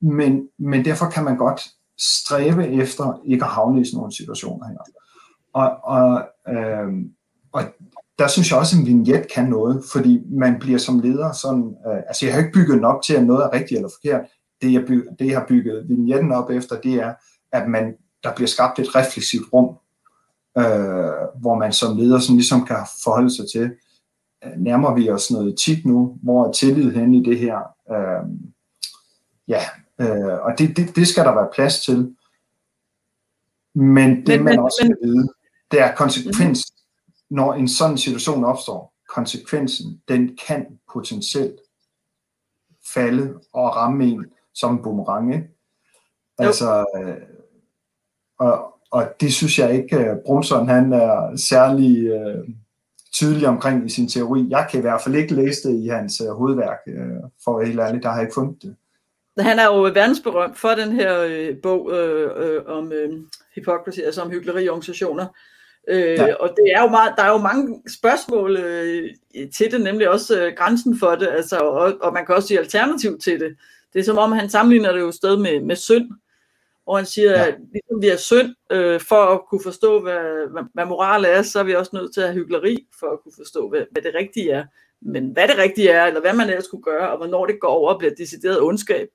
Men, 0.00 0.48
men 0.58 0.84
derfor 0.84 1.10
kan 1.10 1.24
man 1.24 1.36
godt 1.36 1.60
stræbe 1.98 2.68
efter 2.68 3.20
ikke 3.26 3.44
at 3.44 3.50
havne 3.50 3.80
i 3.80 3.84
sådan 3.84 3.96
nogle 3.96 4.12
situationer 4.12 4.68
her. 4.68 4.78
Og, 5.52 5.78
og, 5.84 6.28
øh, 6.48 6.88
og 7.52 7.62
der 8.18 8.28
synes 8.28 8.50
jeg 8.50 8.58
også, 8.58 8.76
at 8.76 8.80
en 8.80 8.86
vignet 8.86 9.26
kan 9.34 9.44
noget, 9.44 9.84
fordi 9.92 10.22
man 10.30 10.58
bliver 10.58 10.78
som 10.78 11.00
leder 11.00 11.32
sådan, 11.32 11.76
øh, 11.86 11.96
altså 11.96 12.26
jeg 12.26 12.34
har 12.34 12.40
ikke 12.40 12.52
bygget 12.52 12.76
den 12.76 12.84
op 12.84 13.02
til, 13.02 13.14
at 13.14 13.24
noget 13.24 13.44
er 13.44 13.52
rigtigt 13.52 13.78
eller 13.78 13.88
forkert. 13.88 14.20
Det 14.62 14.72
jeg, 14.72 14.84
byg, 14.86 15.04
det, 15.18 15.26
jeg 15.26 15.38
har 15.38 15.46
bygget 15.48 15.88
vignetten 15.88 16.32
op 16.32 16.50
efter, 16.50 16.80
det 16.80 16.94
er, 16.94 17.14
at 17.52 17.68
man, 17.68 17.94
der 18.22 18.34
bliver 18.34 18.48
skabt 18.48 18.78
et 18.78 18.94
refleksivt 18.94 19.52
rum, 19.52 19.76
øh, 20.58 21.40
hvor 21.40 21.54
man 21.54 21.72
som 21.72 21.96
leder 21.96 22.18
sådan 22.18 22.36
ligesom 22.36 22.66
kan 22.66 22.76
forholde 23.04 23.36
sig 23.36 23.44
til, 23.52 23.70
øh, 24.44 24.52
nærmer 24.58 24.94
vi 24.94 25.10
os 25.10 25.30
noget 25.30 25.52
etik 25.52 25.86
nu, 25.86 26.18
hvor 26.22 26.48
er 26.48 26.52
tillid 26.52 26.92
hen 26.92 27.14
i 27.14 27.22
det 27.22 27.38
her? 27.38 27.58
Øh, 27.90 28.30
ja, 29.48 29.60
øh, 30.00 30.40
og 30.42 30.52
det, 30.58 30.76
det, 30.76 30.96
det 30.96 31.08
skal 31.08 31.24
der 31.24 31.34
være 31.34 31.48
plads 31.54 31.80
til. 31.80 32.14
Men 33.74 34.26
det 34.26 34.28
men, 34.28 34.44
man 34.44 34.52
men, 34.52 34.58
også 34.58 34.76
skal 34.84 35.08
vide, 35.08 35.28
det 35.70 35.80
er 35.80 35.94
konsekvens 35.94 36.72
når 37.30 37.54
en 37.54 37.68
sådan 37.68 37.98
situation 37.98 38.44
opstår, 38.44 38.94
konsekvensen, 39.08 40.02
den 40.08 40.38
kan 40.46 40.66
potentielt 40.92 41.60
falde 42.94 43.34
og 43.52 43.76
ramme 43.76 44.04
en 44.04 44.26
som 44.54 44.72
en 44.72 44.82
boomerang. 44.82 45.34
Ikke? 45.34 45.48
Altså, 46.38 46.84
øh, 46.96 47.16
og, 48.38 48.74
og 48.90 49.08
det 49.20 49.32
synes 49.32 49.58
jeg 49.58 49.74
ikke, 49.74 49.96
uh, 49.96 50.18
Brunson 50.26 50.68
han 50.68 50.92
er 50.92 51.36
særlig 51.36 52.14
uh, 52.14 52.48
tydelig 53.14 53.48
omkring 53.48 53.86
i 53.86 53.88
sin 53.88 54.08
teori. 54.08 54.46
Jeg 54.50 54.68
kan 54.70 54.78
i 54.78 54.80
hvert 54.80 55.02
fald 55.02 55.14
ikke 55.14 55.34
læse 55.34 55.68
det 55.68 55.84
i 55.84 55.88
hans 55.88 56.20
uh, 56.20 56.36
hovedværk, 56.36 56.78
uh, 56.86 57.30
for 57.44 57.62
helt 57.62 57.80
ærlig, 57.80 58.02
der 58.02 58.08
har 58.08 58.16
jeg 58.16 58.22
ikke 58.22 58.34
fundet 58.34 58.62
det. 58.62 58.76
Han 59.38 59.58
er 59.58 59.64
jo 59.64 59.82
verdensberømt 59.82 60.58
for 60.58 60.68
den 60.68 60.92
her 60.92 61.20
øh, 61.20 61.56
bog 61.62 61.92
øh, 61.92 62.30
øh, 62.36 62.62
om 62.66 62.92
øh, 62.92 63.10
hypocrisy, 63.54 64.00
altså 64.00 64.22
om 64.22 64.30
hyggeleriorganisationer. 64.30 65.26
Øh, 65.88 66.18
ja. 66.18 66.34
Og 66.34 66.48
det 66.48 66.72
er 66.76 66.82
jo 66.82 66.88
meget, 66.88 67.14
der 67.16 67.22
er 67.22 67.32
jo 67.32 67.38
mange 67.38 67.82
spørgsmål 67.98 68.56
øh, 68.56 69.10
til 69.56 69.70
det, 69.70 69.80
nemlig 69.80 70.08
også 70.08 70.42
øh, 70.42 70.52
grænsen 70.56 70.98
for 70.98 71.14
det, 71.14 71.28
altså, 71.28 71.56
og, 71.58 71.94
og 72.00 72.12
man 72.12 72.26
kan 72.26 72.34
også 72.34 72.48
sige 72.48 72.58
alternativ 72.58 73.18
til 73.18 73.40
det. 73.40 73.56
Det 73.92 74.00
er 74.00 74.04
som 74.04 74.18
om, 74.18 74.32
han 74.32 74.50
sammenligner 74.50 74.92
det 74.92 75.00
jo 75.00 75.12
sted 75.12 75.36
med, 75.36 75.60
med 75.60 75.76
synd, 75.76 76.10
og 76.86 76.96
han 76.96 77.06
siger, 77.06 77.30
ja. 77.30 77.46
at 77.46 77.54
ligesom 77.72 78.02
vi 78.02 78.08
er 78.08 78.16
synd, 78.16 78.54
øh, 78.70 79.00
for 79.00 79.24
at 79.34 79.40
kunne 79.50 79.62
forstå, 79.62 80.02
hvad, 80.02 80.50
hvad, 80.50 80.62
hvad 80.74 80.86
moral 80.86 81.24
er, 81.24 81.42
så 81.42 81.58
er 81.58 81.64
vi 81.64 81.74
også 81.74 81.90
nødt 81.94 82.14
til 82.14 82.20
at 82.20 82.26
have 82.26 82.34
hyggeleri, 82.34 82.86
for 83.00 83.06
at 83.06 83.20
kunne 83.22 83.34
forstå, 83.36 83.68
hvad, 83.68 83.82
hvad 83.90 84.02
det 84.02 84.14
rigtige 84.14 84.50
er. 84.50 84.64
Men 85.00 85.30
hvad 85.30 85.48
det 85.48 85.58
rigtige 85.58 85.90
er, 85.90 86.06
eller 86.06 86.20
hvad 86.20 86.34
man 86.34 86.48
ellers 86.48 86.64
skulle 86.64 86.82
gøre, 86.82 87.10
og 87.10 87.16
hvornår 87.16 87.46
det 87.46 87.60
går 87.60 87.68
over 87.68 87.92
og 87.92 87.98
bliver 87.98 88.14
decideret 88.14 88.60
ondskab, 88.60 89.08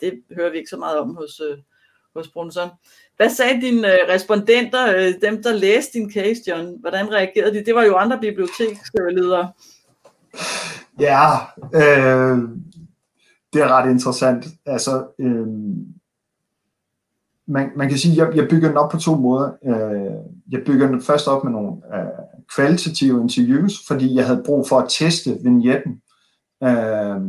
det 0.00 0.22
hører 0.36 0.50
vi 0.50 0.58
ikke 0.58 0.70
så 0.70 0.76
meget 0.76 0.98
om 0.98 1.16
hos, 1.16 1.40
øh, 1.40 1.58
hos 2.16 2.28
Brunson. 2.28 2.68
Hvad 3.16 3.30
sagde 3.30 3.60
dine 3.60 3.92
øh, 3.92 3.98
respondenter, 4.08 4.96
øh, 4.96 5.14
dem 5.22 5.42
der 5.42 5.52
læste 5.52 5.98
din 5.98 6.12
case, 6.12 6.40
John? 6.48 6.76
Hvordan 6.80 7.12
reagerede 7.12 7.54
de? 7.54 7.64
Det 7.64 7.74
var 7.74 7.84
jo 7.84 7.96
andre 7.96 8.18
biblioteksledere. 8.20 9.52
Ja, 11.00 11.30
øh, 11.74 12.38
det 13.52 13.62
er 13.62 13.68
ret 13.68 13.90
interessant. 13.90 14.46
Altså, 14.66 15.06
øh, 15.18 15.46
man, 17.46 17.70
man 17.76 17.88
kan 17.88 17.98
sige, 17.98 18.22
at 18.22 18.28
jeg, 18.28 18.36
jeg 18.36 18.48
bygger 18.50 18.68
den 18.68 18.76
op 18.76 18.90
på 18.90 18.98
to 18.98 19.14
måder. 19.16 19.50
Øh, 19.64 20.12
jeg 20.50 20.62
bygger 20.66 20.86
den 20.86 21.02
først 21.02 21.28
op 21.28 21.44
med 21.44 21.52
nogle 21.52 21.72
øh, 21.94 22.06
kvalitative 22.54 23.20
interviews, 23.22 23.86
fordi 23.88 24.14
jeg 24.14 24.26
havde 24.26 24.42
brug 24.46 24.68
for 24.68 24.78
at 24.78 24.88
teste 24.88 25.38
vignetten. 25.42 26.02
Øh, 26.62 27.20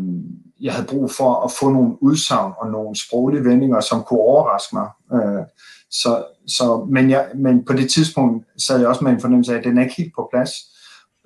jeg 0.62 0.74
havde 0.74 0.88
brug 0.88 1.12
for 1.12 1.44
at 1.44 1.52
få 1.52 1.70
nogle 1.70 2.04
udsagn 2.04 2.54
og 2.58 2.72
nogle 2.72 2.96
sproglige 2.96 3.44
vendinger, 3.44 3.80
som 3.80 4.04
kunne 4.04 4.20
overraske 4.20 4.76
mig. 4.76 4.90
Øh, 5.14 5.44
så, 5.92 6.26
så, 6.48 6.86
men, 6.90 7.10
jeg, 7.10 7.32
men 7.36 7.66
på 7.66 7.74
det 7.74 7.90
tidspunkt 7.90 8.46
sad 8.58 8.80
jeg 8.80 8.88
også 8.88 9.04
med 9.04 9.12
en 9.12 9.22
fornemmelse 9.22 9.54
af, 9.54 9.58
at 9.58 9.64
den 9.64 9.78
er 9.78 9.84
ikke 9.84 9.96
helt 9.96 10.14
på 10.16 10.30
plads. 10.34 10.52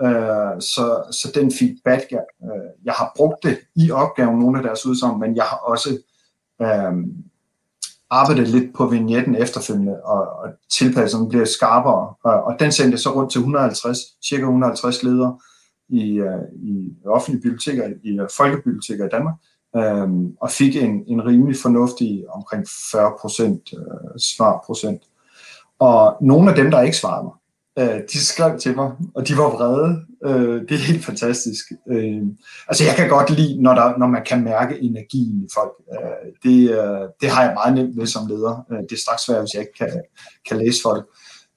Øh, 0.01 0.61
så, 0.61 1.03
så 1.11 1.31
den 1.35 1.51
feedback, 1.59 2.11
jeg, 2.11 2.23
øh, 2.43 2.85
jeg 2.85 2.93
har 2.93 3.11
brugt 3.15 3.43
det 3.43 3.59
i 3.75 3.91
opgaven, 3.91 4.39
nogle 4.39 4.57
af 4.57 4.63
deres 4.63 4.85
udsagn, 4.85 5.19
men 5.19 5.35
jeg 5.35 5.43
har 5.43 5.57
også 5.57 5.89
øh, 6.61 6.93
arbejdet 8.09 8.47
lidt 8.47 8.75
på 8.75 8.85
vignetten 8.85 9.35
efterfølgende, 9.35 10.01
og, 10.03 10.21
og 10.21 10.49
tilpasset 10.71 11.19
den 11.19 11.29
bliver 11.29 11.45
skarpere. 11.45 12.13
Og, 12.23 12.43
og 12.43 12.55
den 12.59 12.71
sendte 12.71 12.97
så 12.97 13.09
rundt 13.15 13.31
til 13.31 13.39
150, 13.39 13.97
cirka 14.27 14.41
150 14.41 15.03
ledere 15.03 15.39
i, 15.91 16.19
øh, 16.19 16.41
i 16.63 16.93
offentlige 17.05 17.41
biblioteker, 17.41 17.93
i 18.03 18.19
øh, 18.19 18.27
folkebiblioteker 18.37 19.05
i 19.05 19.09
Danmark, 19.09 19.35
øh, 19.75 20.09
og 20.41 20.51
fik 20.51 20.75
en, 20.75 21.03
en 21.07 21.25
rimelig 21.25 21.57
fornuftig 21.61 22.25
omkring 22.29 22.65
40 22.91 23.13
procent 23.21 23.73
øh, 23.73 24.19
svarprocent. 24.19 25.01
Og 25.79 26.17
nogle 26.21 26.49
af 26.49 26.55
dem, 26.55 26.71
der 26.71 26.81
ikke 26.81 26.97
svarede 26.97 27.23
mig, 27.23 27.33
øh, 27.79 28.01
de 28.13 28.25
skrev 28.25 28.59
til 28.59 28.75
mig, 28.75 28.91
og 29.15 29.27
de 29.27 29.37
var 29.37 29.49
vrede. 29.49 30.05
Øh, 30.25 30.61
det 30.61 30.71
er 30.71 30.87
helt 30.91 31.05
fantastisk. 31.05 31.71
Øh, 31.89 32.21
altså 32.67 32.83
jeg 32.83 32.95
kan 32.95 33.09
godt 33.09 33.29
lide, 33.29 33.61
når, 33.61 33.73
der, 33.73 33.97
når 33.97 34.07
man 34.07 34.23
kan 34.25 34.43
mærke 34.43 34.79
energien 34.81 35.43
i 35.43 35.47
folk. 35.53 35.71
Øh, 35.93 36.27
det, 36.43 36.69
øh, 36.69 37.07
det 37.21 37.29
har 37.29 37.43
jeg 37.43 37.53
meget 37.53 37.75
nemt 37.75 37.95
med 37.95 38.05
som 38.05 38.27
leder. 38.27 38.65
Øh, 38.71 38.77
det 38.77 38.91
er 38.91 39.01
straks 39.01 39.25
svært, 39.25 39.41
hvis 39.41 39.53
jeg 39.53 39.61
ikke 39.61 39.77
kan, 39.77 40.01
kan 40.49 40.57
læse 40.57 40.81
folk. 40.81 41.05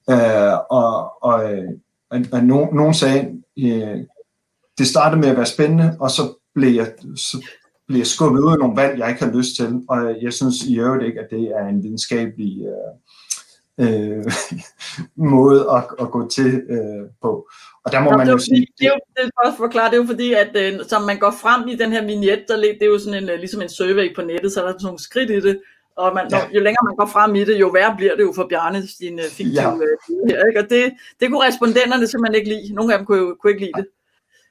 Øh, 0.09 0.57
og, 0.69 1.23
og, 1.23 1.53
øh, 1.53 1.69
og, 2.09 2.19
og 2.31 2.43
nogen, 2.43 2.75
nogen 2.75 2.93
sagde, 2.93 3.19
øh, 3.59 3.97
det 4.77 4.87
startede 4.87 5.21
med 5.21 5.29
at 5.29 5.37
være 5.37 5.45
spændende, 5.45 5.97
og 5.99 6.11
så 6.11 6.21
blev 6.55 6.69
jeg, 6.69 6.93
så 7.15 7.45
blev 7.87 7.97
jeg 7.97 8.07
skubbet 8.07 8.41
ud 8.41 8.51
af 8.51 8.59
nogle 8.59 8.81
valg, 8.81 8.99
jeg 8.99 9.09
ikke 9.09 9.23
har 9.25 9.31
lyst 9.31 9.55
til. 9.55 9.81
Og 9.89 10.21
jeg 10.21 10.33
synes 10.33 10.63
i 10.63 10.79
øvrigt 10.79 11.03
ikke, 11.03 11.19
at 11.19 11.27
det 11.29 11.43
er 11.59 11.67
en 11.67 11.83
videnskabelig 11.83 12.61
øh, 13.79 14.17
øh, 14.17 14.23
måde 15.35 15.67
at, 15.71 15.83
at 15.99 16.11
gå 16.11 16.27
til 16.27 16.63
øh, 16.69 17.09
på. 17.21 17.47
Og 17.85 17.91
der 17.91 17.99
må 17.99 18.11
Nå, 18.11 18.17
man 18.17 18.27
jo 18.27 18.37
sige... 18.37 18.67
Det 18.79 18.85
er 18.85 18.91
jo, 18.91 18.99
det 19.15 19.31
er 19.43 19.51
for 19.51 19.57
forklare, 19.57 19.89
det 19.89 19.97
er 19.97 20.01
jo 20.01 20.07
fordi, 20.07 20.33
at 20.33 20.51
øh, 20.55 20.79
som 20.87 21.01
man 21.01 21.19
går 21.19 21.31
frem 21.31 21.67
i 21.67 21.75
den 21.75 21.91
her 21.91 22.05
vignette, 22.05 22.43
der, 22.47 22.57
det 22.57 22.81
er 22.81 22.85
jo 22.85 22.99
sådan 22.99 23.23
en, 23.23 23.29
øh, 23.29 23.39
ligesom 23.39 23.61
en 23.61 23.69
survey 23.69 24.15
på 24.15 24.21
nettet, 24.21 24.51
så 24.51 24.61
der 24.61 24.67
er 24.67 24.71
sådan 24.71 24.85
nogle 24.85 24.99
skridt 24.99 25.29
i 25.29 25.39
det, 25.39 25.59
og 25.97 26.13
man, 26.13 26.27
ja. 26.31 26.39
jo 26.55 26.59
længere 26.65 26.85
man 26.89 26.95
går 26.95 27.05
frem 27.05 27.35
i 27.35 27.43
det, 27.43 27.59
jo 27.59 27.67
værre 27.67 27.95
bliver 27.97 28.15
det 28.15 28.23
jo 28.23 28.33
for 28.35 28.47
Bjarne, 28.49 28.87
sin 28.87 29.19
uh, 29.19 29.25
fiktive 29.25 29.61
ja. 29.61 29.73
uh, 29.73 30.29
her, 30.29 30.47
ikke? 30.47 30.59
Og 30.59 30.69
det, 30.69 30.93
det 31.19 31.29
kunne 31.29 31.47
respondenterne 31.47 32.07
simpelthen 32.07 32.35
ikke 32.39 32.49
lide. 32.49 32.73
Nogle 32.73 32.93
af 32.93 32.99
dem 32.99 33.05
kunne, 33.05 33.17
jo, 33.17 33.35
kunne 33.41 33.51
ikke 33.51 33.65
lide 33.65 33.77
det. 33.77 33.87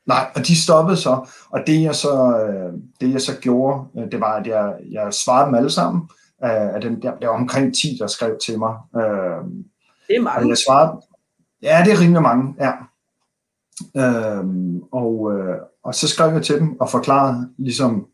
Nej, 0.06 0.26
og 0.34 0.46
de 0.46 0.62
stoppede 0.62 0.96
så, 0.96 1.28
og 1.50 1.60
det 1.66 1.82
jeg 1.82 1.94
så, 1.94 2.38
øh, 2.38 2.72
det 3.00 3.12
jeg 3.12 3.20
så 3.20 3.32
gjorde, 3.40 3.84
øh, 3.98 4.12
det 4.12 4.20
var, 4.20 4.32
at 4.32 4.46
jeg, 4.46 4.74
jeg 4.90 5.14
svarede 5.14 5.46
dem 5.46 5.54
alle 5.54 5.70
sammen. 5.70 6.08
Af 6.40 6.80
den, 6.80 7.02
der, 7.02 7.16
der 7.16 7.28
var 7.28 7.34
omkring 7.34 7.74
10, 7.74 7.96
der 8.00 8.06
skrev 8.06 8.38
til 8.46 8.58
mig. 8.58 8.74
Det 10.08 10.16
er 10.16 10.22
mange. 10.22 10.42
Og 10.42 10.48
jeg 10.48 10.56
svarede, 10.66 11.00
ja, 11.62 11.82
det 11.84 11.92
er 11.92 12.00
rimelig 12.00 12.22
mange, 12.22 12.54
ja. 12.60 12.72
Øhm, 13.96 14.82
og, 14.92 15.32
øh, 15.32 15.56
og 15.84 15.94
så 15.94 16.08
skrev 16.08 16.32
jeg 16.32 16.42
til 16.42 16.60
dem 16.60 16.80
og 16.80 16.90
forklarede 16.90 17.50
ligesom 17.58 18.06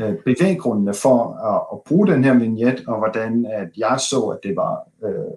øh, 0.00 0.14
bevæggrundene 0.24 0.94
for 0.94 1.34
at, 1.34 1.62
at 1.72 1.82
bruge 1.86 2.06
den 2.06 2.24
her 2.24 2.38
vignet, 2.38 2.84
og 2.86 2.98
hvordan 2.98 3.46
at 3.52 3.68
jeg 3.76 4.00
så, 4.10 4.20
at 4.20 4.38
det 4.42 4.56
var 4.56 4.80
øh, 5.04 5.32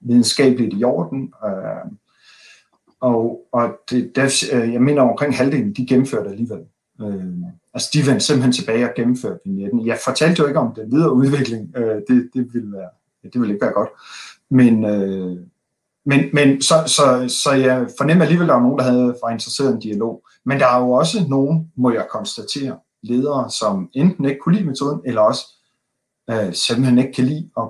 videnskabeligt 0.00 0.74
i 0.74 0.84
orden. 0.84 1.32
Øh, 1.46 1.92
og, 3.00 3.46
og 3.52 3.70
det, 3.90 4.12
der, 4.16 4.44
øh, 4.52 4.72
jeg 4.72 4.82
mener 4.82 5.02
omkring 5.02 5.36
halvdelen, 5.36 5.72
de 5.72 5.86
gennemførte 5.86 6.30
alligevel. 6.30 6.60
Øh, 7.00 7.24
altså 7.74 7.90
de 7.94 8.06
vendte 8.06 8.20
simpelthen 8.20 8.52
tilbage 8.52 8.84
og 8.84 8.94
gennemførte 8.96 9.38
vignetten. 9.44 9.86
Jeg 9.86 9.98
fortalte 10.04 10.40
jo 10.42 10.46
ikke 10.46 10.60
om 10.60 10.74
den 10.74 10.92
videre 10.92 11.12
udvikling, 11.12 11.76
øh, 11.76 11.96
det, 12.08 12.30
det, 12.34 12.54
ville 12.54 12.72
være, 12.72 12.88
det 13.22 13.40
ville 13.40 13.54
ikke 13.54 13.64
være 13.64 13.74
godt. 13.74 13.88
Men, 14.50 14.84
øh, 14.84 15.36
men, 16.06 16.24
men 16.32 16.62
så, 16.62 16.74
så, 16.86 17.28
så 17.28 17.52
jeg 17.52 17.86
fornemmer 17.98 18.24
alligevel, 18.24 18.44
at 18.44 18.48
der 18.48 18.54
var 18.54 18.62
nogen, 18.62 18.78
der 18.78 18.84
havde 18.84 19.16
var 19.22 19.30
interesseret 19.30 19.74
en 19.74 19.80
dialog. 19.80 20.24
Men 20.44 20.60
der 20.60 20.66
er 20.66 20.80
jo 20.80 20.90
også 20.90 21.18
nogen, 21.28 21.72
må 21.76 21.90
jeg 21.90 22.06
konstatere, 22.10 22.78
ledere, 23.02 23.50
som 23.50 23.90
enten 23.94 24.24
ikke 24.24 24.40
kunne 24.40 24.54
lide 24.54 24.66
metoden, 24.66 25.00
eller 25.04 25.20
også 25.20 25.44
øh, 26.30 26.54
simpelthen 26.54 26.98
ikke 26.98 27.12
kan 27.12 27.24
lide 27.24 27.50
at 27.58 27.64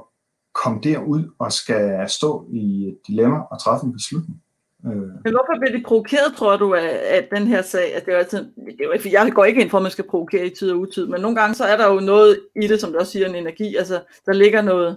komme 0.54 0.80
derud 0.82 1.34
og 1.38 1.52
skal 1.52 2.08
stå 2.08 2.46
i 2.52 2.88
et 2.88 2.98
dilemma 3.06 3.38
og 3.50 3.60
træffe 3.60 3.86
en 3.86 3.92
beslutning. 3.92 4.42
Øh. 4.86 4.92
Men 4.92 5.32
hvorfor 5.32 5.60
bliver 5.60 5.76
de 5.76 5.82
provokeret, 5.86 6.36
tror 6.36 6.56
du, 6.56 6.74
af, 6.74 7.00
af 7.04 7.28
den 7.36 7.46
her 7.46 7.62
sag? 7.62 7.94
At 7.94 8.06
det 8.06 8.14
er 8.14 8.18
altid, 8.18 8.38
det 8.38 8.80
er 8.80 8.84
jo, 8.84 9.10
jeg 9.10 9.32
går 9.32 9.44
ikke 9.44 9.60
ind 9.60 9.70
for, 9.70 9.78
at 9.78 9.82
man 9.82 9.92
skal 9.92 10.08
provokere 10.08 10.46
i 10.46 10.54
tid 10.54 10.70
og 10.70 10.78
utid, 10.78 11.06
men 11.06 11.20
nogle 11.20 11.36
gange 11.36 11.54
så 11.54 11.64
er 11.64 11.76
der 11.76 11.92
jo 11.92 12.00
noget 12.00 12.40
i 12.62 12.66
det, 12.66 12.80
som 12.80 12.92
du 12.92 12.98
også 12.98 13.12
siger, 13.12 13.28
en 13.28 13.34
energi. 13.34 13.76
Altså, 13.76 14.02
der 14.26 14.32
ligger 14.32 14.62
noget 14.62 14.96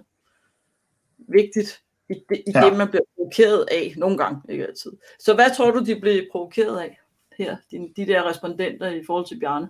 vigtigt 1.17 1.81
i 2.09 2.13
det, 2.29 2.37
i 2.47 2.51
ja. 2.55 2.65
det 2.65 2.77
man 2.77 2.87
bliver 2.87 3.03
provokeret 3.15 3.65
af 3.71 3.93
nogle 3.97 4.17
gange, 4.17 4.41
ikke 4.49 4.67
altid. 4.67 4.91
Så 5.19 5.33
hvad 5.33 5.55
tror 5.57 5.71
du, 5.71 5.83
de 5.85 5.99
bliver 5.99 6.23
provokeret 6.31 6.79
af 6.79 6.99
her, 7.37 7.57
de, 7.71 7.93
de 7.95 8.05
der 8.05 8.29
respondenter 8.29 8.89
i 8.89 9.03
forhold 9.05 9.25
til 9.25 9.39
Bjarne? 9.39 9.69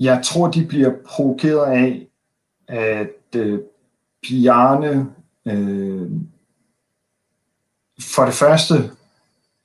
Jeg 0.00 0.20
tror, 0.24 0.50
de 0.50 0.66
bliver 0.66 0.92
provokeret 1.04 1.72
af, 1.72 2.08
at 2.68 3.36
øh, 3.36 3.58
Bjarne 4.22 5.14
øh, 5.46 6.10
for 8.00 8.24
det 8.24 8.34
første 8.34 8.74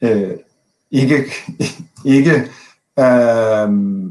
øh, 0.02 0.38
ikke, 0.92 1.26
ikke 2.06 2.36
øh, 3.00 3.70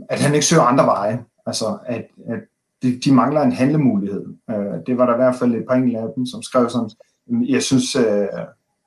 at 0.09 0.21
han 0.21 0.35
ikke 0.35 0.47
søger 0.47 0.63
andre 0.63 0.87
veje. 0.87 1.25
Altså, 1.47 1.79
at, 1.87 2.07
at 2.29 2.41
de, 2.83 3.01
de 3.05 3.15
mangler 3.15 3.41
en 3.41 3.53
handlemulighed. 3.53 4.27
Øh, 4.51 4.87
det 4.87 4.99
var 4.99 5.07
der 5.07 5.15
i 5.15 5.17
hvert 5.17 5.37
fald 5.37 5.55
et 5.55 5.65
par 5.69 5.75
enkelte 5.75 5.99
af 5.99 6.09
dem, 6.17 6.27
som 6.27 6.43
skrev 6.43 6.71
sådan, 6.71 6.91
jeg 7.29 7.63
synes, 7.63 7.97
øh, 7.97 8.27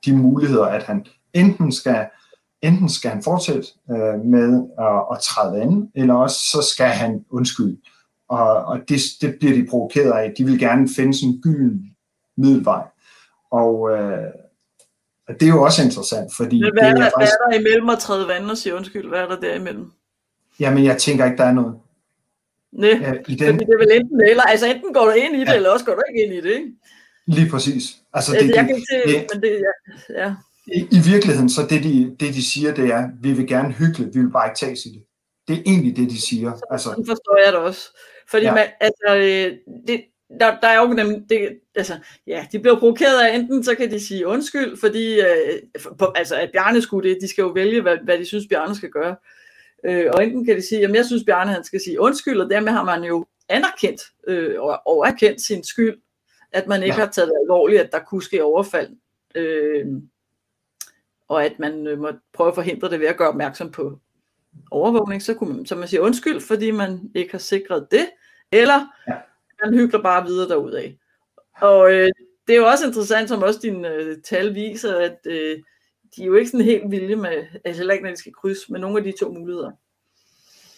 de 0.06 0.16
muligheder, 0.16 0.64
at 0.64 0.82
han 0.82 1.06
enten 1.34 1.72
skal 1.72 2.06
enten 2.62 2.88
skal 2.88 3.10
han 3.10 3.22
fortsætte 3.22 3.68
øh, 3.90 4.24
med 4.24 4.66
at, 4.78 5.02
at 5.12 5.22
træde 5.22 5.62
an, 5.62 5.90
eller 5.94 6.14
også 6.14 6.36
så 6.36 6.68
skal 6.72 6.86
han 6.86 7.24
undskylde. 7.30 7.76
Og, 8.28 8.64
og 8.64 8.78
det, 8.88 9.00
det 9.20 9.36
bliver 9.40 9.54
de 9.54 9.66
provokeret 9.70 10.12
af. 10.12 10.34
De 10.38 10.44
vil 10.44 10.58
gerne 10.58 10.88
finde 10.96 11.14
sådan 11.14 11.34
en 11.34 11.40
gylden 11.42 11.96
middelvej. 12.36 12.84
Og, 13.50 13.90
øh, 13.90 14.30
det 15.40 15.42
er 15.42 15.52
jo 15.56 15.62
også 15.62 15.82
interessant, 15.82 16.30
fordi... 16.36 16.60
Men 16.60 16.72
hvad, 16.72 16.82
er 16.82 16.94
der, 16.94 17.02
faktisk... 17.02 17.16
hvad 17.16 17.28
er 17.28 17.50
der 17.50 17.58
imellem 17.58 17.88
at 17.88 17.98
træde 17.98 18.28
vand 18.28 18.50
og 18.50 18.56
sige 18.56 18.74
undskyld? 18.74 19.08
Hvad 19.08 19.20
er 19.20 19.28
der 19.28 19.40
derimellem? 19.40 19.92
Jamen, 20.60 20.84
jeg 20.84 20.98
tænker 20.98 21.24
ikke, 21.24 21.36
der 21.36 21.44
er 21.44 21.52
noget. 21.52 21.74
Nej, 22.72 22.88
i 23.28 23.34
den... 23.34 23.54
fordi 23.54 23.64
det 23.64 23.74
er 23.74 23.78
vel 23.78 23.92
enten 23.92 24.20
eller. 24.20 24.42
Altså, 24.42 24.66
enten 24.66 24.94
går 24.94 25.04
du 25.04 25.10
ind 25.10 25.36
i 25.36 25.40
det, 25.40 25.46
ja. 25.46 25.54
eller 25.54 25.70
også 25.70 25.84
går 25.84 25.94
du 25.94 26.02
ikke 26.08 26.24
ind 26.24 26.34
i 26.34 26.40
det, 26.48 26.54
ikke? 26.56 26.72
Lige 27.26 27.50
præcis. 27.50 27.96
Altså, 28.14 28.32
det, 28.32 28.40
det, 28.40 28.48
jeg 28.48 28.66
kan 28.66 28.76
ikke 28.76 28.86
se, 28.90 29.12
det, 29.12 29.26
men 29.32 29.42
det, 29.42 29.62
ja. 29.66 30.22
ja. 30.22 30.34
I, 30.66 30.80
I 30.90 31.00
virkeligheden, 31.12 31.48
så 31.48 31.62
det 31.70 31.84
de, 31.84 32.16
det 32.20 32.34
de 32.34 32.50
siger, 32.52 32.74
det 32.74 32.84
er, 32.84 33.08
vi 33.20 33.32
vil 33.32 33.46
gerne 33.46 33.72
hygge, 33.72 34.04
vi 34.12 34.20
vil 34.20 34.30
bare 34.30 34.48
ikke 34.48 34.58
tages 34.58 34.86
i 34.86 34.88
det. 34.88 35.02
Det 35.48 35.58
er 35.58 35.62
egentlig 35.66 35.96
det, 35.96 36.10
de 36.10 36.20
siger. 36.20 36.52
Så, 36.56 36.64
altså, 36.70 36.88
sådan 36.88 37.06
forstår 37.06 37.44
jeg 37.44 37.52
det 37.52 37.60
også. 37.60 37.98
Fordi 38.30 38.44
ja. 38.44 38.54
man, 38.54 38.66
altså, 38.80 39.08
øh, 39.16 39.56
det, 39.86 40.04
der, 40.40 40.60
der 40.60 40.68
er 40.68 40.80
jo 40.80 40.86
nemlig, 40.86 41.22
det, 41.28 41.58
altså, 41.74 41.98
ja, 42.26 42.46
de 42.52 42.58
bliver 42.58 42.78
provokeret 42.78 43.20
af, 43.20 43.34
enten 43.34 43.64
så 43.64 43.74
kan 43.74 43.90
de 43.90 44.00
sige 44.00 44.26
undskyld, 44.26 44.76
fordi, 44.80 45.20
øh, 45.20 45.82
på, 45.98 46.12
altså, 46.14 46.36
at 46.36 46.50
Bjarne 46.52 46.82
skulle 46.82 47.10
det, 47.10 47.18
de 47.20 47.28
skal 47.28 47.42
jo 47.42 47.48
vælge, 47.48 47.82
hvad, 47.82 47.96
hvad 48.04 48.18
de 48.18 48.24
synes, 48.24 48.46
Bjarne 48.48 48.74
skal 48.74 48.90
gøre. 48.90 49.16
Øh, 49.84 50.10
og 50.14 50.24
enten 50.24 50.44
kan 50.44 50.56
de 50.56 50.62
sige, 50.62 50.80
jamen 50.80 50.96
jeg 50.96 51.06
synes, 51.06 51.24
Bjarne 51.24 51.52
han 51.52 51.64
skal 51.64 51.80
sige 51.80 52.00
undskyld, 52.00 52.40
og 52.40 52.50
dermed 52.50 52.72
har 52.72 52.84
man 52.84 53.04
jo 53.04 53.26
anerkendt 53.48 54.02
øh, 54.26 54.60
og, 54.86 55.06
erkendt 55.06 55.40
sin 55.40 55.64
skyld, 55.64 56.00
at 56.52 56.66
man 56.66 56.82
ikke 56.82 56.96
ja. 56.96 57.04
har 57.04 57.12
taget 57.12 57.28
det 57.28 57.38
alvorligt, 57.42 57.80
at 57.80 57.92
der 57.92 57.98
kunne 57.98 58.22
ske 58.22 58.44
overfald. 58.44 58.90
Øh, 59.34 59.86
og 61.28 61.44
at 61.44 61.58
man 61.58 61.86
øh, 61.86 61.98
må 61.98 62.12
prøve 62.32 62.48
at 62.48 62.54
forhindre 62.54 62.90
det 62.90 63.00
ved 63.00 63.06
at 63.06 63.16
gøre 63.16 63.28
opmærksom 63.28 63.70
på 63.70 63.98
overvågning, 64.70 65.22
så 65.22 65.34
kunne 65.34 65.54
man, 65.56 65.66
så 65.66 65.74
man 65.74 65.88
sige 65.88 66.02
undskyld, 66.02 66.40
fordi 66.40 66.70
man 66.70 67.10
ikke 67.14 67.32
har 67.32 67.38
sikret 67.38 67.86
det, 67.90 68.10
eller 68.52 68.86
ja 69.08 69.14
han 69.62 69.74
hygger 69.74 70.02
bare 70.02 70.26
videre 70.26 70.48
derudad. 70.48 70.92
Og 71.60 71.92
øh, 71.92 72.08
det 72.46 72.54
er 72.54 72.60
jo 72.60 72.66
også 72.66 72.86
interessant, 72.86 73.28
som 73.28 73.42
også 73.42 73.60
dine 73.62 73.88
øh, 73.88 74.16
tal 74.24 74.54
viser, 74.54 74.96
at 74.96 75.18
øh, 75.26 75.58
de 76.16 76.22
er 76.22 76.26
jo 76.26 76.34
ikke 76.34 76.50
sådan 76.50 76.64
helt 76.64 76.90
vilde 76.90 77.16
med, 77.16 77.46
altså 77.64 77.80
heller 77.80 77.94
ikke 77.94 78.04
når 78.04 78.10
de 78.10 78.16
skal 78.16 78.32
krydse 78.32 78.72
med 78.72 78.80
nogle 78.80 78.98
af 78.98 79.04
de 79.04 79.12
to 79.20 79.32
muligheder. 79.32 79.70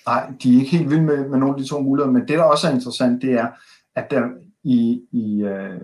Nej, 0.06 0.32
de 0.42 0.54
er 0.54 0.58
ikke 0.58 0.76
helt 0.76 0.90
vilde 0.90 1.02
med, 1.02 1.28
med 1.28 1.38
nogle 1.38 1.54
af 1.54 1.62
de 1.62 1.68
to 1.68 1.80
muligheder, 1.80 2.12
men 2.12 2.28
det 2.28 2.38
der 2.38 2.44
også 2.44 2.68
er 2.68 2.72
interessant, 2.72 3.22
det 3.22 3.32
er, 3.32 3.48
at 3.96 4.10
der 4.10 4.22
i, 4.64 5.02
i, 5.12 5.42
øh, 5.42 5.80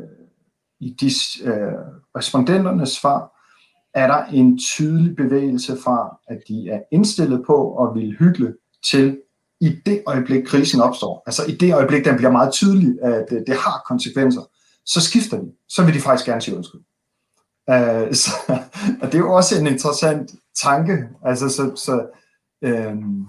i 0.80 0.90
de 0.90 1.06
øh, 1.44 1.72
respondenternes 2.16 2.88
svar, 2.88 3.36
er 3.94 4.06
der 4.06 4.24
en 4.24 4.58
tydelig 4.58 5.16
bevægelse 5.16 5.76
fra, 5.84 6.18
at 6.28 6.42
de 6.48 6.68
er 6.70 6.82
indstillet 6.92 7.44
på 7.46 7.84
at 7.84 7.94
ville 7.94 8.16
hygge 8.16 8.54
til 8.84 9.20
i 9.60 9.76
det 9.86 10.02
øjeblik, 10.06 10.44
krisen 10.44 10.80
opstår. 10.80 11.22
Altså 11.26 11.44
i 11.48 11.52
det 11.52 11.74
øjeblik, 11.74 12.04
den 12.04 12.16
bliver 12.16 12.30
meget 12.30 12.52
tydelig, 12.52 13.02
at 13.02 13.26
det, 13.30 13.44
det 13.46 13.56
har 13.56 13.84
konsekvenser, 13.86 14.42
så 14.86 15.00
skifter 15.00 15.40
de. 15.40 15.52
Så 15.68 15.84
vil 15.84 15.94
de 15.94 16.00
faktisk 16.00 16.26
gerne 16.26 16.42
sige 16.42 16.56
undskyld. 16.56 16.80
Uh, 17.68 18.12
så, 18.22 18.30
og 19.02 19.06
det 19.06 19.14
er 19.14 19.18
jo 19.18 19.32
også 19.32 19.58
en 19.60 19.66
interessant 19.66 20.30
tanke. 20.62 21.08
Altså, 21.24 21.48
så, 21.48 21.72
så 21.76 22.06
øhm, 22.62 23.24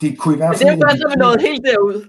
det 0.00 0.18
kunne 0.18 0.34
i 0.34 0.36
hvert 0.36 0.58
fald... 0.58 0.70
Men 0.70 0.80
det 0.80 0.84
er 0.84 0.96
jo 0.96 1.06
bare, 1.06 1.12
så 1.12 1.18
noget 1.18 1.40
helt 1.40 1.64
derud. 1.64 2.04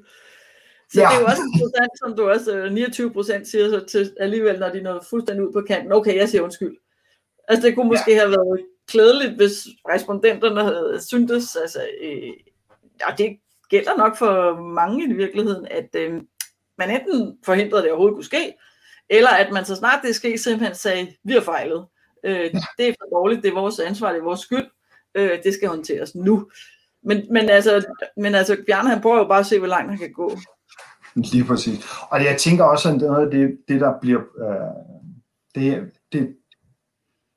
Så 0.94 1.02
ja. 1.02 1.08
det 1.08 1.16
er 1.16 1.20
jo 1.20 1.26
også 1.26 1.42
interessant, 1.54 1.92
som 2.02 2.16
du 2.18 2.30
også, 2.30 2.70
29 2.72 3.08
øh, 3.08 3.14
procent 3.14 3.48
siger 3.48 3.70
så 3.70 3.86
til 3.92 4.12
alligevel, 4.20 4.60
når 4.60 4.70
de 4.70 4.82
når 4.82 5.06
fuldstændig 5.10 5.48
ud 5.48 5.54
på 5.54 5.62
kanten, 5.68 5.92
okay, 5.92 6.16
jeg 6.16 6.30
siger 6.30 6.42
undskyld. 6.42 6.78
Altså 7.48 7.68
det 7.68 7.76
kunne 7.76 7.88
måske 7.88 8.12
ja. 8.12 8.20
have 8.20 8.30
været 8.30 8.66
klædeligt, 8.88 9.36
hvis 9.36 9.54
respondenterne 9.90 10.64
havde 10.64 10.98
syntes, 11.08 11.56
altså, 11.56 11.80
ja, 13.08 13.16
det 13.18 13.38
gælder 13.70 13.98
nok 13.98 14.18
for 14.18 14.62
mange 14.62 15.10
i 15.10 15.14
virkeligheden, 15.14 15.68
at 15.72 15.96
øh, 15.96 16.22
man 16.78 16.90
enten 16.90 17.38
forhindrede, 17.46 17.82
at 17.82 17.84
det 17.84 17.92
overhovedet 17.92 18.16
kunne 18.16 18.26
ske, 18.26 18.54
eller 19.10 19.30
at 19.30 19.52
man 19.54 19.66
så 19.66 19.76
snart 19.76 20.00
det 20.04 20.16
sker, 20.16 20.38
simpelthen 20.38 20.76
sagde, 20.76 21.16
vi 21.24 21.34
har 21.34 21.42
fejlet. 21.42 21.86
Øh. 22.24 22.54
Det 22.78 22.88
er 22.88 22.94
for 23.00 23.18
dårligt, 23.20 23.44
det 23.44 23.50
er 23.50 23.54
vores 23.54 23.80
ansvar, 23.80 24.12
det 24.12 24.20
er 24.20 24.24
vores 24.24 24.40
skyld, 24.40 24.66
øh, 25.16 25.44
det 25.44 25.54
skal 25.54 25.70
håndteres 25.70 26.16
nu. 26.16 26.50
Men, 27.04 27.28
men, 27.32 27.50
altså, 27.50 27.86
men 28.18 28.36
altså, 28.36 28.58
Bjarne 28.66 28.90
han 28.90 29.02
prøver 29.02 29.18
jo 29.18 29.28
bare 29.28 29.40
at 29.40 29.46
se, 29.46 29.60
hvor 29.60 29.68
langt 29.68 29.90
han 29.90 30.00
kan 30.00 30.12
gå. 30.12 30.38
Lige 31.16 31.44
præcis. 31.44 31.86
Og 32.10 32.24
jeg 32.24 32.38
tænker 32.38 32.64
også, 32.64 32.90
at 32.90 32.98
noget 32.98 33.26
af 33.26 33.32
det, 33.32 33.58
det 33.68 33.82
der 33.82 33.94
bliver, 34.02 34.22
øh, 34.22 35.02
det, 35.56 35.92
det, 36.12 36.36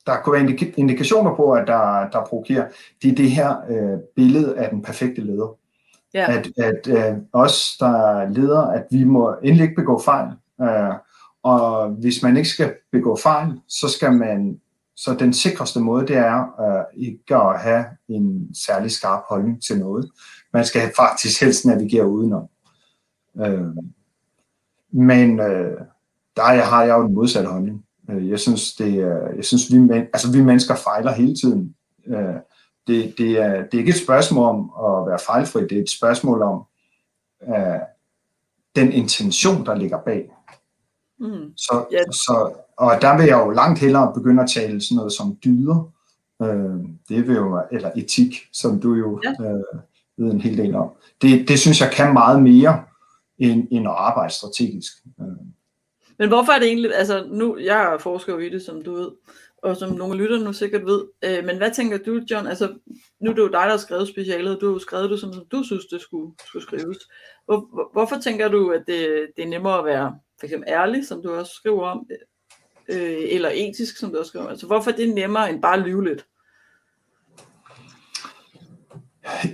der 0.06 0.20
kunne 0.20 0.32
være 0.32 0.72
indikationer 0.76 1.34
på, 1.36 1.52
at 1.52 1.66
der, 1.66 2.10
der 2.10 2.24
provokerer, 2.24 2.68
det 3.02 3.10
er 3.10 3.14
det 3.14 3.30
her 3.30 3.56
øh, 3.68 3.98
billede 4.16 4.58
af 4.58 4.70
den 4.70 4.82
perfekte 4.82 5.20
leder. 5.20 5.56
Ja. 6.14 6.32
At, 6.32 6.48
at 6.56 6.88
øh, 6.88 7.18
os, 7.32 7.76
der 7.80 8.20
er 8.20 8.28
ledere, 8.28 8.74
at 8.74 8.86
vi 8.90 9.04
må 9.04 9.34
endelig 9.42 9.62
ikke 9.62 9.74
begå 9.74 10.00
fejl. 10.04 10.28
Øh, 10.62 10.94
og 11.42 11.88
hvis 11.88 12.22
man 12.22 12.36
ikke 12.36 12.48
skal 12.48 12.74
begå 12.92 13.16
fejl, 13.16 13.60
så 13.68 13.88
skal 13.88 14.12
man 14.12 14.60
så 14.96 15.14
den 15.14 15.32
sikreste 15.32 15.80
måde, 15.80 16.06
det 16.06 16.16
er 16.16 16.60
øh, 16.60 17.06
ikke 17.06 17.36
at 17.36 17.60
have 17.60 17.84
en 18.08 18.54
særlig 18.54 18.90
skarp 18.90 19.22
holdning 19.28 19.62
til 19.62 19.78
noget. 19.78 20.10
Man 20.52 20.64
skal 20.64 20.92
faktisk 20.96 21.40
helst 21.40 21.66
navigere 21.66 22.08
udenom. 22.08 22.48
Øh, 23.40 23.66
men 24.92 25.40
øh, 25.40 25.80
der 26.36 26.42
har 26.42 26.84
jeg 26.84 26.98
jo 26.98 27.06
den 27.06 27.14
modsatte 27.14 27.50
holdning. 27.50 27.83
Øh, 28.10 28.30
jeg 28.30 28.40
synes, 28.40 28.74
det 28.74 28.94
er, 28.94 29.28
jeg 29.36 29.44
synes 29.44 29.72
vi, 29.72 29.90
altså, 29.92 30.32
vi 30.32 30.42
mennesker 30.42 30.74
fejler 30.74 31.12
hele 31.12 31.34
tiden. 31.34 31.74
Øh, 32.06 32.34
det, 32.86 33.14
det, 33.18 33.30
er, 33.40 33.52
det 33.52 33.74
er 33.74 33.78
ikke 33.78 33.90
et 33.90 34.04
spørgsmål 34.04 34.48
om 34.48 34.70
at 34.84 35.10
være 35.10 35.18
fejlfri, 35.26 35.62
det 35.62 35.78
er 35.78 35.82
et 35.82 35.90
spørgsmål 35.90 36.42
om 36.42 36.64
uh, 37.40 37.80
den 38.76 38.92
intention, 38.92 39.66
der 39.66 39.74
ligger 39.74 39.98
bag. 39.98 40.30
Mm. 41.20 41.56
Så, 41.56 41.86
yeah. 41.92 42.04
så, 42.12 42.52
og 42.76 43.02
der 43.02 43.16
vil 43.16 43.26
jeg 43.26 43.38
jo 43.38 43.50
langt 43.50 43.80
hellere 43.80 44.12
begynde 44.14 44.42
at 44.42 44.50
tale 44.50 44.80
sådan 44.80 44.96
noget 44.96 45.12
som 45.12 45.38
dyder, 45.44 45.92
øh, 46.42 46.88
det 47.08 47.28
vil 47.28 47.36
jo, 47.36 47.62
eller 47.72 47.90
etik, 47.96 48.48
som 48.52 48.80
du 48.80 48.94
jo 48.94 49.20
yeah. 49.24 49.54
øh, 49.54 49.80
ved 50.16 50.32
en 50.32 50.40
hel 50.40 50.58
del 50.58 50.74
om. 50.74 50.90
Det, 51.22 51.48
det 51.48 51.58
synes 51.58 51.80
jeg 51.80 51.90
kan 51.90 52.12
meget 52.12 52.42
mere, 52.42 52.82
end, 53.38 53.68
end 53.70 53.86
at 53.86 53.94
arbejde 53.96 54.32
strategisk. 54.32 54.92
Øh. 55.20 55.26
Men 56.18 56.28
hvorfor 56.28 56.52
er 56.52 56.58
det 56.58 56.68
egentlig, 56.68 56.94
altså 56.94 57.26
nu, 57.30 57.58
jeg 57.58 57.96
forsker 58.00 58.32
forsker 58.32 58.38
i 58.38 58.48
det, 58.48 58.62
som 58.62 58.82
du 58.82 58.94
ved, 58.94 59.10
og 59.64 59.76
som 59.76 59.92
nogle 59.92 60.18
lytter 60.18 60.38
nu 60.38 60.52
sikkert 60.52 60.86
ved, 60.86 61.04
øh, 61.24 61.44
men 61.44 61.56
hvad 61.56 61.70
tænker 61.70 61.98
du, 61.98 62.20
John, 62.30 62.46
altså 62.46 62.74
nu 63.20 63.30
er 63.30 63.34
det 63.34 63.42
jo 63.42 63.46
dig, 63.46 63.52
der 63.52 63.70
har 63.70 63.76
skrevet 63.76 64.08
specialet, 64.08 64.60
du 64.60 64.66
har 64.66 64.72
jo 64.72 64.78
skrevet 64.78 65.10
det, 65.10 65.20
som 65.20 65.32
du 65.52 65.62
synes, 65.62 65.86
det 65.86 66.00
skulle, 66.00 66.32
skulle 66.46 66.62
skrives. 66.62 66.98
Hvor, 67.44 67.68
hvor, 67.72 67.90
hvorfor 67.92 68.16
tænker 68.20 68.48
du, 68.48 68.70
at 68.70 68.82
det, 68.86 69.26
det 69.36 69.44
er 69.44 69.48
nemmere 69.48 69.78
at 69.78 69.84
være 69.84 70.18
for 70.40 70.46
eksempel 70.46 70.68
ærlig, 70.68 71.06
som 71.06 71.22
du 71.22 71.34
også 71.34 71.52
skriver 71.54 71.88
om, 71.88 72.06
øh, 72.88 73.18
eller 73.20 73.50
etisk, 73.54 73.96
som 73.96 74.10
du 74.10 74.18
også 74.18 74.28
skriver 74.28 74.44
om? 74.44 74.50
Altså 74.50 74.66
hvorfor 74.66 74.90
er 74.90 74.96
det 74.96 75.14
nemmere 75.14 75.50
end 75.50 75.62
bare 75.62 75.76
at 75.76 75.82
lyve 75.82 76.04
lidt? 76.04 76.26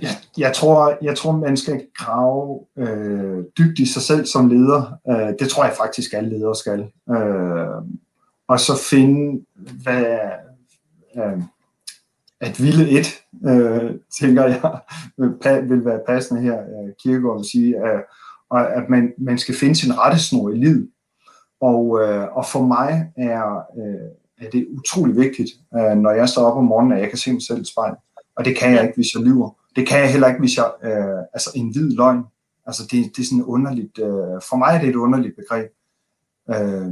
Jeg, 0.01 0.17
jeg, 0.37 0.53
tror, 0.53 0.97
jeg 1.01 1.17
tror, 1.17 1.31
man 1.31 1.57
skal 1.57 1.87
grave 1.95 2.59
øh, 2.77 3.43
dybt 3.57 3.79
i 3.79 3.85
sig 3.85 4.01
selv 4.01 4.25
som 4.25 4.49
leder. 4.49 4.99
Øh, 5.09 5.33
det 5.39 5.49
tror 5.49 5.65
jeg 5.65 5.73
faktisk, 5.77 6.13
alle 6.13 6.29
ledere 6.29 6.55
skal. 6.55 6.91
Øh, 7.09 7.83
og 8.47 8.59
så 8.59 8.77
finde, 8.89 9.45
hvad 9.83 10.05
øh, 11.17 11.41
at 12.41 12.63
ville 12.63 12.89
et, 12.89 13.23
øh, 13.45 13.91
tænker 14.19 14.43
jeg, 14.45 14.79
vil 15.69 15.85
være 15.85 15.99
passende 16.07 16.41
her, 16.41 16.59
øh, 16.59 16.93
Kirkegaard 17.03 17.37
vil 17.37 17.49
sige, 17.51 17.75
øh, 17.77 18.01
at 18.51 18.89
man, 18.89 19.13
man 19.17 19.37
skal 19.37 19.55
finde 19.55 19.75
sin 19.75 19.97
rettesnor 19.97 20.49
i 20.49 20.57
livet. 20.57 20.89
Og, 21.61 22.01
øh, 22.01 22.27
og 22.37 22.45
for 22.45 22.61
mig 22.61 23.11
er, 23.17 23.61
øh, 23.77 24.45
er 24.45 24.49
det 24.49 24.67
utrolig 24.71 25.15
vigtigt, 25.15 25.49
øh, 25.75 25.97
når 25.97 26.11
jeg 26.11 26.29
står 26.29 26.43
op 26.43 26.57
om 26.57 26.63
morgenen, 26.63 26.93
at 26.93 27.01
jeg 27.01 27.09
kan 27.09 27.17
se 27.17 27.33
mig 27.33 27.41
selv 27.41 27.61
i 27.61 27.65
spejlet. 27.65 27.97
Og 28.35 28.45
det 28.45 28.57
kan 28.57 28.71
jeg 28.73 28.83
ikke, 28.83 28.95
hvis 28.95 29.13
jeg 29.13 29.23
lyver. 29.23 29.60
Det 29.75 29.87
kan 29.87 29.99
jeg 29.99 30.11
heller 30.11 30.27
ikke, 30.27 30.39
hvis 30.39 30.57
jeg, 30.57 30.71
øh, 30.83 31.23
altså 31.33 31.51
en 31.55 31.71
hvid 31.71 31.91
løgn. 31.91 32.23
Altså 32.65 32.83
det, 32.83 33.11
det 33.15 33.21
er 33.21 33.25
sådan 33.25 33.43
underligt, 33.43 33.99
øh, 33.99 34.41
for 34.49 34.55
mig 34.55 34.75
er 34.75 34.79
det 34.79 34.89
et 34.89 34.95
underligt 34.95 35.35
begreb. 35.35 35.69
Øh, 36.49 36.91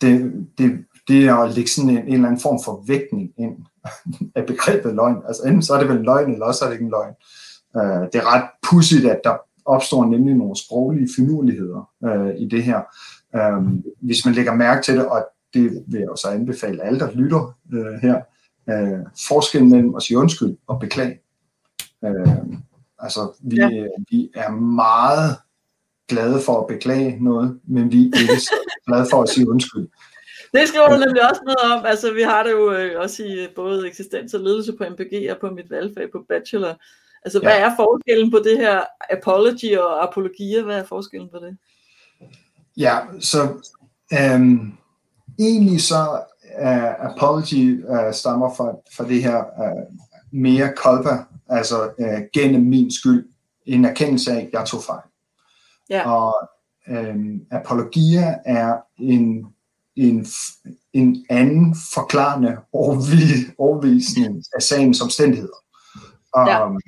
det, 0.00 0.46
det, 0.58 0.84
det 1.08 1.26
er 1.26 1.34
at 1.34 1.54
lægge 1.54 1.70
sådan 1.70 1.90
en, 1.90 1.98
en 1.98 2.12
eller 2.12 2.26
anden 2.26 2.40
form 2.40 2.60
for 2.64 2.84
vægtning 2.86 3.32
ind 3.38 3.56
af 4.36 4.46
begrebet 4.46 4.94
løgn. 4.94 5.22
Altså 5.28 5.42
enten 5.42 5.62
så 5.62 5.74
er 5.74 5.80
det 5.80 5.88
vel 5.88 6.02
løgn, 6.02 6.32
eller 6.32 6.46
også 6.46 6.64
er 6.64 6.68
det 6.68 6.74
ikke 6.74 6.84
en 6.84 6.90
løgn. 6.90 7.14
Øh, 7.76 8.08
det 8.12 8.14
er 8.14 8.34
ret 8.34 8.48
pudsigt, 8.70 9.06
at 9.06 9.20
der 9.24 9.36
opstår 9.64 10.04
nemlig 10.04 10.34
nogle 10.34 10.56
sproglige 10.56 11.08
finurligheder 11.16 11.90
øh, 12.04 12.34
i 12.38 12.48
det 12.48 12.62
her. 12.62 12.80
Øh, 13.36 13.62
hvis 14.00 14.24
man 14.24 14.34
lægger 14.34 14.54
mærke 14.54 14.82
til 14.82 14.96
det, 14.96 15.06
og 15.06 15.26
det 15.54 15.84
vil 15.86 16.00
jeg 16.00 16.10
også 16.10 16.28
anbefale 16.28 16.82
alle, 16.82 16.98
der 16.98 17.12
lytter 17.12 17.56
øh, 17.72 17.94
her, 18.02 18.20
øh, 18.70 18.98
forskellen 19.28 19.70
mellem 19.70 19.94
at 19.94 20.02
sige 20.02 20.18
undskyld 20.18 20.56
og 20.66 20.80
beklage. 20.80 21.18
Øh, 22.04 22.58
altså, 22.98 23.32
vi, 23.42 23.56
ja. 23.56 23.68
vi 24.10 24.30
er 24.34 24.50
meget 24.50 25.36
glade 26.08 26.40
for 26.46 26.60
at 26.60 26.66
beklage 26.66 27.24
noget, 27.24 27.60
men 27.64 27.92
vi 27.92 28.00
er 28.00 28.20
ikke 28.20 28.32
glade 28.86 29.06
for 29.10 29.22
at 29.22 29.28
sige 29.28 29.50
undskyld. 29.50 29.88
Det 30.54 30.68
skriver 30.68 30.88
du 30.88 30.96
nemlig 30.96 31.30
også 31.30 31.42
noget 31.44 31.78
om. 31.78 31.86
Altså, 31.86 32.12
vi 32.14 32.22
har 32.22 32.42
det 32.42 32.50
jo 32.50 32.72
øh, 32.72 33.00
også 33.00 33.24
i 33.24 33.48
både 33.56 33.88
eksistens 33.88 34.34
og 34.34 34.40
ledelse 34.40 34.72
på 34.72 34.84
MPG 34.90 35.30
og 35.30 35.36
på 35.40 35.50
mit 35.50 35.70
valgfag 35.70 36.10
på 36.12 36.24
bachelor. 36.28 36.74
Altså, 37.24 37.40
ja. 37.42 37.48
hvad 37.48 37.58
er 37.58 37.76
forskellen 37.76 38.30
på 38.30 38.38
det 38.38 38.58
her 38.58 38.80
apology 39.10 39.76
og 39.76 40.02
apologia? 40.08 40.62
Hvad 40.62 40.78
er 40.78 40.84
forskellen 40.84 41.28
på 41.30 41.38
det? 41.38 41.56
Ja, 42.76 42.98
så 43.20 43.40
øhm, 44.12 44.72
egentlig 45.38 45.80
så 45.80 46.22
uh, 46.60 47.10
apology 47.10 47.84
uh, 47.88 48.12
stammer 48.12 48.54
fra, 48.54 48.76
fra 48.96 49.04
det 49.08 49.22
her 49.22 49.38
uh, 49.38 49.82
mere 50.32 50.72
culpa, 50.76 51.24
altså 51.48 51.90
uh, 51.98 52.20
gennem 52.32 52.62
min 52.62 52.90
skyld, 52.90 53.28
en 53.66 53.84
erkendelse 53.84 54.32
af, 54.32 54.36
at 54.36 54.48
jeg 54.52 54.66
tog 54.66 54.82
fejl. 54.82 55.02
Ja. 55.90 56.10
Og 56.10 56.50
øhm, 56.88 57.40
apologia 57.50 58.34
er 58.44 58.76
en, 58.98 59.46
en, 59.96 60.26
en 60.92 61.26
anden 61.30 61.76
forklarende 61.94 62.56
overvisning 63.58 64.42
af 64.54 64.62
sagens 64.62 65.00
omstændigheder. 65.00 65.56
Ja. 66.36 66.66
Um, 66.66 66.80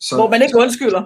så, 0.00 0.16
Hvor 0.16 0.30
man 0.30 0.42
ikke 0.42 0.58
undskylder. 0.58 1.02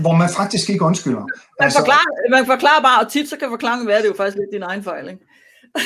hvor 0.00 0.16
man 0.16 0.28
faktisk 0.36 0.70
ikke 0.70 0.84
undskylder. 0.84 1.20
Man, 1.20 1.28
altså, 1.58 1.78
forklarer, 1.78 2.30
man 2.30 2.46
forklarer 2.46 2.82
bare, 2.82 3.04
og 3.04 3.12
tit 3.12 3.28
så 3.28 3.36
kan 3.36 3.48
forklaringen 3.48 3.88
være, 3.88 3.96
at 3.96 4.02
det 4.02 4.08
er 4.08 4.12
jo 4.12 4.16
faktisk 4.16 4.36
lidt 4.36 4.52
din 4.52 4.62
egen 4.62 4.84
fejl, 4.84 5.08
ikke? 5.08 5.24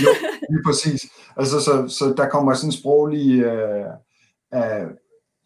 jo, 0.05 0.09
lige 0.51 0.63
præcis. 0.67 1.01
Altså, 1.37 1.61
så, 1.61 1.89
så 1.89 2.15
der 2.17 2.29
kommer 2.29 2.55
sådan 2.55 2.69
en 2.69 2.73
sproglig... 2.73 3.41
Øh, 3.41 3.87
øh, 4.55 4.91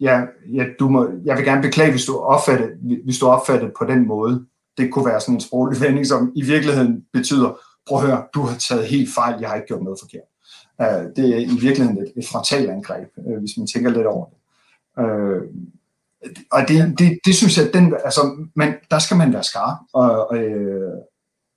ja, 0.00 0.20
ja, 0.52 0.64
du 0.78 0.88
må, 0.88 1.10
jeg 1.24 1.36
vil 1.36 1.44
gerne 1.44 1.62
beklage, 1.62 1.90
hvis 1.90 2.04
du 2.04 2.18
opfatter, 2.18 2.68
hvis 3.04 3.18
du 3.18 3.26
opfatter 3.26 3.70
på 3.78 3.84
den 3.84 4.06
måde. 4.06 4.46
Det 4.78 4.92
kunne 4.92 5.06
være 5.06 5.20
sådan 5.20 5.34
en 5.34 5.40
sproglig 5.40 5.80
vending, 5.84 6.06
som 6.06 6.32
i 6.36 6.42
virkeligheden 6.42 7.04
betyder, 7.12 7.58
prøv 7.88 7.98
at 7.98 8.06
høre, 8.06 8.24
du 8.34 8.42
har 8.42 8.56
taget 8.58 8.86
helt 8.86 9.14
fejl, 9.14 9.40
jeg 9.40 9.48
har 9.48 9.56
ikke 9.56 9.66
gjort 9.66 9.82
noget 9.82 9.98
forkert. 10.00 10.28
Uh, 10.78 11.10
det 11.16 11.34
er 11.34 11.38
i 11.38 11.58
virkeligheden 11.60 11.98
et, 11.98 12.12
et 12.16 12.26
frontalangreb, 12.26 13.08
uh, 13.16 13.32
øh, 13.32 13.38
hvis 13.38 13.56
man 13.58 13.66
tænker 13.66 13.90
lidt 13.90 14.06
over 14.06 14.26
det. 14.26 14.36
Uh, 15.02 15.42
og 16.52 16.68
det, 16.68 16.98
det, 16.98 17.18
det 17.24 17.34
synes 17.34 17.58
jeg, 17.58 17.74
den, 17.74 17.94
altså, 18.04 18.46
man, 18.56 18.74
der 18.90 18.98
skal 18.98 19.16
man 19.16 19.32
være 19.32 19.44
skarp 19.44 19.78
og, 19.92 20.30
og, 20.30 20.36
øh, 20.36 20.92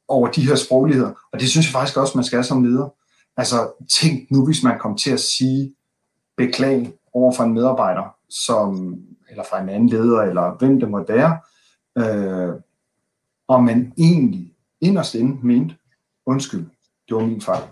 over 0.07 0.27
de 0.27 0.47
her 0.47 0.55
sprogligheder, 0.55 1.11
og 1.33 1.39
det 1.39 1.49
synes 1.49 1.65
jeg 1.67 1.71
faktisk 1.71 1.97
også, 1.97 2.17
man 2.17 2.25
skal 2.25 2.43
som 2.43 2.63
leder. 2.63 2.93
Altså, 3.37 3.85
tænk 4.01 4.31
nu, 4.31 4.45
hvis 4.45 4.63
man 4.63 4.79
kommer 4.79 4.97
til 4.97 5.11
at 5.11 5.19
sige 5.19 5.73
beklag 6.37 6.93
over 7.13 7.31
for 7.31 7.43
en 7.43 7.53
medarbejder, 7.53 8.15
som, 8.29 8.97
eller 9.29 9.43
fra 9.43 9.61
en 9.61 9.69
anden 9.69 9.89
leder, 9.89 10.21
eller 10.21 10.57
hvem 10.59 10.79
det 10.79 10.89
må 10.91 11.05
være, 11.07 11.39
øh, 11.97 12.53
og 13.47 13.63
man 13.63 13.93
egentlig 13.97 14.53
inderst 14.81 15.15
inde 15.15 15.47
mente, 15.47 15.75
undskyld, 16.25 16.65
det 17.07 17.15
var 17.15 17.25
min 17.25 17.41
fejl. 17.41 17.63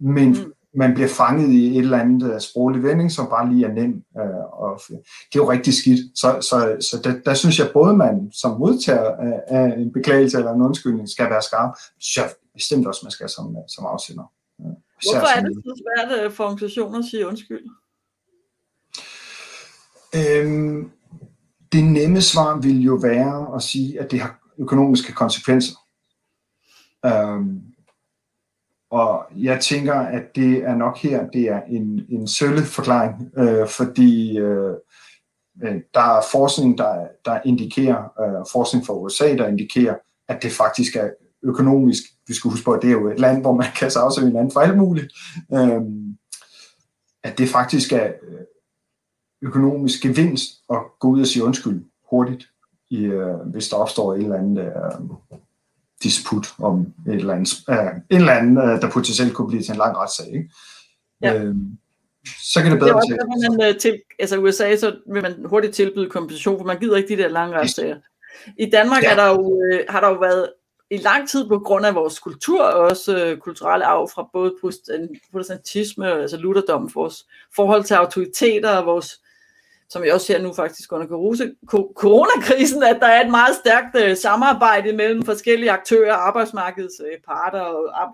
Men 0.00 0.28
mm. 0.28 0.52
man 0.74 0.94
bliver 0.94 1.08
fanget 1.08 1.48
i 1.48 1.70
et 1.70 1.78
eller 1.78 1.98
andet 1.98 2.34
uh, 2.34 2.40
sproglig 2.40 2.82
vending, 2.82 3.12
som 3.12 3.26
bare 3.26 3.52
lige 3.52 3.66
er 3.66 3.72
nem. 3.72 4.04
Uh, 4.14 4.62
og 4.62 4.80
det 4.88 5.34
er 5.34 5.42
jo 5.44 5.50
rigtig 5.50 5.74
skidt. 5.74 6.18
Så, 6.18 6.38
så, 6.40 6.76
så 6.80 7.00
der, 7.04 7.20
der 7.24 7.34
synes 7.34 7.58
jeg, 7.58 7.70
både 7.72 7.96
man 7.96 8.32
som 8.32 8.58
modtager 8.58 9.10
af, 9.46 9.74
en 9.78 9.92
beklagelse 9.92 10.38
eller 10.38 10.52
en 10.52 10.62
undskyldning 10.62 11.08
skal 11.08 11.30
være 11.30 11.42
skarp. 11.42 11.74
Så 12.00 12.20
bestemt 12.54 12.86
også, 12.86 13.00
man 13.04 13.10
skal 13.10 13.28
som, 13.28 13.56
som 13.68 13.86
afsender. 13.86 14.32
Hvorfor 14.56 15.38
er 15.38 15.40
det 15.42 15.54
så 15.64 15.82
svært 15.82 16.32
for 16.32 16.44
organisationer 16.44 16.98
at 16.98 17.04
sige 17.04 17.26
undskyld? 17.26 17.64
Øhm, 20.14 20.90
det 21.72 21.84
nemme 21.84 22.20
svar 22.20 22.60
vil 22.60 22.82
jo 22.82 22.94
være 22.94 23.56
at 23.56 23.62
sige, 23.62 24.00
at 24.00 24.10
det 24.10 24.20
har 24.20 24.40
økonomiske 24.58 25.12
konsekvenser. 25.12 25.74
Øhm, 27.06 27.60
og 28.90 29.26
jeg 29.36 29.60
tænker, 29.60 29.94
at 29.94 30.22
det 30.36 30.58
er 30.58 30.74
nok 30.74 30.98
her, 30.98 31.30
det 31.30 31.42
er 31.42 31.62
en, 31.62 32.00
en 32.08 32.28
sølle 32.28 32.62
forklaring, 32.62 33.38
øh, 33.38 33.68
fordi 33.68 34.38
øh, 34.38 34.74
øh 35.62 35.80
der 35.94 36.00
er 36.00 36.22
forskning, 36.32 36.78
der, 36.78 37.08
der 37.24 37.40
indikerer, 37.44 38.20
øh, 38.20 38.44
forskning 38.52 38.86
fra 38.86 38.94
USA, 38.94 39.36
der 39.36 39.48
indikerer, 39.48 39.94
at 40.28 40.42
det 40.42 40.52
faktisk 40.52 40.96
er 40.96 41.10
økonomisk, 41.42 42.02
vi 42.26 42.34
skal 42.34 42.50
huske 42.50 42.64
på, 42.64 42.72
at 42.72 42.82
det 42.82 42.88
er 42.88 42.92
jo 42.92 43.08
et 43.08 43.20
land, 43.20 43.40
hvor 43.40 43.54
man 43.54 43.66
kan 43.78 43.90
sig 43.90 44.02
også 44.02 44.26
hinanden 44.26 44.52
for 44.52 44.60
alt 44.60 44.78
muligt, 44.78 45.12
øh, 45.52 45.82
at 47.22 47.38
det 47.38 47.48
faktisk 47.48 47.92
er 47.92 48.06
øh, 48.06 48.40
økonomisk 49.42 50.02
gevinst 50.02 50.50
at 50.70 50.76
gå 51.00 51.08
ud 51.08 51.20
og 51.20 51.26
sige 51.26 51.44
undskyld 51.44 51.84
hurtigt, 52.10 52.48
i, 52.90 53.04
øh, 53.04 53.36
hvis 53.46 53.68
der 53.68 53.76
opstår 53.76 54.14
et 54.14 54.22
eller 54.22 54.38
andet 54.38 54.62
øh, 54.62 55.38
disput 56.02 56.46
om 56.58 56.86
et 57.06 57.14
eller 57.14 57.34
andet, 57.34 57.52
øh, 57.70 57.76
en 58.10 58.20
eller 58.20 58.32
anden, 58.32 58.58
øh, 58.58 58.80
der 58.80 58.90
potentielt 58.90 59.34
kunne 59.34 59.48
blive 59.48 59.62
til 59.62 59.72
en 59.72 59.78
lang 59.78 59.96
retssag. 59.96 60.26
Ikke? 60.26 60.50
Ja. 61.22 61.42
Øh, 61.42 61.54
så 62.52 62.62
kan 62.62 62.70
det 62.70 62.80
bedre 62.80 62.88
det 62.88 62.94
er 62.94 63.26
også, 63.26 63.56
man, 63.58 63.68
øh, 63.68 63.78
til, 63.80 64.02
altså 64.18 64.38
USA, 64.38 64.76
så 64.76 64.96
vil 65.12 65.22
man 65.22 65.44
hurtigt 65.44 65.74
tilbyde 65.74 66.10
kompensation, 66.10 66.58
for 66.58 66.66
man 66.66 66.78
gider 66.78 66.96
ikke 66.96 67.16
de 67.16 67.22
der 67.22 67.28
lange 67.28 67.56
retssager. 67.56 67.96
I 68.58 68.70
Danmark 68.70 69.02
ja. 69.02 69.12
er 69.12 69.16
der 69.16 69.28
jo, 69.28 69.62
øh, 69.72 69.80
har 69.88 70.00
der 70.00 70.08
jo 70.08 70.14
været 70.14 70.48
i 70.90 70.96
lang 70.96 71.28
tid 71.28 71.48
på 71.48 71.58
grund 71.58 71.86
af 71.86 71.94
vores 71.94 72.18
kultur, 72.18 72.62
og 72.62 72.80
også 72.80 73.24
øh, 73.24 73.38
kulturelle 73.38 73.84
arv 73.84 74.10
fra 74.14 74.28
både 74.32 74.54
protestantisme 75.32 76.12
og 76.12 76.20
altså 76.20 76.36
lutherdom, 76.36 76.90
vores 76.94 77.26
forhold 77.56 77.84
til 77.84 77.94
autoriteter 77.94 78.70
og 78.70 78.86
vores 78.86 79.20
som 79.90 80.04
jeg 80.04 80.14
også 80.14 80.26
ser 80.26 80.42
nu 80.42 80.52
faktisk 80.52 80.92
under 80.92 81.06
coronakrisen, 81.94 82.82
at 82.82 82.96
der 83.00 83.06
er 83.06 83.24
et 83.24 83.30
meget 83.30 83.56
stærkt 83.56 83.96
øh, 83.96 84.16
samarbejde 84.16 84.92
mellem 84.92 85.22
forskellige 85.22 85.70
aktører, 85.70 86.14
arbejdsmarkedets 86.14 87.00
øh, 87.00 87.18
parter, 87.26 87.64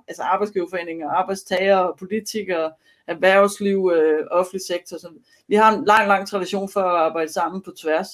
altså 0.08 0.22
arbejdsgiverforeninger, 0.22 1.10
arbejdstager, 1.10 1.96
politikere, 1.98 2.72
erhvervsliv, 3.06 3.92
øh, 3.94 4.26
offentlig 4.30 4.60
sektor. 4.66 4.96
Så 4.96 5.08
vi 5.48 5.54
har 5.54 5.72
en 5.72 5.84
lang, 5.84 6.08
lang 6.08 6.28
tradition 6.28 6.68
for 6.68 6.80
at 6.80 6.96
arbejde 6.96 7.32
sammen 7.32 7.62
på 7.62 7.70
tværs, 7.82 8.08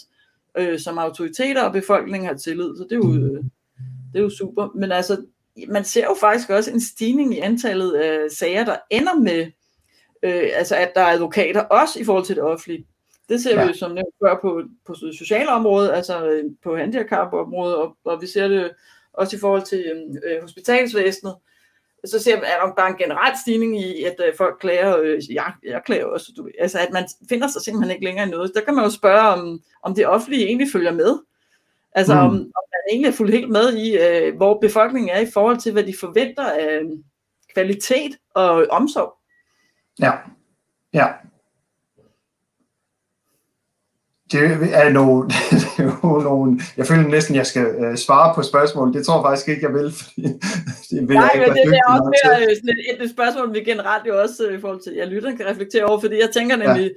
øh, 0.59 0.79
som 0.79 0.99
autoriteter 0.99 1.63
og 1.63 1.73
befolkningen 1.73 2.29
har 2.29 2.37
tillid, 2.37 2.77
så 2.77 2.83
det 2.83 2.93
er 2.93 2.97
jo, 2.97 3.15
øh, 3.15 3.45
det 4.13 4.19
er 4.19 4.23
jo 4.23 4.31
super. 4.31 4.69
Men 4.75 4.93
altså, 4.93 5.25
man 5.69 5.85
ser 5.85 6.05
jo 6.05 6.17
faktisk 6.21 6.51
også 6.51 6.71
en 6.71 6.81
stigning 6.81 7.35
i 7.35 7.39
antallet 7.39 7.93
af 7.93 8.31
sager, 8.31 8.65
der 8.65 8.77
ender 8.91 9.15
med, 9.15 9.47
øh, 10.23 10.51
altså 10.55 10.77
at 10.77 10.93
der 10.95 11.01
er 11.01 11.13
advokater, 11.13 11.61
også 11.61 12.01
i 12.01 12.05
forhold 12.05 12.25
til 12.25 12.37
det 12.37 12.45
offentlige. 12.45 12.87
Det 13.33 13.43
ser 13.43 13.61
ja. 13.61 13.67
vi 13.67 13.79
som 13.79 13.91
nævnt 13.91 14.15
før 14.25 14.39
på, 14.43 14.63
på 14.87 14.95
sociale 14.95 15.49
område, 15.49 15.95
altså 15.95 16.27
øh, 16.27 16.45
på 16.65 16.77
handicapområdet, 16.77 17.77
og, 17.77 17.97
og 18.05 18.21
vi 18.21 18.27
ser 18.27 18.49
det 18.49 18.71
også 19.13 19.37
i 19.37 19.41
forhold 19.41 19.63
til 19.63 19.85
øh, 20.25 20.43
hospitalsvæsenet. 20.43 21.35
Så 22.05 22.19
ser 22.19 22.37
vi, 22.37 22.43
at 22.45 22.59
der 22.63 22.75
bare 22.75 22.91
en 22.91 22.97
generel 22.97 23.35
stigning 23.43 23.81
i, 23.81 24.05
at 24.05 24.17
øh, 24.27 24.35
folk 24.37 24.57
klager, 24.61 24.99
øh, 24.99 25.35
jeg, 25.35 25.53
jeg 25.65 25.83
klager 25.87 26.05
også, 26.05 26.33
du, 26.37 26.49
altså 26.59 26.79
at 26.79 26.89
man 26.93 27.05
finder 27.29 27.49
sig 27.49 27.63
simpelthen 27.63 27.91
ikke 27.91 28.05
længere 28.05 28.27
i 28.27 28.31
noget. 28.31 28.53
Der 28.55 28.61
kan 28.61 28.75
man 28.75 28.85
jo 28.85 28.91
spørge, 28.91 29.29
om, 29.29 29.61
om 29.83 29.95
det 29.95 30.07
offentlige 30.07 30.47
egentlig 30.47 30.69
følger 30.73 30.93
med. 30.93 31.19
Altså 31.93 32.15
mm. 32.15 32.21
om, 32.21 32.31
om 32.31 32.65
man 32.73 32.83
egentlig 32.91 33.09
er 33.09 33.13
fuldt 33.13 33.35
helt 33.35 33.51
med 33.51 33.75
i, 33.75 33.99
øh, 33.99 34.37
hvor 34.37 34.59
befolkningen 34.61 35.11
er 35.11 35.21
i 35.21 35.31
forhold 35.35 35.59
til, 35.59 35.73
hvad 35.73 35.85
de 35.85 35.95
forventer 36.01 36.45
af 36.45 36.81
kvalitet 37.55 38.13
og 38.35 38.67
omsorg. 38.71 39.15
Ja, 40.01 40.13
ja, 40.95 41.07
det 44.33 44.75
er, 44.75 44.89
nogle, 44.89 45.29
det 45.51 45.67
er 45.79 45.99
jo 46.05 46.19
nogle, 46.19 46.61
jeg 46.77 46.87
føler 46.87 47.09
næsten, 47.09 47.35
jeg 47.35 47.47
skal 47.47 47.67
uh, 47.67 47.95
svare 47.95 48.35
på 48.35 48.43
spørgsmål. 48.43 48.95
Det 48.95 49.07
tror 49.07 49.17
jeg 49.17 49.25
faktisk 49.25 49.49
ikke, 49.49 49.67
jeg 49.67 49.75
vil, 49.75 49.93
fordi 49.93 50.23
det 50.91 51.09
vil 51.09 51.17
Nej, 51.17 51.31
jeg 51.35 51.35
ikke 51.35 51.47
men 51.47 51.73
det, 51.73 51.79
er 51.79 51.93
også 51.93 52.11
mere 52.25 52.43
et, 52.43 52.61
et, 52.91 53.03
et 53.03 53.11
spørgsmål, 53.11 53.55
vi 53.55 53.61
generelt 53.61 54.07
jo 54.07 54.21
også 54.23 54.49
øh, 54.49 54.59
i 54.59 54.61
forhold 54.61 54.81
til, 54.81 54.93
jeg 54.93 55.07
lytter 55.07 55.37
kan 55.37 55.47
reflektere 55.47 55.85
over, 55.85 56.01
fordi 56.01 56.21
jeg 56.21 56.31
tænker 56.31 56.57
nemlig, 56.57 56.85
ja. 56.85 56.91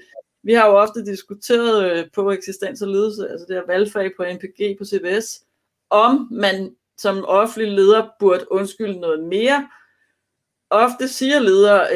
vi 0.44 0.54
har 0.54 0.68
jo 0.68 0.74
ofte 0.76 1.06
diskuteret 1.06 1.92
øh, 1.92 2.06
på 2.16 2.32
eksistens 2.32 2.82
og 2.82 2.88
ledelse, 2.88 3.28
altså 3.30 3.46
det 3.50 3.56
her 3.56 3.74
valgfag 3.74 4.12
på 4.18 4.24
NPG 4.34 4.78
på 4.78 4.86
CBS, 4.86 5.44
om 5.90 6.28
man 6.32 6.76
som 6.98 7.26
offentlig 7.28 7.72
leder 7.72 8.08
burde 8.20 8.52
undskylde 8.52 9.00
noget 9.00 9.24
mere. 9.24 9.68
Ofte 10.70 11.08
siger 11.08 11.40
ledere, 11.40 11.88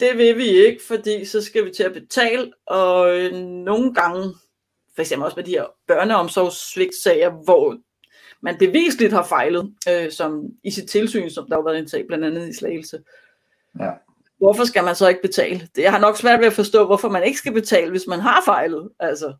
det 0.00 0.18
vil 0.18 0.36
vi 0.36 0.48
ikke, 0.48 0.82
fordi 0.84 1.24
så 1.24 1.42
skal 1.42 1.64
vi 1.64 1.70
til 1.70 1.82
at 1.82 1.92
betale, 1.92 2.52
og 2.66 3.30
nogle 3.64 3.94
gange 3.94 4.34
for 4.94 5.02
eksempel 5.02 5.24
også 5.24 5.36
med 5.36 5.44
de 5.44 5.50
her 5.50 5.64
børneomsorgssvigtsager, 5.86 7.30
hvor 7.30 7.76
man 8.42 8.58
bevisligt 8.58 9.12
har 9.12 9.24
fejlet, 9.24 9.74
øh, 9.88 10.12
som 10.12 10.44
i 10.64 10.70
sit 10.70 10.88
tilsyn, 10.88 11.30
som 11.30 11.46
der 11.48 11.56
har 11.56 11.62
været 11.62 11.78
en 11.78 11.88
sag 11.88 12.06
blandt 12.06 12.24
andet 12.24 12.48
i 12.48 12.52
Slagelse. 12.52 12.98
Ja. 13.80 13.90
Hvorfor 14.38 14.64
skal 14.64 14.84
man 14.84 14.94
så 14.94 15.08
ikke 15.08 15.22
betale? 15.22 15.68
Det, 15.76 15.82
jeg 15.82 15.92
har 15.92 15.98
nok 15.98 16.16
svært 16.16 16.40
ved 16.40 16.46
at 16.46 16.52
forstå, 16.52 16.86
hvorfor 16.86 17.08
man 17.08 17.24
ikke 17.24 17.38
skal 17.38 17.52
betale, 17.52 17.90
hvis 17.90 18.06
man 18.06 18.20
har 18.20 18.42
fejlet. 18.44 18.88
Altså, 19.00 19.34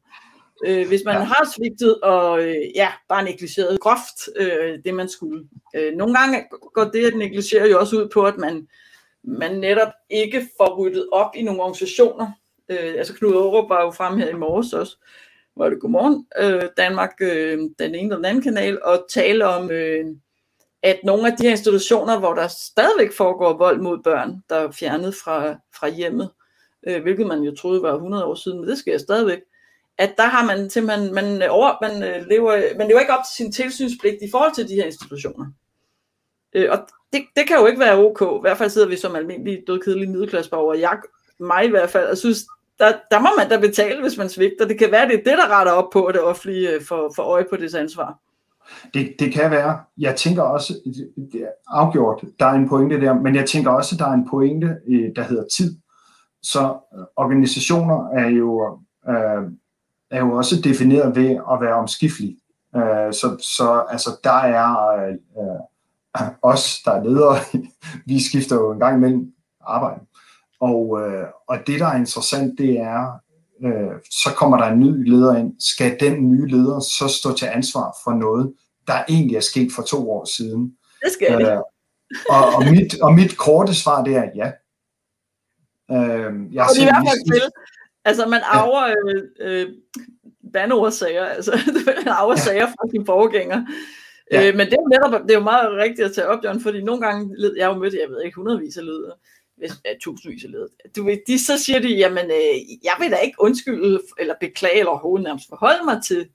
øh, 0.66 0.88
hvis 0.88 1.02
man 1.04 1.14
ja. 1.14 1.22
har 1.22 1.52
svigtet 1.56 2.00
og 2.00 2.42
øh, 2.42 2.56
ja, 2.74 2.88
bare 3.08 3.24
negligeret 3.24 3.80
groft 3.80 4.28
øh, 4.36 4.78
det, 4.84 4.94
man 4.94 5.08
skulle. 5.08 5.44
Øh, 5.76 5.94
nogle 5.94 6.18
gange 6.18 6.44
går 6.74 6.84
det 6.84 7.06
at 7.06 7.16
negligere 7.16 7.68
jo 7.68 7.80
også 7.80 7.96
ud 7.96 8.08
på, 8.08 8.22
at 8.22 8.36
man, 8.36 8.68
man 9.24 9.58
netop 9.58 9.92
ikke 10.10 10.48
får 10.56 10.76
ryddet 10.78 11.08
op 11.12 11.30
i 11.34 11.42
nogle 11.42 11.62
organisationer. 11.62 12.32
Øh, 12.68 12.94
altså 12.98 13.14
Knud 13.14 13.34
Aarup 13.34 13.68
var 13.68 13.82
jo 13.82 13.90
frem 13.90 14.18
her 14.18 14.28
i 14.28 14.34
morges 14.34 14.72
også, 14.72 14.96
var 15.56 15.68
det 15.68 15.80
Godmorgen 15.80 16.26
øh, 16.38 16.68
Danmark, 16.76 17.12
øh, 17.20 17.58
den 17.78 17.94
ene 17.94 17.98
eller 17.98 18.16
den 18.16 18.24
anden 18.24 18.42
kanal, 18.42 18.82
og 18.82 19.06
tale 19.10 19.46
om, 19.46 19.70
øh, 19.70 20.04
at 20.82 21.00
nogle 21.04 21.26
af 21.30 21.36
de 21.36 21.42
her 21.42 21.50
institutioner, 21.50 22.18
hvor 22.18 22.34
der 22.34 22.48
stadigvæk 22.48 23.12
foregår 23.12 23.56
vold 23.56 23.80
mod 23.80 23.98
børn, 24.02 24.42
der 24.48 24.56
er 24.56 24.70
fjernet 24.70 25.14
fra, 25.14 25.56
fra 25.78 25.88
hjemmet, 25.88 26.30
øh, 26.86 27.02
hvilket 27.02 27.26
man 27.26 27.40
jo 27.40 27.54
troede 27.54 27.82
var 27.82 27.94
100 27.94 28.24
år 28.24 28.34
siden, 28.34 28.60
men 28.60 28.68
det 28.68 28.78
sker 28.78 28.98
stadigvæk, 28.98 29.38
at 29.98 30.14
der 30.16 30.26
har 30.26 30.46
man 30.46 30.70
simpelthen, 30.70 31.14
man, 31.14 31.42
øh, 31.42 31.48
over, 31.50 31.76
man, 31.82 32.02
øh, 32.02 32.26
lever, 32.26 32.78
man 32.78 32.88
lever 32.88 33.00
ikke 33.00 33.12
op 33.12 33.24
til 33.24 33.36
sin 33.36 33.52
tilsynspligt 33.52 34.16
i 34.22 34.30
forhold 34.30 34.54
til 34.54 34.68
de 34.68 34.74
her 34.74 34.84
institutioner. 34.84 35.46
Øh, 36.52 36.70
og 36.70 36.78
det, 37.12 37.22
det 37.36 37.46
kan 37.48 37.56
jo 37.56 37.66
ikke 37.66 37.80
være 37.80 37.98
ok. 37.98 38.20
I 38.20 38.40
hvert 38.40 38.58
fald 38.58 38.70
sidder 38.70 38.88
vi 38.88 38.96
som 38.96 39.16
almindelige 39.16 39.64
dødkedelige 39.66 40.10
middelklasseborgere, 40.10 40.80
jeg, 40.80 40.98
mig 41.38 41.64
i 41.64 41.70
hvert 41.70 41.90
fald, 41.90 42.06
og 42.06 42.18
synes, 42.18 42.46
der, 42.82 42.92
der 43.10 43.20
må 43.20 43.28
man 43.38 43.48
da 43.48 43.56
betale, 43.56 44.02
hvis 44.02 44.18
man 44.18 44.28
svigter. 44.28 44.66
Det 44.66 44.78
kan 44.78 44.90
være, 44.90 45.08
det 45.08 45.14
er 45.14 45.24
det, 45.30 45.38
der 45.38 45.58
retter 45.58 45.72
op 45.72 45.90
på, 45.92 46.04
at 46.04 46.14
det 46.14 46.22
offentlige 46.22 46.70
øh, 46.70 46.82
får, 46.82 47.12
får 47.16 47.22
øje 47.22 47.44
på 47.50 47.56
det 47.56 47.74
ansvar. 47.74 48.18
Det, 48.94 49.14
det 49.18 49.32
kan 49.32 49.50
være. 49.50 49.80
Jeg 49.98 50.16
tænker 50.16 50.42
også, 50.42 50.74
øh, 50.86 51.24
det 51.32 51.42
er 51.42 51.48
afgjort, 51.68 52.24
der 52.38 52.46
er 52.46 52.52
en 52.52 52.68
pointe 52.68 53.00
der, 53.00 53.14
men 53.14 53.34
jeg 53.34 53.48
tænker 53.48 53.70
også, 53.70 53.96
der 53.96 54.06
er 54.06 54.12
en 54.12 54.28
pointe, 54.30 54.76
øh, 54.88 55.10
der 55.16 55.22
hedder 55.22 55.44
tid. 55.56 55.76
Så 56.42 56.74
organisationer 57.16 58.08
er 58.08 58.28
jo, 58.28 58.78
øh, 59.08 59.50
er 60.10 60.20
jo 60.20 60.32
også 60.32 60.60
defineret 60.64 61.16
ved 61.16 61.30
at 61.30 61.60
være 61.60 61.74
omskiftelige. 61.74 62.36
Øh, 62.76 63.12
så, 63.12 63.36
så 63.40 63.84
altså, 63.88 64.10
der 64.24 64.38
er 64.38 64.96
øh, 65.08 66.30
os, 66.42 66.82
der 66.84 66.92
er 66.92 67.04
ledere, 67.04 67.36
vi 68.06 68.22
skifter 68.22 68.56
jo 68.56 68.72
en 68.72 68.78
gang 68.78 68.96
imellem 68.96 69.32
arbejde. 69.60 70.00
Og, 70.68 71.00
øh, 71.00 71.26
og 71.48 71.58
det, 71.66 71.80
der 71.80 71.86
er 71.86 71.96
interessant, 71.96 72.58
det 72.58 72.78
er, 72.78 73.20
øh, 73.64 73.94
så 74.10 74.30
kommer 74.36 74.56
der 74.56 74.64
en 74.64 74.80
ny 74.80 75.10
leder 75.10 75.36
ind. 75.36 75.60
Skal 75.60 75.96
den 76.00 76.30
nye 76.30 76.46
leder 76.46 76.80
så 76.80 77.08
stå 77.20 77.34
til 77.34 77.46
ansvar 77.46 77.96
for 78.04 78.12
noget, 78.12 78.54
der 78.86 79.04
egentlig 79.08 79.36
er 79.36 79.40
sket 79.40 79.72
for 79.72 79.82
to 79.82 80.10
år 80.10 80.24
siden? 80.36 80.76
Det 81.04 81.12
skal 81.12 81.42
øh, 81.42 81.58
og, 82.28 82.44
og, 82.54 82.62
mit, 82.70 83.00
og 83.00 83.14
mit 83.14 83.36
korte 83.36 83.74
svar, 83.74 84.04
det 84.04 84.16
er 84.16 84.28
ja. 84.34 84.48
Øh, 85.96 86.32
jeg 86.54 86.62
og 86.64 86.76
i 86.80 86.84
hvert 86.84 87.04
fald 87.08 87.32
til, 87.32 87.42
altså 88.04 88.26
man 88.26 88.40
arver 88.44 88.94
øh, 89.06 89.22
øh, 89.40 89.68
bandordsager, 90.52 91.24
altså 91.24 91.52
man 91.86 92.08
arver 92.08 92.36
sager 92.36 92.66
fra 92.66 92.90
sine 92.90 93.06
forgængere. 93.06 93.66
Ja. 94.32 94.48
Øh, 94.48 94.56
men 94.56 94.66
det 94.66 94.72
er, 94.72 94.82
jo 94.82 94.88
netop, 94.88 95.22
det 95.22 95.30
er 95.30 95.38
jo 95.38 95.44
meget 95.44 95.72
rigtigt 95.72 96.08
at 96.08 96.14
tage 96.14 96.28
op, 96.28 96.44
John, 96.44 96.60
fordi 96.60 96.82
nogle 96.82 97.06
gange, 97.06 97.36
jeg 97.56 97.66
har 97.66 97.74
jo 97.74 97.80
mødt, 97.80 97.94
jeg 97.94 98.10
ved 98.10 98.22
ikke, 98.24 98.36
hundredvis 98.36 98.76
af 98.76 98.84
ledere, 98.84 99.14
tusindvis 100.00 100.44
af 100.44 100.50
ledere. 100.50 100.68
Du 100.96 101.04
ved, 101.04 101.18
de, 101.26 101.44
så 101.44 101.58
siger 101.64 101.80
de, 101.80 101.88
jamen, 101.88 102.24
øh, 102.24 102.84
jeg 102.84 102.96
vil 103.00 103.10
da 103.10 103.16
ikke 103.16 103.36
undskylde, 103.40 104.00
eller 104.18 104.34
beklage, 104.40 104.78
eller 104.78 104.90
overhovedet 104.90 105.24
nærmest 105.24 105.48
forholde 105.48 105.84
mig 105.84 106.00
til 106.06 106.28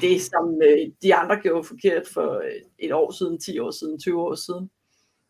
det, 0.00 0.22
som 0.22 0.60
øh, 0.62 0.78
de 1.02 1.14
andre 1.14 1.36
gjorde 1.42 1.64
forkert 1.64 2.02
for 2.14 2.34
øh, 2.34 2.60
et 2.78 2.92
år 2.92 3.10
siden, 3.10 3.38
10 3.40 3.58
år 3.58 3.70
siden, 3.70 3.98
20 3.98 4.20
år 4.20 4.34
siden. 4.34 4.70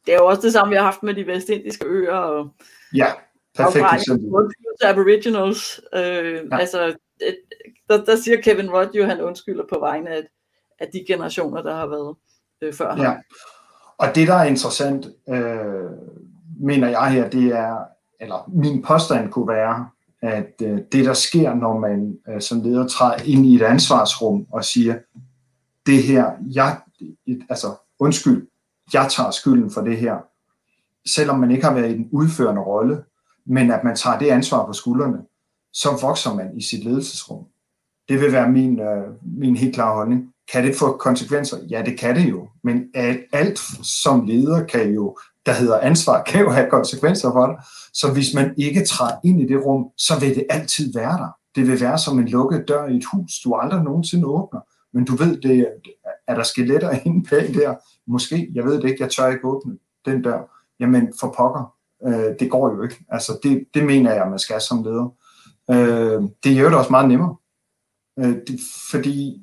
Det 0.06 0.14
er 0.14 0.18
jo 0.18 0.26
også 0.26 0.42
det 0.42 0.52
samme, 0.52 0.70
vi 0.70 0.76
har 0.76 0.84
haft 0.84 1.02
med 1.02 1.14
de 1.14 1.26
vestindiske 1.26 1.86
øer, 1.86 2.14
og 2.16 2.54
ja, 2.94 3.06
perfekt 3.56 3.86
eksempel. 3.94 4.28
Aboriginals. 4.84 5.80
Øh, 5.94 6.34
ja. 6.50 6.58
Altså, 6.58 6.96
der, 7.88 8.04
der 8.04 8.16
siger 8.16 8.40
Kevin 8.40 8.70
Rudd 8.70 8.90
jo, 8.94 9.04
han 9.04 9.20
undskylder 9.20 9.64
på 9.72 9.78
vegne 9.80 10.10
af, 10.10 10.22
af 10.78 10.88
de 10.92 11.04
generationer, 11.08 11.62
der 11.62 11.74
har 11.74 11.86
været 11.86 12.16
øh, 12.62 12.72
før 12.72 12.90
ham. 12.90 13.00
Ja. 13.00 13.16
Og 13.98 14.14
det, 14.14 14.28
der 14.28 14.34
er 14.34 14.44
interessant, 14.44 15.06
øh, 15.28 15.90
mener 16.62 16.88
jeg 16.88 17.12
her, 17.12 17.30
det 17.30 17.44
er, 17.44 17.76
eller 18.20 18.50
min 18.52 18.82
påstand 18.82 19.30
kunne 19.30 19.48
være, 19.48 19.88
at 20.22 20.62
øh, 20.62 20.78
det, 20.92 21.04
der 21.04 21.14
sker, 21.14 21.54
når 21.54 21.78
man 21.78 22.18
øh, 22.28 22.40
som 22.40 22.60
leder 22.60 22.86
træder 22.86 23.22
ind 23.24 23.46
i 23.46 23.54
et 23.54 23.62
ansvarsrum 23.62 24.46
og 24.52 24.64
siger, 24.64 24.98
det 25.86 26.02
her, 26.02 26.30
jeg, 26.54 26.80
altså 27.48 27.66
undskyld, 27.98 28.46
jeg 28.92 29.06
tager 29.10 29.30
skylden 29.30 29.70
for 29.70 29.80
det 29.80 29.96
her, 29.96 30.16
selvom 31.06 31.38
man 31.38 31.50
ikke 31.50 31.64
har 31.64 31.74
været 31.74 31.90
i 31.90 31.94
den 31.94 32.08
udførende 32.12 32.62
rolle, 32.62 33.04
men 33.46 33.70
at 33.70 33.84
man 33.84 33.96
tager 33.96 34.18
det 34.18 34.30
ansvar 34.30 34.66
på 34.66 34.72
skuldrene, 34.72 35.18
så 35.72 35.98
vokser 36.02 36.34
man 36.34 36.56
i 36.56 36.62
sit 36.62 36.84
ledelsesrum. 36.84 37.44
Det 38.08 38.20
vil 38.20 38.32
være 38.32 38.50
min, 38.50 38.80
øh, 38.80 39.08
min 39.22 39.56
helt 39.56 39.74
klare 39.74 39.94
holdning. 39.94 40.32
Kan 40.52 40.64
det 40.64 40.76
få 40.76 40.96
konsekvenser? 40.96 41.56
Ja, 41.70 41.82
det 41.86 41.98
kan 41.98 42.16
det 42.16 42.30
jo. 42.30 42.48
Men 42.62 42.90
alt 43.32 43.58
som 43.82 44.26
leder 44.26 44.64
kan 44.64 44.94
jo, 44.94 45.16
der 45.46 45.52
hedder 45.52 45.80
ansvar, 45.80 46.22
kan 46.22 46.40
jo 46.40 46.50
have 46.50 46.70
konsekvenser 46.70 47.32
for 47.32 47.46
dig. 47.46 47.56
Så 47.92 48.12
hvis 48.12 48.34
man 48.34 48.54
ikke 48.56 48.84
træder 48.84 49.16
ind 49.24 49.40
i 49.40 49.46
det 49.46 49.64
rum, 49.64 49.84
så 49.96 50.20
vil 50.20 50.34
det 50.34 50.46
altid 50.50 50.92
være 50.94 51.18
der. 51.18 51.36
Det 51.54 51.68
vil 51.68 51.80
være 51.80 51.98
som 51.98 52.18
en 52.18 52.28
lukket 52.28 52.64
dør 52.68 52.86
i 52.86 52.96
et 52.96 53.04
hus, 53.12 53.32
du 53.44 53.54
aldrig 53.54 53.82
nogensinde 53.82 54.26
åbner. 54.26 54.60
Men 54.94 55.04
du 55.04 55.16
ved, 55.16 55.40
det 55.40 55.68
er 56.28 56.34
der 56.34 56.42
skeletter 56.42 56.90
inde 57.06 57.28
bag 57.30 57.54
der. 57.54 57.74
Måske, 58.06 58.50
jeg 58.54 58.64
ved 58.64 58.74
det 58.74 58.88
ikke, 58.88 59.02
jeg 59.02 59.10
tør 59.10 59.28
ikke 59.28 59.44
åbne 59.44 59.78
den 60.04 60.22
dør. 60.22 60.66
Jamen, 60.80 61.12
for 61.20 61.34
pokker, 61.36 61.74
øh, 62.06 62.34
det 62.40 62.50
går 62.50 62.74
jo 62.74 62.82
ikke. 62.82 63.04
Altså, 63.08 63.38
det, 63.42 63.64
det 63.74 63.84
mener 63.84 64.14
jeg, 64.14 64.30
man 64.30 64.38
skal 64.38 64.60
som 64.60 64.82
leder. 64.82 65.14
Øh, 65.70 66.22
det 66.44 66.56
gør 66.56 66.68
det 66.68 66.78
også 66.78 66.90
meget 66.90 67.08
nemmere. 67.08 67.36
Øh, 68.18 68.36
det, 68.46 68.60
fordi 68.90 69.42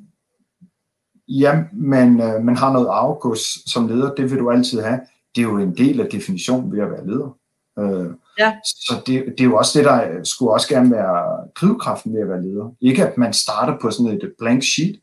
ja, 1.27 1.63
man, 1.73 2.21
øh, 2.21 2.43
man 2.43 2.57
har 2.57 2.73
noget 2.73 2.87
afgods 2.87 3.71
som 3.71 3.87
leder, 3.87 4.15
det 4.15 4.31
vil 4.31 4.39
du 4.39 4.51
altid 4.51 4.81
have. 4.81 4.99
Det 5.35 5.41
er 5.41 5.45
jo 5.45 5.57
en 5.57 5.77
del 5.77 6.01
af 6.01 6.09
definitionen 6.11 6.71
ved 6.71 6.79
at 6.79 6.91
være 6.91 7.07
leder. 7.07 7.37
Øh, 7.79 8.13
ja. 8.39 8.53
Så 8.65 9.01
det, 9.05 9.25
det 9.25 9.39
er 9.39 9.49
jo 9.49 9.57
også 9.57 9.79
det, 9.79 9.85
der 9.85 10.23
skulle 10.23 10.51
også 10.51 10.69
gerne 10.69 10.91
være 10.91 11.47
drivkraften 11.55 12.13
ved 12.13 12.21
at 12.21 12.29
være 12.29 12.41
leder. 12.41 12.75
Ikke 12.81 13.07
at 13.07 13.17
man 13.17 13.33
starter 13.33 13.77
på 13.81 13.91
sådan 13.91 14.11
et 14.11 14.33
blank 14.39 14.63
sheet. 14.63 14.99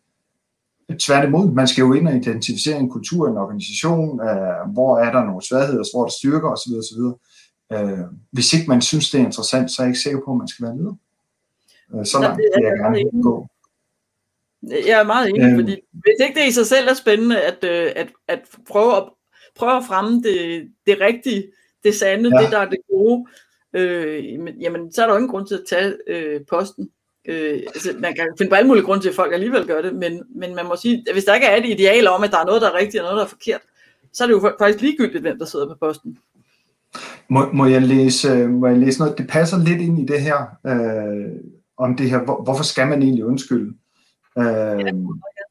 Tværtimod, 0.99 1.53
man 1.53 1.69
skal 1.69 1.83
jo 1.83 1.93
ind 1.93 2.09
og 2.09 2.15
identificere 2.15 2.79
en 2.79 2.91
kultur, 2.91 3.29
en 3.29 3.37
organisation, 3.37 4.21
øh, 4.21 4.73
hvor 4.73 4.99
er 4.99 5.13
der 5.13 5.25
nogle 5.25 5.43
svagheder, 5.43 5.85
hvor 5.93 6.03
er 6.03 6.07
der 6.07 6.13
styrker 6.13 6.49
osv. 6.49 6.73
osv. 6.73 7.01
Øh, 7.73 8.05
hvis 8.31 8.53
ikke 8.53 8.69
man 8.69 8.83
synes, 8.83 9.11
det 9.11 9.21
er 9.21 9.25
interessant, 9.25 9.71
så 9.71 9.83
er 9.83 9.87
jeg 9.87 9.91
ikke 9.91 10.01
sikker 10.01 10.21
på, 10.25 10.31
at 10.31 10.39
man 10.39 10.49
skal 10.49 10.67
være 10.67 10.77
leder. 10.77 10.95
Øh, 11.95 12.07
så 12.07 12.19
langt 12.21 12.37
vil 12.39 12.45
jeg 12.63 12.73
gerne 12.79 13.23
gå. 13.23 13.47
Jeg 14.63 15.01
er 15.01 15.05
meget 15.05 15.29
enig, 15.29 15.43
øhm, 15.43 15.57
fordi 15.61 15.77
hvis 15.93 16.27
ikke 16.27 16.41
det 16.41 16.49
i 16.49 16.53
sig 16.53 16.67
selv 16.67 16.89
er 16.89 16.95
spændende 16.95 17.41
at, 17.41 17.65
øh, 17.65 17.93
at, 17.97 18.09
at 18.29 18.41
prøve, 18.69 18.97
at 18.97 19.05
prøve 19.59 19.77
at 19.77 19.85
fremme 19.89 20.23
det, 20.23 20.69
det 20.87 21.01
rigtige, 21.01 21.45
det 21.85 21.95
sande, 21.95 22.31
ja. 22.37 22.43
det 22.43 22.53
der 22.53 22.59
er 22.59 22.69
det 22.69 22.79
gode, 22.91 23.27
øh, 23.73 24.25
jamen 24.61 24.93
så 24.93 25.03
er 25.03 25.07
der 25.07 25.13
jo 25.15 25.19
ingen 25.19 25.31
grund 25.31 25.47
til 25.47 25.55
at 25.55 25.65
tage 25.69 25.97
øh, 26.09 26.41
posten. 26.51 26.91
Øh, 27.29 27.63
altså, 27.75 27.95
man 27.99 28.15
kan 28.15 28.27
finde 28.39 28.51
på 28.51 28.57
alle 28.57 28.69
mulige 28.69 28.85
grunde 28.85 29.03
til, 29.03 29.09
at 29.09 29.15
folk 29.15 29.33
alligevel 29.33 29.67
gør 29.67 29.83
det, 29.83 29.95
men, 29.95 30.23
men 30.35 30.55
man 30.55 30.67
må 30.67 30.77
sige, 30.77 31.05
at 31.07 31.13
hvis 31.15 31.25
der 31.25 31.35
ikke 31.35 31.47
er 31.47 31.57
et 31.57 31.67
ideal 31.67 32.09
om, 32.09 32.25
at 32.25 32.31
der 32.31 32.39
er 32.39 32.45
noget, 32.45 32.63
der 32.63 32.71
er 32.71 32.79
rigtigt 32.79 33.03
og 33.03 33.05
noget, 33.05 33.17
der 33.17 33.25
er 33.25 33.29
forkert, 33.29 33.61
så 34.13 34.25
er 34.25 34.27
det 34.27 34.35
jo 34.35 34.53
faktisk 34.59 34.81
ligegyldigt, 34.81 35.23
hvem 35.23 35.39
der 35.39 35.45
sidder 35.45 35.69
på 35.69 35.75
posten. 35.81 36.19
Må, 37.29 37.53
må, 37.53 37.67
jeg 37.67 37.83
læse, 37.83 38.47
må 38.47 38.67
jeg 38.67 38.79
læse 38.79 38.99
noget? 38.99 39.19
Det 39.19 39.29
passer 39.29 39.59
lidt 39.59 39.81
ind 39.81 39.99
i 39.99 40.05
det 40.05 40.21
her, 40.21 40.37
øh, 40.67 41.33
om 41.77 41.97
det 41.97 42.11
her, 42.11 42.25
hvor, 42.25 42.43
hvorfor 42.43 42.65
skal 42.65 42.87
man 42.87 43.03
egentlig 43.03 43.25
undskylde? 43.25 43.75
Øh, 44.39 44.95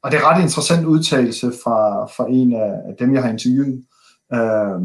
og 0.02 0.12
det 0.12 0.18
er 0.18 0.32
ret 0.32 0.42
interessant 0.42 0.86
udtalelse 0.86 1.52
fra, 1.64 2.06
fra 2.06 2.26
en 2.30 2.54
af 2.54 2.96
dem, 3.00 3.14
jeg 3.14 3.24
har 3.24 3.30
interviewet, 3.30 3.84
øh, 4.34 4.82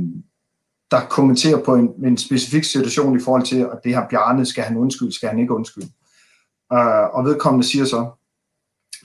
der 0.90 1.06
kommenterer 1.10 1.64
på 1.64 1.74
en, 1.74 2.04
en 2.04 2.16
specifik 2.16 2.64
situation 2.64 3.16
i 3.16 3.22
forhold 3.22 3.42
til, 3.42 3.56
at 3.56 3.80
det 3.84 3.94
her 3.94 4.08
Bjarne, 4.08 4.46
skal 4.46 4.64
han 4.64 4.76
undskylde, 4.76 5.12
skal 5.12 5.28
han 5.28 5.38
ikke 5.38 5.54
undskylde? 5.54 5.90
Øh, 6.72 7.14
og 7.14 7.24
vedkommende 7.24 7.66
siger 7.66 7.84
så, 7.84 8.10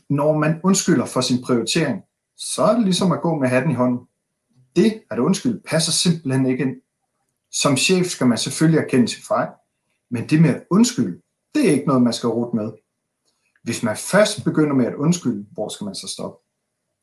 når 0.10 0.38
man 0.38 0.60
undskylder 0.64 1.06
for 1.06 1.22
sin 1.22 1.44
prioritering, 1.44 2.04
så 2.38 2.64
er 2.64 2.74
det 2.76 2.84
ligesom 2.84 3.12
at 3.12 3.22
gå 3.22 3.36
med 3.36 3.48
hatten 3.48 3.72
i 3.72 3.74
hånden. 3.74 4.00
Det 4.76 5.02
at 5.12 5.20
undskylde 5.20 5.62
passer 5.68 5.92
simpelthen 5.92 6.46
ikke 6.46 6.64
ind. 6.64 6.76
Som 7.52 7.78
chef 7.78 8.06
skal 8.06 8.28
man 8.28 8.38
selvfølgelig 8.38 8.80
erkende 8.80 9.08
sin 9.08 9.24
fejl, 9.24 9.50
men 10.10 10.30
det 10.30 10.42
med 10.42 10.50
at 10.50 10.64
undskylde, 10.70 11.22
det 11.56 11.68
er 11.68 11.72
ikke 11.72 11.88
noget, 11.88 12.02
man 12.02 12.14
skal 12.14 12.30
rute 12.30 12.56
med. 12.56 12.72
Hvis 13.64 13.84
man 13.84 13.98
først 13.98 14.44
begynder 14.44 14.74
med 14.74 14.86
at 14.86 14.96
undskylde, 14.96 15.46
hvor 15.52 15.70
skal 15.70 15.86
man 15.86 15.96
så 15.96 16.08
stoppe? 16.08 16.38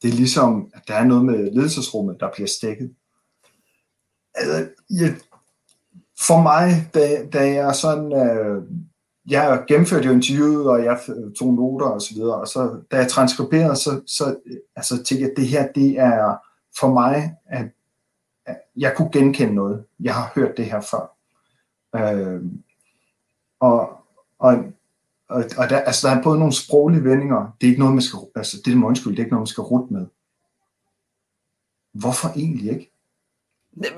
Det 0.03 0.11
er 0.11 0.15
ligesom, 0.15 0.71
at 0.75 0.83
der 0.89 0.95
er 0.95 1.05
noget 1.05 1.25
med 1.25 1.51
ledelsesrummet, 1.53 2.17
der 2.21 2.31
bliver 2.35 2.49
stækket. 2.49 2.95
Altså, 4.35 4.69
jeg, 4.91 5.15
for 6.21 6.43
mig, 6.43 6.91
da, 6.95 7.27
da 7.33 7.53
jeg 7.53 7.75
sådan, 7.75 8.13
øh, 8.13 8.63
jeg 9.27 9.65
gennemførte 9.69 10.07
jo 10.07 10.13
interviewet, 10.13 10.71
og 10.71 10.85
jeg 10.85 11.01
tog 11.39 11.55
noter 11.55 11.87
og 11.87 12.03
så 12.03 12.15
videre, 12.15 12.41
og 12.41 12.49
så, 12.49 12.81
da 12.91 12.97
jeg 12.97 13.09
transkriberede, 13.09 13.77
så, 13.77 14.01
så 14.07 14.37
altså, 14.77 14.97
tænkte 14.97 15.23
jeg, 15.23 15.31
at 15.31 15.37
det 15.37 15.49
her, 15.49 15.73
det 15.73 15.99
er 15.99 16.37
for 16.79 16.93
mig, 16.93 17.37
at, 17.47 17.67
at 18.47 18.57
jeg 18.77 18.95
kunne 18.97 19.11
genkende 19.13 19.55
noget. 19.55 19.85
Jeg 20.01 20.15
har 20.15 20.33
hørt 20.35 20.57
det 20.57 20.65
her 20.65 20.81
før. 20.81 21.17
Øh, 21.97 22.43
og, 23.61 23.91
og 24.39 24.65
og, 25.33 25.45
og 25.59 25.71
der, 25.71 25.81
altså, 25.81 26.09
der 26.09 26.15
er 26.15 26.23
både 26.23 26.39
nogle 26.39 26.53
sproglige 26.53 27.05
vendinger, 27.05 27.57
det 27.61 27.67
er 27.67 27.71
ikke 27.71 27.81
noget, 27.81 27.95
man 27.95 28.03
skal, 28.03 28.19
altså 28.35 28.57
det 28.65 28.75
er 28.75 28.85
undskyld, 28.85 29.13
det 29.13 29.19
er 29.19 29.25
ikke 29.25 29.35
noget, 29.35 29.43
man 29.43 29.47
skal 29.47 29.63
rute 29.63 29.93
med. 29.93 30.07
Hvorfor 31.93 32.29
egentlig 32.29 32.73
ikke? 32.73 32.92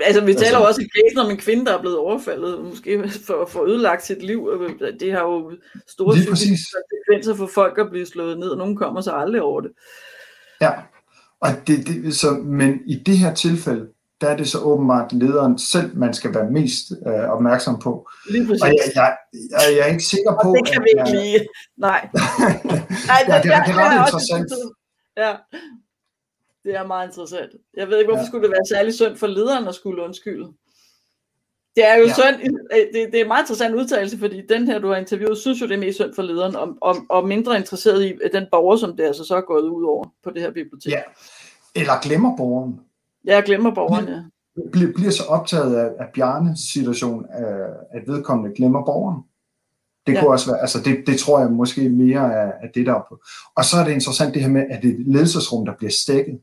Altså, 0.04 0.24
vi 0.24 0.34
taler 0.34 0.44
altså, 0.44 0.58
jo 0.58 0.64
også 0.64 0.80
i 0.80 0.88
casen 0.96 1.18
om 1.18 1.30
en 1.30 1.36
kvinde, 1.36 1.66
der 1.66 1.76
er 1.76 1.80
blevet 1.80 1.98
overfaldet, 1.98 2.64
måske 2.64 3.10
for 3.26 3.42
at 3.42 3.50
få 3.50 3.66
ødelagt 3.66 4.06
sit 4.06 4.22
liv. 4.22 4.48
Det 5.00 5.12
har 5.12 5.22
jo 5.22 5.52
store 5.88 6.16
konsekvenser 6.28 7.34
for 7.36 7.46
folk 7.46 7.78
at 7.78 7.90
blive 7.90 8.06
slået 8.06 8.38
ned, 8.38 8.48
og 8.48 8.58
nogen 8.58 8.76
kommer 8.76 9.00
så 9.00 9.12
aldrig 9.12 9.42
over 9.42 9.60
det. 9.60 9.70
Ja, 10.60 10.70
og 11.40 11.50
det, 11.66 11.86
det, 11.86 12.16
så, 12.16 12.30
men 12.30 12.80
i 12.86 13.02
det 13.06 13.18
her 13.18 13.34
tilfælde, 13.34 13.86
der 14.20 14.28
er 14.28 14.36
det 14.36 14.48
så 14.48 14.58
åbenbart 14.58 15.12
lederen 15.12 15.58
selv, 15.58 15.96
man 15.96 16.14
skal 16.14 16.34
være 16.34 16.50
mest 16.50 16.92
øh, 17.06 17.30
opmærksom 17.30 17.78
på. 17.78 18.08
Lige 18.30 18.46
præcis. 18.46 18.62
Og 18.62 18.68
jeg, 18.68 18.92
jeg, 18.94 19.16
jeg, 19.50 19.76
jeg 19.76 19.78
er 19.78 19.92
ikke 19.92 20.04
sikker 20.04 20.32
på... 20.42 20.48
Og 20.48 20.56
det 20.56 20.72
kan 20.72 20.82
vi 20.82 20.88
ikke 20.98 21.10
lide. 21.10 21.46
Nej. 21.76 22.08
Nej, 23.10 23.20
ja, 23.28 23.40
det, 23.42 23.54
er, 23.54 23.64
det 23.64 23.74
er 23.74 23.78
ret 23.78 24.06
interessant. 24.06 24.52
Ja, 25.16 25.32
det 26.64 26.74
er 26.74 26.86
meget 26.86 27.08
interessant. 27.08 27.50
Jeg 27.76 27.88
ved 27.88 27.98
ikke, 27.98 28.08
hvorfor 28.08 28.22
ja. 28.22 28.26
skulle 28.26 28.42
det 28.42 28.50
være 28.50 28.76
særlig 28.76 28.94
synd 28.94 29.16
for 29.16 29.26
lederen 29.26 29.68
at 29.68 29.74
skulle 29.74 30.02
undskylde. 30.02 30.52
Det 31.76 31.88
er 31.88 31.96
jo 31.96 32.06
ja. 32.06 32.12
synd, 32.12 32.58
øh, 32.72 32.78
det, 32.94 33.12
det 33.12 33.18
er 33.18 33.22
en 33.22 33.28
meget 33.28 33.42
interessant 33.42 33.74
udtalelse, 33.74 34.18
fordi 34.18 34.42
den 34.48 34.66
her, 34.66 34.78
du 34.78 34.88
har 34.88 34.96
interviewet, 34.96 35.38
synes 35.38 35.60
jo, 35.60 35.66
det 35.66 35.74
er 35.74 35.78
mest 35.78 35.94
synd 35.94 36.14
for 36.14 36.22
lederen, 36.22 36.56
og, 36.56 36.68
og, 36.80 36.96
og 37.10 37.28
mindre 37.28 37.56
interesseret 37.56 38.04
i 38.04 38.12
den 38.32 38.46
borger, 38.50 38.76
som 38.76 38.96
det 38.96 39.04
altså 39.04 39.24
så 39.24 39.36
er 39.36 39.40
gået 39.40 39.68
ud 39.68 39.84
over 39.84 40.04
på 40.24 40.30
det 40.30 40.42
her 40.42 40.50
bibliotek. 40.50 40.92
Ja. 40.92 41.00
Eller 41.74 42.00
glemmer 42.02 42.36
borgeren. 42.36 42.80
Jeg 43.24 43.42
glemmer 43.42 43.74
borgeren, 43.74 44.08
ja. 44.08 44.22
Bliver, 44.72 44.92
bliver 44.92 45.10
så 45.10 45.22
optaget 45.24 45.76
af, 45.76 45.92
af 45.98 46.06
Bjarnes 46.14 46.60
situation, 46.60 47.26
at 47.90 48.02
vedkommende 48.06 48.56
glemmer 48.56 48.84
borgeren. 48.84 49.22
Det 50.06 50.12
ja. 50.12 50.20
kunne 50.20 50.30
også 50.30 50.50
være, 50.50 50.60
altså 50.60 50.78
det, 50.84 51.06
det 51.06 51.18
tror 51.18 51.40
jeg 51.40 51.50
måske 51.50 51.88
mere 51.88 52.32
er, 52.32 52.52
er 52.62 52.68
det 52.74 52.86
der 52.86 53.06
på. 53.08 53.22
Og 53.56 53.64
så 53.64 53.76
er 53.76 53.84
det 53.84 53.92
interessant 53.92 54.34
det 54.34 54.42
her 54.42 54.48
med, 54.50 54.64
at 54.70 54.82
det 54.82 54.90
er 54.90 54.94
et 54.94 55.06
ledelsesrum, 55.06 55.64
der 55.64 55.74
bliver 55.76 55.90
stækket. 55.90 56.40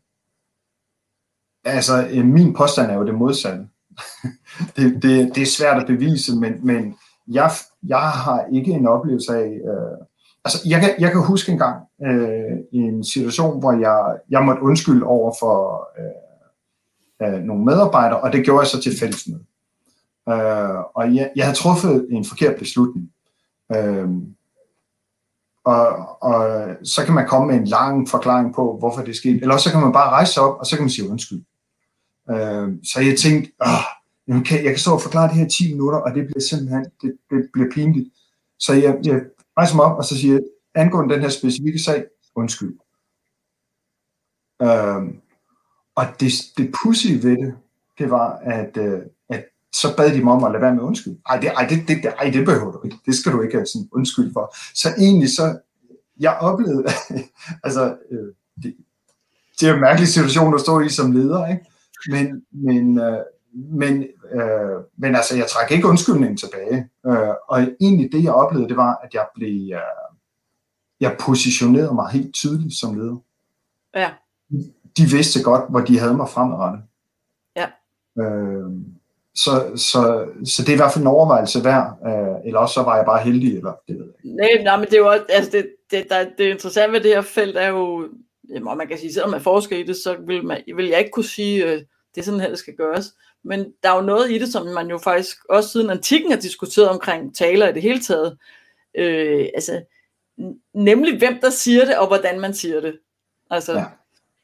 Altså, 1.64 2.07
øh, 2.12 2.26
min 2.26 2.53
påstand 2.53 2.91
er 2.91 2.95
jo 2.95 3.05
det 3.05 3.16
modsatte. 3.16 3.68
det, 4.76 5.03
det, 5.03 5.36
det 5.36 5.41
er 5.41 5.55
svært 5.57 5.82
at 5.82 5.88
bevise, 5.88 6.36
men, 6.36 6.53
men 6.66 6.95
jeg, 7.28 7.51
jeg 7.84 8.09
har 8.09 8.45
ikke 8.53 8.72
en 8.72 8.88
oplevelse 8.88 9.34
af... 9.34 9.45
Øh, 9.45 10.05
altså, 10.45 10.59
jeg 10.70 10.82
kan, 10.82 10.89
jeg 10.99 11.12
kan 11.12 11.26
huske 11.26 11.51
en 11.51 11.57
gang 11.57 11.84
øh, 12.05 12.57
en 12.72 13.03
situation, 13.03 13.59
hvor 13.59 13.72
jeg, 13.80 14.18
jeg 14.30 14.43
måtte 14.43 14.62
undskylde 14.62 15.05
over 15.05 15.34
for 15.39 15.88
øh, 15.99 17.34
øh, 17.34 17.43
nogle 17.43 17.66
medarbejdere, 17.66 18.20
og 18.20 18.34
det 18.34 18.45
gjorde 18.45 18.59
jeg 18.59 18.68
så 18.68 18.82
til 18.82 18.99
fællesmøde. 18.99 19.43
Øh, 20.30 20.80
og 20.95 21.16
jeg, 21.16 21.32
jeg 21.36 21.45
havde 21.45 21.57
truffet 21.57 22.07
en 22.09 22.26
forkert 22.26 22.55
beslutning. 22.59 23.12
Øh, 23.76 24.09
og, 25.66 25.88
og 26.24 26.68
så 26.84 27.05
kan 27.05 27.14
man 27.14 27.28
komme 27.28 27.47
med 27.47 27.55
en 27.55 27.68
lang 27.68 28.09
forklaring 28.09 28.55
på, 28.55 28.78
hvorfor 28.80 29.01
det 29.01 29.16
skete. 29.16 29.41
Eller 29.41 29.53
også 29.53 29.64
så 29.64 29.72
kan 29.72 29.82
man 29.82 29.93
bare 29.93 30.09
rejse 30.09 30.34
sig 30.34 30.43
op, 30.43 30.59
og 30.59 30.66
så 30.66 30.76
kan 30.76 30.84
man 30.84 30.89
sige 30.89 31.09
undskyld. 31.09 31.43
Øh, 32.30 32.69
så 32.84 32.99
jeg 32.99 33.17
tænkte, 33.17 33.51
Åh, 33.61 33.84
jeg, 34.28 34.41
kan, 34.45 34.63
jeg 34.63 34.72
kan 34.72 34.80
stå 34.80 34.93
og 34.93 35.01
forklare 35.01 35.30
det 35.30 35.38
her 35.38 35.47
10 35.47 35.72
minutter, 35.72 35.99
og 35.99 36.15
det 36.15 36.26
bliver 36.26 36.41
simpelthen, 36.49 36.86
det, 37.01 37.17
det 37.30 37.49
bliver 37.53 37.72
pinligt. 37.72 38.09
Så 38.59 38.74
jeg, 38.74 38.99
jeg 39.03 39.22
rejser 39.57 39.76
mig 39.76 39.86
op, 39.86 39.97
og 39.97 40.05
så 40.05 40.17
siger 40.17 40.34
jeg, 40.34 40.41
angående 40.76 41.13
den 41.13 41.22
her 41.22 41.30
specifikke 41.30 41.80
sag, 41.80 42.05
undskyld. 42.36 42.78
Øh, 44.61 45.01
og 45.95 46.05
det, 46.19 46.32
det 46.57 46.74
pussy 46.84 47.07
ved 47.07 47.38
det, 47.38 47.55
det 47.97 48.09
var, 48.09 48.38
at, 48.38 48.78
øh, 48.78 49.01
at 49.30 49.45
så 49.74 49.95
bad 49.97 50.13
de 50.13 50.24
mig 50.24 50.34
om 50.34 50.43
at 50.43 50.51
lade 50.51 50.61
være 50.61 50.76
med 50.76 50.84
undskyld. 50.84 51.17
Ej, 51.30 51.39
det, 51.39 51.49
ej, 51.49 51.67
det, 51.67 51.88
det, 51.88 52.03
det, 52.03 52.13
ej, 52.19 52.30
det 52.30 52.45
behøver 52.45 52.72
du 52.72 52.82
ikke. 52.86 52.97
Det 53.05 53.15
skal 53.15 53.32
du 53.32 53.41
ikke 53.41 53.55
have 53.55 53.65
sådan 53.65 53.89
undskyld 53.91 54.34
for. 54.34 54.55
Så 54.74 54.89
egentlig 54.97 55.30
så, 55.30 55.59
jeg 56.19 56.38
oplevede, 56.38 56.86
altså, 57.65 57.97
øh, 58.11 58.34
det, 58.63 58.76
det 59.59 59.69
er 59.69 59.74
en 59.74 59.82
mærkelig 59.82 60.07
situation 60.07 60.53
at 60.53 60.61
stå 60.61 60.80
i 60.80 60.89
som 60.89 61.11
leder, 61.11 61.47
ikke? 61.47 61.65
Men, 62.10 62.45
men, 62.52 62.99
øh, 62.99 63.18
men, 63.54 64.04
øh, 64.32 64.84
men 64.97 65.16
altså, 65.16 65.38
jeg 65.38 65.47
trækker 65.47 65.76
ikke 65.76 65.88
undskyldningen 65.88 66.38
tilbage. 66.38 66.89
Øh, 67.06 67.36
og 67.47 67.62
egentlig 67.82 68.12
det, 68.12 68.24
jeg 68.24 68.34
oplevede, 68.34 68.70
det 68.70 68.78
var, 68.78 68.99
at 69.04 69.14
jeg 69.14 69.28
blev, 69.36 69.74
øh, 69.74 69.80
jeg 70.99 71.16
positionerede 71.20 71.93
mig 71.93 72.10
helt 72.10 72.34
tydeligt 72.34 72.80
som 72.80 72.95
leder. 72.99 73.18
Ja. 73.95 74.10
De 74.97 75.04
vidste 75.12 75.43
godt, 75.43 75.64
hvor 75.70 75.80
de 75.80 75.99
havde 75.99 76.14
mig 76.14 76.30
fremadrettet. 76.30 76.84
Ja. 77.56 77.68
Øh, 78.22 78.72
så, 79.36 79.52
så, 79.76 80.26
så 80.45 80.62
det 80.62 80.70
er 80.70 80.74
i 80.74 80.78
hvert 80.78 80.91
fald 80.91 81.04
en 81.04 81.08
overvejelse 81.08 81.64
værd, 81.64 81.97
øh, 82.06 82.47
eller 82.47 82.60
også 82.60 82.74
så 82.74 82.84
var 82.84 82.95
jeg 82.95 83.06
bare 83.06 83.24
heldig, 83.24 83.58
eller 83.58 83.74
det 83.88 83.95
ved 83.99 84.06
jeg 84.06 84.14
ikke. 84.24 84.38
Nej, 84.38 84.64
nej 84.64 84.78
men 84.78 84.86
det 84.86 84.93
er 84.93 84.97
jo 84.97 85.08
også, 85.08 85.26
altså 85.30 85.52
det, 85.52 85.70
det, 85.91 86.06
der, 86.10 86.26
det 86.38 86.43
interessante 86.43 86.93
ved 86.93 87.02
det 87.02 87.12
her 87.12 87.22
felt 87.22 87.58
er 87.58 87.68
jo, 87.68 88.10
og 88.66 88.78
man 88.78 88.88
kan 88.88 88.97
sige, 88.97 89.14
selvom 89.14 89.30
man 89.30 89.41
forsker 89.41 89.78
i 89.78 89.84
det, 89.84 89.95
så 89.95 90.18
vil, 90.28 90.45
man, 90.45 90.64
vil 90.76 90.88
jeg 90.88 90.99
ikke 90.99 91.12
kunne 91.12 91.26
sige, 91.26 91.66
øh, 91.66 91.82
det 92.16 92.22
er 92.22 92.26
sådan 92.26 92.39
her, 92.39 92.49
det 92.49 92.60
skal 92.60 92.76
gøres. 92.76 93.14
Men 93.43 93.74
der 93.84 93.89
er 93.89 93.95
jo 93.95 94.02
noget 94.02 94.32
i 94.32 94.38
det, 94.38 94.52
som 94.52 94.68
man 94.68 94.89
jo 94.89 94.97
faktisk 94.97 95.38
også 95.49 95.70
siden 95.70 95.89
antikken 95.89 96.32
har 96.32 96.39
diskuteret 96.39 96.89
omkring 96.89 97.36
taler 97.36 97.70
i 97.70 97.74
det 97.74 97.82
hele 97.82 97.99
taget. 97.99 98.38
Øh, 98.95 99.47
altså, 99.56 99.82
nemlig 100.74 101.18
hvem 101.18 101.39
der 101.41 101.49
siger 101.49 101.86
det, 101.86 101.97
og 101.97 102.08
hvordan 102.08 102.39
man 102.39 102.54
siger 102.54 102.82
det. 102.82 102.99
Altså, 103.49 103.74
ja. 103.74 103.86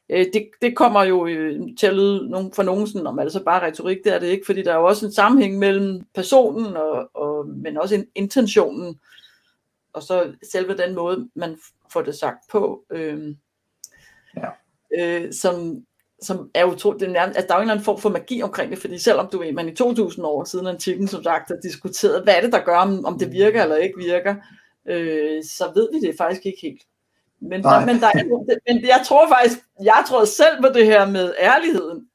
øh, 0.08 0.26
det, 0.32 0.50
det 0.62 0.76
kommer 0.76 1.04
jo 1.04 1.26
øh, 1.26 1.60
til 1.78 1.86
at 1.86 1.94
lyde 1.94 2.30
nogen, 2.30 2.52
for 2.52 2.62
nogen 2.62 2.86
sådan, 2.86 3.06
om 3.06 3.18
altså 3.18 3.44
bare 3.44 3.66
retorik, 3.66 3.98
det 4.04 4.14
er 4.14 4.18
det 4.18 4.26
ikke, 4.26 4.46
fordi 4.46 4.62
der 4.62 4.72
er 4.72 4.76
jo 4.76 4.86
også 4.86 5.06
en 5.06 5.12
sammenhæng 5.12 5.58
mellem 5.58 6.04
personen, 6.14 6.76
og, 6.76 7.10
og, 7.14 7.46
men 7.46 7.78
også 7.78 8.04
intentionen, 8.14 9.00
og 9.92 10.02
så 10.02 10.32
selve 10.52 10.76
den 10.76 10.94
måde, 10.94 11.28
man 11.34 11.58
får 11.92 12.02
det 12.02 12.14
sagt 12.14 12.38
på. 12.50 12.84
Øh, 12.90 13.34
ja. 14.36 14.48
øh, 14.98 15.32
som, 15.32 15.84
som 16.22 16.50
er 16.54 16.64
utroligt, 16.64 17.00
det 17.00 17.08
er 17.08 17.12
nærmest, 17.12 17.38
at 17.38 17.48
der 17.48 17.54
er 17.54 17.58
en 17.58 17.62
eller 17.62 17.74
anden 17.74 17.84
form 17.84 18.00
for 18.00 18.08
magi 18.08 18.42
omkring 18.42 18.70
det, 18.70 18.78
fordi 18.78 18.98
selvom 18.98 19.28
du 19.32 19.38
ved, 19.38 19.52
man 19.52 19.68
i 19.68 19.74
2000 19.74 20.26
år 20.26 20.44
siden 20.44 20.66
antikken, 20.66 21.08
som 21.08 21.22
sagt, 21.22 21.48
har 21.48 21.56
diskuteret, 21.62 22.22
hvad 22.24 22.34
er 22.34 22.40
det, 22.40 22.52
der 22.52 22.64
gør, 22.64 22.76
om, 22.76 23.04
om 23.04 23.18
det 23.18 23.32
virker 23.32 23.62
eller 23.62 23.76
ikke 23.76 23.98
virker, 23.98 24.34
øh, 24.88 25.44
så 25.44 25.72
ved 25.74 25.88
vi 25.92 26.06
det 26.06 26.14
faktisk 26.18 26.46
ikke 26.46 26.58
helt. 26.62 26.82
Men, 27.40 27.62
der, 27.62 27.86
men, 27.86 28.00
der 28.00 28.06
er, 28.06 28.24
men 28.68 28.82
jeg 28.86 29.02
tror 29.06 29.28
faktisk, 29.28 29.58
jeg 29.82 30.04
tror 30.08 30.24
selv 30.24 30.62
på 30.62 30.68
det 30.68 30.86
her 30.86 31.10
med 31.10 31.34
ærligheden. 31.38 32.08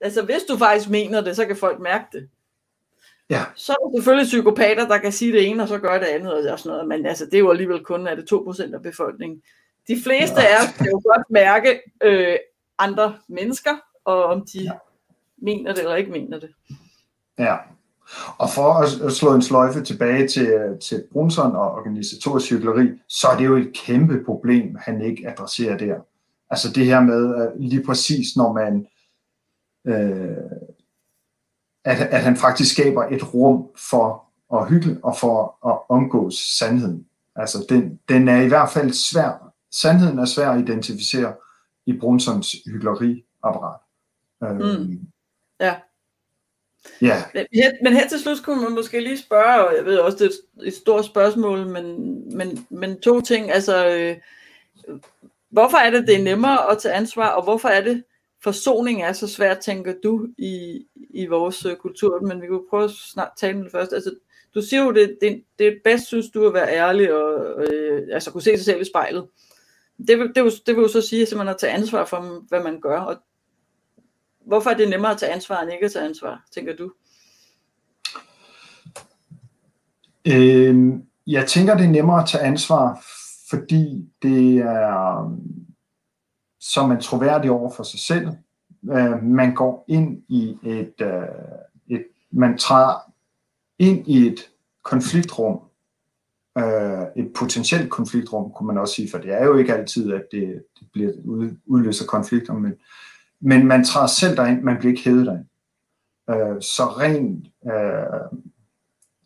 Altså 0.00 0.22
hvis 0.22 0.42
du 0.48 0.56
faktisk 0.56 0.90
mener 0.90 1.20
det, 1.20 1.36
så 1.36 1.46
kan 1.46 1.56
folk 1.56 1.80
mærke 1.80 2.04
det. 2.12 2.28
Ja. 3.30 3.44
Så 3.56 3.72
er 3.72 3.88
der 3.88 3.96
selvfølgelig 3.96 4.26
psykopater, 4.26 4.88
der 4.88 4.98
kan 4.98 5.12
sige 5.12 5.32
det 5.32 5.48
ene, 5.48 5.62
og 5.62 5.68
så 5.68 5.78
gør 5.78 5.98
det 5.98 6.06
andet, 6.06 6.52
og 6.52 6.58
sådan 6.58 6.70
noget. 6.70 6.88
men 6.88 7.06
altså, 7.06 7.24
det 7.24 7.34
er 7.34 7.38
jo 7.38 7.50
alligevel 7.50 7.84
kun 7.84 8.06
er 8.06 8.14
det 8.14 8.32
2% 8.32 8.74
af 8.74 8.82
befolkningen. 8.82 9.42
De 9.88 10.02
fleste 10.04 10.40
ja. 10.40 10.46
af 10.46 10.64
os 10.64 10.76
kan 10.76 10.86
jo 10.86 11.00
godt 11.04 11.30
mærke, 11.30 11.80
øh, 12.02 12.36
andre 12.78 13.18
mennesker, 13.28 13.76
og 14.04 14.24
om 14.24 14.46
de 14.52 14.62
ja. 14.62 14.72
mener 15.38 15.74
det 15.74 15.82
eller 15.82 15.96
ikke 15.96 16.10
mener 16.10 16.40
det. 16.40 16.50
Ja, 17.38 17.56
og 18.38 18.50
for 18.50 18.72
at 19.06 19.12
slå 19.12 19.34
en 19.34 19.42
sløjfe 19.42 19.82
tilbage 19.82 20.28
til, 20.28 20.78
til 20.80 21.04
Brunson 21.12 21.56
og 21.56 21.72
organisatorisk 21.72 22.46
cykleri, 22.46 22.88
så 23.08 23.28
er 23.28 23.36
det 23.36 23.44
jo 23.44 23.56
et 23.56 23.72
kæmpe 23.74 24.24
problem, 24.24 24.76
han 24.80 25.02
ikke 25.02 25.28
adresserer 25.28 25.78
der. 25.78 25.94
Altså 26.50 26.72
det 26.72 26.86
her 26.86 27.00
med 27.00 27.52
lige 27.56 27.84
præcis, 27.84 28.36
når 28.36 28.52
man 28.52 28.86
øh, 29.86 30.36
at, 31.84 32.00
at 32.00 32.22
han 32.22 32.36
faktisk 32.36 32.72
skaber 32.72 33.04
et 33.04 33.34
rum 33.34 33.68
for 33.90 34.24
at 34.54 34.68
hygge 34.68 34.98
og 35.02 35.16
for 35.16 35.68
at 35.68 35.78
omgås 35.88 36.34
sandheden. 36.34 37.06
Altså 37.36 37.66
den, 37.68 38.00
den 38.08 38.28
er 38.28 38.40
i 38.42 38.48
hvert 38.48 38.70
fald 38.70 38.92
svær. 38.92 39.51
Sandheden 39.72 40.18
er 40.18 40.24
svær 40.24 40.50
at 40.50 40.60
identificere, 40.60 41.34
i 41.86 41.92
Brunsons 41.92 42.56
hyggeleriapparat. 42.66 43.80
Mm. 44.40 45.00
Ja. 45.60 45.74
Ja. 47.00 47.22
Men, 47.34 47.46
men 47.82 47.92
her 47.92 48.08
til 48.08 48.20
slut 48.20 48.42
kunne 48.44 48.62
man 48.62 48.74
måske 48.74 49.00
lige 49.00 49.18
spørge, 49.18 49.66
og 49.66 49.76
jeg 49.76 49.84
ved 49.84 49.98
også, 49.98 50.18
det 50.18 50.26
er 50.26 50.66
et 50.66 50.74
stort 50.74 51.04
spørgsmål, 51.04 51.66
men, 51.66 51.96
men, 52.36 52.66
men 52.70 53.00
to 53.00 53.20
ting, 53.20 53.50
altså, 53.50 53.86
øh, 53.88 54.16
hvorfor 55.50 55.76
er 55.76 55.90
det, 55.90 56.06
det 56.06 56.20
er 56.20 56.22
nemmere 56.22 56.70
at 56.70 56.78
tage 56.78 56.94
ansvar, 56.94 57.28
og 57.28 57.42
hvorfor 57.42 57.68
er 57.68 57.80
det, 57.80 58.04
forsoning 58.42 59.02
er 59.02 59.12
så 59.12 59.28
svært, 59.28 59.58
tænker 59.58 59.94
du, 60.02 60.28
i, 60.38 60.84
i 61.10 61.26
vores 61.26 61.66
øh, 61.66 61.76
kultur, 61.76 62.20
men 62.20 62.42
vi 62.42 62.46
kunne 62.46 62.68
prøve 62.70 62.84
at 62.84 62.90
snart 62.90 63.30
tale 63.36 63.56
med 63.56 63.64
det 63.64 63.72
først. 63.72 63.92
Altså, 63.92 64.14
du 64.54 64.62
siger 64.62 64.82
jo, 64.82 64.92
det, 64.92 65.18
det, 65.20 65.44
det 65.58 65.66
er 65.66 65.72
bedst, 65.84 66.06
synes 66.06 66.30
du, 66.30 66.46
at 66.46 66.54
være 66.54 66.74
ærlig 66.74 67.14
og 67.14 67.62
øh, 67.64 68.08
altså 68.12 68.30
kunne 68.30 68.42
se 68.42 68.56
sig 68.56 68.64
selv 68.64 68.80
i 68.80 68.84
spejlet 68.84 69.26
det, 70.08 70.18
vil, 70.18 70.32
det, 70.34 70.44
vil, 70.44 70.52
det 70.66 70.76
vil 70.76 70.82
jo 70.82 70.88
så 70.88 71.00
sige, 71.00 71.22
at 71.22 71.36
man 71.36 71.46
har 71.46 71.54
taget 71.54 71.74
ansvar 71.74 72.04
for, 72.04 72.48
hvad 72.48 72.62
man 72.62 72.80
gør. 72.80 73.00
Og 73.00 73.16
hvorfor 74.46 74.70
er 74.70 74.76
det 74.76 74.90
nemmere 74.90 75.12
at 75.12 75.18
tage 75.18 75.32
ansvar, 75.32 75.60
end 75.60 75.72
ikke 75.72 75.84
at 75.86 75.92
tage 75.92 76.04
ansvar, 76.04 76.44
tænker 76.54 76.76
du? 76.76 76.92
Øh, 80.26 80.92
jeg 81.26 81.48
tænker, 81.48 81.76
det 81.76 81.84
er 81.84 81.90
nemmere 81.90 82.22
at 82.22 82.28
tage 82.28 82.44
ansvar, 82.44 83.04
fordi 83.50 84.08
det 84.22 84.56
er 84.56 85.20
øhm, 85.20 85.66
så 86.60 86.86
man 86.86 87.00
troværdig 87.00 87.50
over 87.50 87.70
for 87.70 87.82
sig 87.82 88.00
selv. 88.00 88.28
Øh, 88.90 89.22
man 89.22 89.54
går 89.54 89.84
ind 89.88 90.22
i 90.28 90.58
et, 90.64 90.94
øh, 91.00 91.22
et, 91.88 92.04
man 92.30 92.58
træder 92.58 93.12
ind 93.78 94.08
i 94.08 94.26
et 94.26 94.50
konfliktrum 94.82 95.60
øh, 96.58 97.24
et 97.24 97.32
potentielt 97.34 97.90
konfliktrum, 97.90 98.52
kunne 98.52 98.66
man 98.66 98.78
også 98.78 98.94
sige, 98.94 99.10
for 99.10 99.18
det 99.18 99.32
er 99.32 99.44
jo 99.44 99.56
ikke 99.56 99.74
altid, 99.74 100.12
at 100.12 100.24
det, 100.32 100.64
det 100.80 100.88
bliver 100.92 101.12
udløser 101.66 102.06
konflikter, 102.06 102.54
men, 102.54 102.74
men 103.40 103.66
man 103.66 103.84
træder 103.84 104.06
selv 104.06 104.36
derind, 104.36 104.62
man 104.62 104.78
bliver 104.78 104.90
ikke 104.90 105.04
hævet 105.04 105.26
derind. 105.26 105.46
Øh, 106.30 106.62
så 106.62 106.84
rent 106.84 107.46
øh, 107.66 108.38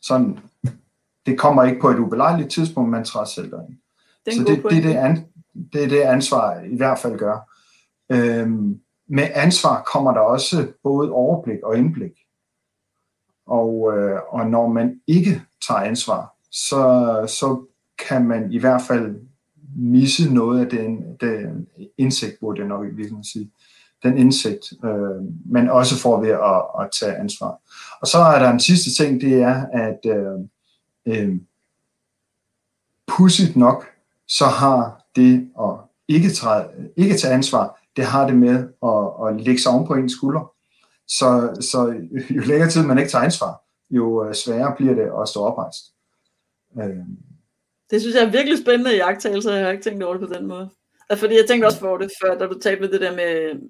sådan, 0.02 0.38
det 1.26 1.38
kommer 1.38 1.64
ikke 1.64 1.80
på 1.80 1.90
et 1.90 1.98
ubelejligt 1.98 2.50
tidspunkt, 2.50 2.90
man 2.90 3.04
træder 3.04 3.26
selv 3.26 3.50
derind. 3.50 3.76
Så 4.32 4.44
det, 4.46 4.62
det, 4.70 4.82
det, 4.82 4.96
an, 4.96 5.26
det 5.72 5.84
er 5.84 5.88
det 5.88 6.00
ansvar 6.00 6.60
i 6.60 6.76
hvert 6.76 6.98
fald 6.98 7.18
gør. 7.18 7.52
Øh, 8.12 8.50
med 9.08 9.28
ansvar 9.34 9.82
kommer 9.82 10.12
der 10.12 10.20
også 10.20 10.72
både 10.82 11.10
overblik 11.10 11.58
og 11.62 11.78
indblik. 11.78 12.12
Og, 13.46 13.98
øh, 13.98 14.20
og 14.28 14.46
når 14.46 14.68
man 14.68 15.00
ikke 15.06 15.42
tager 15.68 15.80
ansvar, 15.80 16.35
så, 16.56 17.24
så 17.28 17.64
kan 18.08 18.24
man 18.24 18.52
i 18.52 18.58
hvert 18.58 18.82
fald 18.82 19.16
misse 19.76 20.34
noget 20.34 20.60
af 20.60 20.70
den, 20.70 21.16
den 21.20 21.66
indsigt, 21.98 22.40
burde 22.40 22.60
jeg 22.60 22.68
nok 22.68 22.84
i 22.84 22.88
virkeligheden 22.88 23.24
sige. 23.24 23.50
Den 24.02 24.18
indsigt, 24.18 24.72
øh, 24.84 25.22
men 25.46 25.70
også 25.70 25.98
for 26.02 26.20
ved 26.20 26.30
at, 26.30 26.84
at 26.84 26.90
tage 27.00 27.16
ansvar. 27.16 27.60
Og 28.00 28.06
så 28.06 28.18
er 28.18 28.38
der 28.38 28.50
en 28.50 28.60
sidste 28.60 29.02
ting, 29.02 29.20
det 29.20 29.42
er, 29.42 29.66
at 29.66 29.98
øh, 30.06 30.38
øh, 31.06 31.36
pudsigt 33.06 33.56
nok, 33.56 33.86
så 34.28 34.44
har 34.44 35.04
det 35.16 35.50
at 35.60 35.74
ikke, 36.08 36.30
træde, 36.30 36.68
ikke 36.96 37.16
tage 37.16 37.34
ansvar, 37.34 37.80
det 37.96 38.04
har 38.04 38.26
det 38.26 38.36
med 38.36 38.68
at, 38.84 39.28
at 39.28 39.44
lægge 39.44 39.62
sig 39.62 39.72
oven 39.72 39.86
på 39.86 39.94
ens 39.94 40.12
skulder. 40.12 40.52
Så, 41.08 41.56
så 41.60 41.94
jo 42.30 42.42
længere 42.42 42.70
tid 42.70 42.82
man 42.82 42.98
ikke 42.98 43.10
tager 43.10 43.24
ansvar, 43.24 43.62
jo 43.90 44.28
øh, 44.28 44.34
sværere 44.34 44.74
bliver 44.76 44.94
det 44.94 45.10
at 45.22 45.28
stå 45.28 45.40
oprejst. 45.40 45.95
Øh, 46.82 46.96
det 47.90 48.00
synes 48.00 48.16
jeg 48.16 48.24
er 48.24 48.30
virkelig 48.30 48.58
spændende 48.58 48.94
i 48.94 48.96
jagttagelser, 48.96 49.52
jeg 49.52 49.64
har 49.64 49.72
ikke 49.72 49.84
tænkt 49.84 50.02
over 50.02 50.16
det 50.16 50.28
på 50.28 50.34
den 50.34 50.46
måde. 50.46 50.70
Altså, 51.10 51.24
fordi 51.24 51.36
jeg 51.36 51.46
tænkte 51.48 51.66
også 51.66 51.78
for 51.78 51.96
det 51.96 52.10
før, 52.22 52.38
da 52.38 52.46
du 52.46 52.58
talte 52.58 52.80
med 52.80 52.88
det 52.88 53.00
der 53.00 53.16
med 53.16 53.60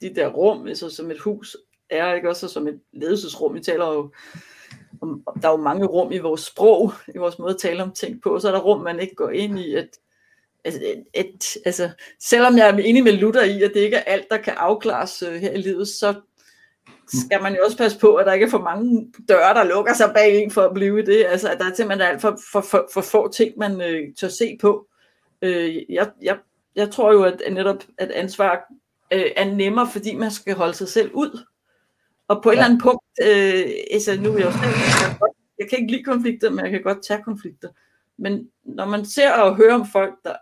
de 0.00 0.14
der 0.14 0.28
rum, 0.28 0.66
altså 0.66 0.90
som 0.90 1.10
et 1.10 1.20
hus 1.20 1.56
er, 1.90 2.14
ikke 2.14 2.28
også 2.28 2.48
som 2.48 2.68
et 2.68 2.80
ledelsesrum. 2.92 3.54
Vi 3.54 3.60
taler 3.60 3.86
jo 3.92 4.12
om, 5.00 5.22
der 5.42 5.48
er 5.48 5.52
jo 5.52 5.62
mange 5.62 5.86
rum 5.86 6.12
i 6.12 6.18
vores 6.18 6.40
sprog, 6.40 6.92
i 7.14 7.18
vores 7.18 7.38
måde 7.38 7.54
at 7.54 7.60
tale 7.60 7.82
om 7.82 7.92
ting 7.92 8.22
på, 8.22 8.38
så 8.38 8.48
er 8.48 8.52
der 8.52 8.60
rum, 8.60 8.80
man 8.80 9.00
ikke 9.00 9.14
går 9.14 9.30
ind 9.30 9.58
i, 9.58 9.74
at 9.74 9.88
at, 10.64 10.74
at, 11.14 11.56
altså, 11.64 11.90
selvom 12.20 12.56
jeg 12.56 12.68
er 12.68 12.76
enig 12.76 13.04
med 13.04 13.12
Luther 13.12 13.42
i, 13.42 13.62
at 13.62 13.70
det 13.74 13.80
ikke 13.80 13.96
er 13.96 14.12
alt, 14.12 14.26
der 14.30 14.36
kan 14.36 14.54
afklares 14.56 15.22
uh, 15.22 15.34
her 15.34 15.50
i 15.50 15.56
livet, 15.56 15.88
så 15.88 16.14
skal 17.08 17.42
man 17.42 17.54
jo 17.54 17.58
også 17.64 17.76
passe 17.76 17.98
på, 17.98 18.14
at 18.14 18.26
der 18.26 18.32
ikke 18.32 18.46
er 18.46 18.50
for 18.50 18.58
mange 18.58 19.12
døre, 19.28 19.54
der 19.54 19.64
lukker 19.64 19.94
sig 19.94 20.12
bag 20.14 20.42
en 20.42 20.50
for 20.50 20.62
at 20.62 20.74
blive 20.74 21.02
i 21.02 21.04
det. 21.04 21.24
Altså, 21.28 21.48
at 21.50 21.58
der 21.58 21.64
er 21.64 21.74
simpelthen 21.74 22.08
alt 22.08 22.20
for, 22.20 22.38
for, 22.52 22.60
for, 22.60 22.88
for 22.94 23.00
få 23.00 23.32
ting, 23.32 23.58
man 23.58 23.72
uh, 23.72 24.14
tør 24.20 24.28
se 24.28 24.58
på. 24.60 24.86
Uh, 25.42 25.92
jeg, 25.92 26.10
jeg, 26.22 26.38
jeg 26.76 26.90
tror 26.90 27.12
jo, 27.12 27.22
at, 27.22 27.42
netop 27.50 27.84
at 27.98 28.10
ansvar 28.10 28.64
uh, 29.14 29.20
er 29.36 29.44
nemmere, 29.44 29.88
fordi 29.92 30.14
man 30.14 30.30
skal 30.30 30.54
holde 30.54 30.74
sig 30.74 30.88
selv 30.88 31.10
ud. 31.14 31.44
Og 32.28 32.42
på 32.42 32.50
et 32.50 32.54
ja. 32.54 32.58
eller 32.58 32.64
andet 32.64 32.82
punkt, 32.82 33.04
uh, 33.22 33.70
altså 33.90 34.20
nu 34.20 34.32
er 34.32 34.38
jeg 34.38 34.46
jo 34.46 34.52
selv, 34.52 34.62
jeg, 35.08 35.16
godt, 35.20 35.32
jeg 35.58 35.68
kan 35.70 35.78
ikke 35.78 35.92
lide 35.92 36.04
konflikter, 36.04 36.50
men 36.50 36.64
jeg 36.64 36.70
kan 36.70 36.82
godt 36.82 37.04
tage 37.06 37.22
konflikter. 37.22 37.68
Men 38.18 38.48
når 38.64 38.86
man 38.86 39.04
ser 39.04 39.32
og 39.32 39.56
hører 39.56 39.74
om 39.74 39.86
folk, 39.86 40.14
der 40.24 40.34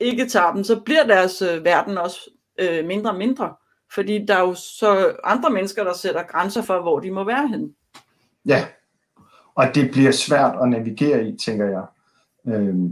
ikke 0.00 0.28
tager 0.28 0.52
dem, 0.52 0.64
så 0.64 0.80
bliver 0.80 1.06
deres 1.06 1.42
øh, 1.42 1.64
verden 1.64 1.98
også 1.98 2.30
øh, 2.58 2.84
mindre 2.84 3.10
og 3.10 3.16
mindre. 3.16 3.54
Fordi 3.94 4.24
der 4.26 4.34
er 4.34 4.40
jo 4.40 4.54
så 4.54 5.16
andre 5.24 5.50
mennesker, 5.50 5.84
der 5.84 5.92
sætter 5.92 6.22
grænser 6.22 6.62
for, 6.62 6.82
hvor 6.82 7.00
de 7.00 7.10
må 7.10 7.24
være 7.24 7.48
henne. 7.48 7.68
Ja, 8.46 8.66
og 9.54 9.74
det 9.74 9.90
bliver 9.90 10.10
svært 10.10 10.54
at 10.62 10.68
navigere 10.68 11.28
i, 11.28 11.36
tænker 11.36 11.66
jeg. 11.66 11.84
Øhm, 12.46 12.90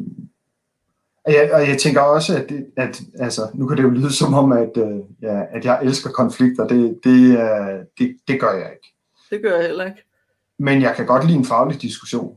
og, 1.25 1.33
jeg 1.33 1.51
og 1.53 1.69
jeg 1.69 1.79
tænker 1.79 2.01
også, 2.01 2.37
at, 2.37 2.49
det, 2.49 2.67
at 2.77 3.01
altså, 3.19 3.49
nu 3.55 3.67
kan 3.67 3.77
det 3.77 3.83
jo 3.83 3.91
lyde 3.91 4.13
som 4.13 4.35
om, 4.35 4.53
at, 4.53 4.77
øh, 4.77 5.01
ja, 5.23 5.43
at 5.51 5.65
jeg 5.65 5.81
elsker 5.83 6.11
konflikter. 6.11 6.67
Det, 6.67 7.01
det, 7.05 7.39
øh, 7.39 7.85
det, 7.99 8.17
det 8.29 8.41
gør 8.41 8.53
jeg 8.53 8.73
ikke. 8.73 8.95
Det 9.31 9.43
gør 9.43 9.57
jeg 9.57 9.67
heller 9.67 9.85
ikke. 9.85 10.05
Men 10.59 10.83
jeg 10.83 10.95
kan 10.97 11.07
godt 11.07 11.27
lide 11.27 11.39
en 11.39 11.45
faglig 11.45 11.83
diskussion. 11.83 12.37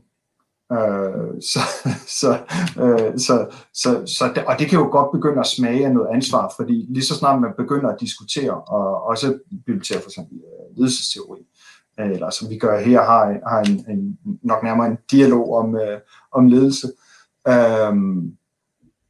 Øh, 0.72 1.40
så, 1.52 1.60
så, 2.20 2.30
øh, 2.82 3.18
så, 3.18 3.46
så, 3.74 4.06
så 4.06 4.32
det, 4.34 4.44
og 4.44 4.58
det 4.58 4.68
kan 4.68 4.78
jo 4.78 4.88
godt 4.90 5.12
begynde 5.12 5.40
at 5.40 5.46
smage 5.46 5.86
af 5.86 5.92
noget 5.92 6.08
ansvar, 6.14 6.52
fordi 6.56 6.86
lige 6.88 7.04
så 7.04 7.14
snart 7.14 7.40
man 7.40 7.50
begynder 7.56 7.88
at 7.90 8.00
diskutere, 8.00 8.60
og 8.60 9.02
også 9.02 9.38
bibliotere 9.66 10.00
for 10.00 10.08
eksempel 10.08 10.36
øh, 10.36 10.76
ledelsesteori, 10.76 11.40
øh, 12.00 12.10
eller 12.10 12.30
som 12.30 12.50
vi 12.50 12.58
gør 12.58 12.80
her, 12.80 13.02
har, 13.02 13.38
har 13.48 13.60
en, 13.60 13.84
en, 13.88 14.18
nok 14.42 14.62
nærmere 14.62 14.86
en 14.86 14.98
dialog 15.10 15.54
om, 15.56 15.76
øh, 15.76 16.00
om 16.32 16.46
ledelse, 16.46 16.86
øh, 17.48 17.94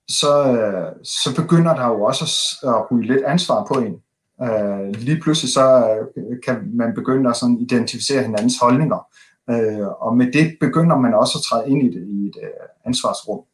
så, 0.08 0.52
øh, 0.52 0.92
så 1.04 1.34
begynder 1.36 1.74
der 1.74 1.86
jo 1.86 2.02
også 2.02 2.24
at, 2.62 2.68
at 2.68 2.90
ryge 2.90 3.06
lidt 3.06 3.24
ansvar 3.24 3.64
på 3.64 3.74
en. 3.74 3.94
Øh, 4.42 4.94
lige 4.94 5.20
pludselig 5.20 5.52
så 5.52 5.96
øh, 6.16 6.36
kan 6.44 6.70
man 6.74 6.94
begynde 6.94 7.30
at 7.30 7.36
sådan 7.36 7.58
identificere 7.58 8.22
hinandens 8.22 8.58
holdninger, 8.60 9.06
Øh, 9.50 9.88
og 9.88 10.16
med 10.16 10.32
det 10.32 10.56
begynder 10.60 10.96
man 10.96 11.14
også 11.14 11.38
at 11.38 11.42
træde 11.42 11.70
ind 11.70 11.82
i 11.82 11.98
det 11.98 12.06
i 12.08 12.26
et 12.26 12.36
øh, 12.42 12.66
ansvarsrum. 12.84 13.44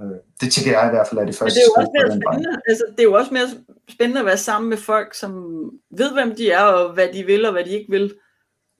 Øh, 0.00 0.18
det 0.40 0.52
tænker 0.52 0.72
jeg 0.72 0.86
i 0.86 0.94
hvert 0.94 1.06
fald 1.08 1.20
er 1.20 1.24
det 1.24 1.36
første 1.36 1.60
det 1.60 1.64
er 1.64 1.70
jo 1.70 1.82
også 1.82 1.90
mere 1.94 2.20
spændende. 2.20 2.60
Altså, 2.68 2.84
det 2.90 3.00
er 3.00 3.04
jo 3.04 3.12
også 3.12 3.34
mere 3.34 3.48
spændende 3.88 4.20
at 4.20 4.26
være 4.26 4.36
sammen 4.36 4.70
med 4.70 4.78
folk, 4.78 5.14
som 5.14 5.32
ved, 5.90 6.12
hvem 6.12 6.36
de 6.36 6.50
er, 6.50 6.62
og 6.62 6.92
hvad 6.92 7.08
de 7.12 7.24
vil, 7.24 7.46
og 7.46 7.52
hvad 7.52 7.64
de 7.64 7.70
ikke 7.70 7.90
vil. 7.90 8.14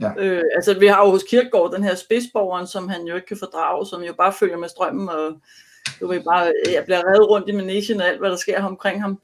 Ja. 0.01 0.11
Øh, 0.19 0.43
altså, 0.55 0.79
vi 0.79 0.87
har 0.87 1.05
jo 1.05 1.11
hos 1.11 1.23
Kirkegaard 1.23 1.73
den 1.75 1.85
her 1.85 1.95
spidsborgeren, 1.95 2.67
som 2.67 2.89
han 2.89 3.05
jo 3.05 3.15
ikke 3.15 3.27
kan 3.27 3.37
fordrage, 3.37 3.87
som 3.87 4.03
jo 4.03 4.13
bare 4.13 4.33
følger 4.33 4.57
med 4.57 4.69
strømmen, 4.69 5.09
og 5.09 5.33
du 6.01 6.07
ved 6.07 6.21
bare, 6.21 6.53
jeg 6.73 6.85
bliver 6.85 7.03
reddet 7.07 7.31
rundt 7.31 7.49
i 7.49 7.53
managen 7.53 8.01
og 8.01 8.09
alt, 8.09 8.19
hvad 8.19 8.31
der 8.31 8.37
sker 8.37 8.65
omkring 8.65 9.03
ham. 9.03 9.21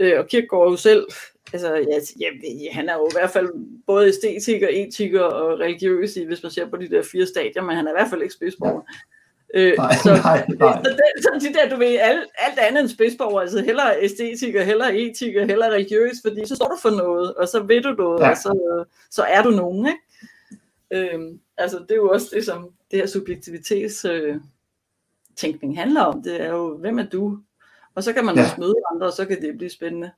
Øh, 0.00 0.18
og 0.18 0.26
Kirkegaard 0.28 0.70
jo 0.70 0.76
selv 0.76 1.06
altså, 1.52 1.74
ja, 2.20 2.28
ja, 2.64 2.72
han 2.72 2.88
er 2.88 2.94
jo 2.94 3.06
i 3.06 3.14
hvert 3.14 3.30
fald 3.30 3.48
både 3.86 4.08
æstetiker, 4.08 4.68
etiker 4.70 5.20
og 5.20 5.58
religiøs, 5.58 6.14
hvis 6.14 6.42
man 6.42 6.52
ser 6.52 6.68
på 6.68 6.76
de 6.76 6.88
der 6.88 7.02
fire 7.02 7.26
stadier, 7.26 7.62
men 7.62 7.76
han 7.76 7.86
er 7.86 7.90
i 7.90 7.94
hvert 7.94 8.10
fald 8.10 8.22
ikke 8.22 8.34
spidsborger. 8.34 8.80
Ja. 9.54 9.60
Øh, 9.60 9.76
nej, 9.76 9.94
så, 9.94 10.08
nej, 10.08 10.46
nej. 10.58 10.82
Så, 10.84 10.90
det, 10.90 11.22
så 11.22 11.48
de 11.48 11.54
der, 11.54 11.68
du 11.68 11.76
ved, 11.76 11.98
alt, 12.00 12.28
alt 12.38 12.58
andet 12.58 12.80
end 12.80 12.88
spidsborger, 12.88 13.40
altså 13.40 13.62
heller 13.62 13.94
æstetiker, 14.00 14.62
heller 14.62 14.86
etiker, 14.86 15.46
heller 15.46 15.66
religiøs, 15.66 16.16
fordi 16.24 16.46
så 16.46 16.56
står 16.56 16.68
du 16.68 16.76
for 16.82 16.90
noget, 16.90 17.34
og 17.34 17.48
så 17.48 17.62
ved 17.62 17.82
du 17.82 17.90
noget, 17.90 18.20
ja. 18.20 18.30
og 18.30 18.36
så, 18.36 18.84
så 19.10 19.22
er 19.22 19.42
du 19.42 19.50
nogen, 19.50 19.86
ikke? 19.86 21.12
Øhm, 21.14 21.40
altså 21.56 21.78
det 21.78 21.90
er 21.90 21.96
jo 21.96 22.08
også 22.08 22.26
det, 22.34 22.44
som 22.44 22.70
det 22.90 22.98
her 22.98 23.06
subjektivitets 23.06 24.04
øh, 24.04 24.36
tænkning 25.36 25.78
handler 25.78 26.00
om. 26.00 26.22
Det 26.22 26.40
er 26.40 26.48
jo, 26.48 26.76
hvem 26.76 26.98
er 26.98 27.06
du? 27.06 27.38
Og 27.94 28.02
så 28.02 28.12
kan 28.12 28.24
man 28.24 28.36
ja. 28.36 28.42
også 28.42 28.54
møde 28.58 28.74
andre, 28.94 29.06
og 29.06 29.12
så 29.12 29.24
kan 29.26 29.42
det 29.42 29.56
blive 29.56 29.70
spændende. 29.70 30.10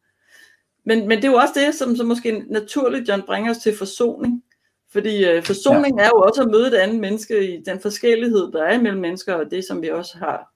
Men, 0.85 1.09
men 1.09 1.19
det 1.19 1.25
er 1.25 1.31
jo 1.33 1.39
også 1.39 1.55
det, 1.61 1.75
som, 1.75 1.97
som 1.97 2.07
måske 2.07 2.45
naturligt, 2.49 3.09
John, 3.09 3.23
bringer 3.23 3.51
os 3.51 3.59
til 3.59 3.77
forsoning. 3.77 4.45
Fordi 4.93 5.25
øh, 5.25 5.43
forsoning 5.43 5.99
ja. 5.99 6.05
er 6.05 6.09
jo 6.09 6.21
også 6.21 6.43
at 6.43 6.51
møde 6.51 6.67
et 6.67 6.75
andet 6.75 7.01
menneske 7.01 7.55
i 7.55 7.63
den 7.63 7.81
forskellighed, 7.81 8.53
der 8.53 8.65
er 8.65 8.75
imellem 8.75 9.01
mennesker, 9.01 9.35
og 9.35 9.51
det, 9.51 9.65
som 9.65 9.83
vi 9.83 9.89
også 9.89 10.19
har 10.19 10.55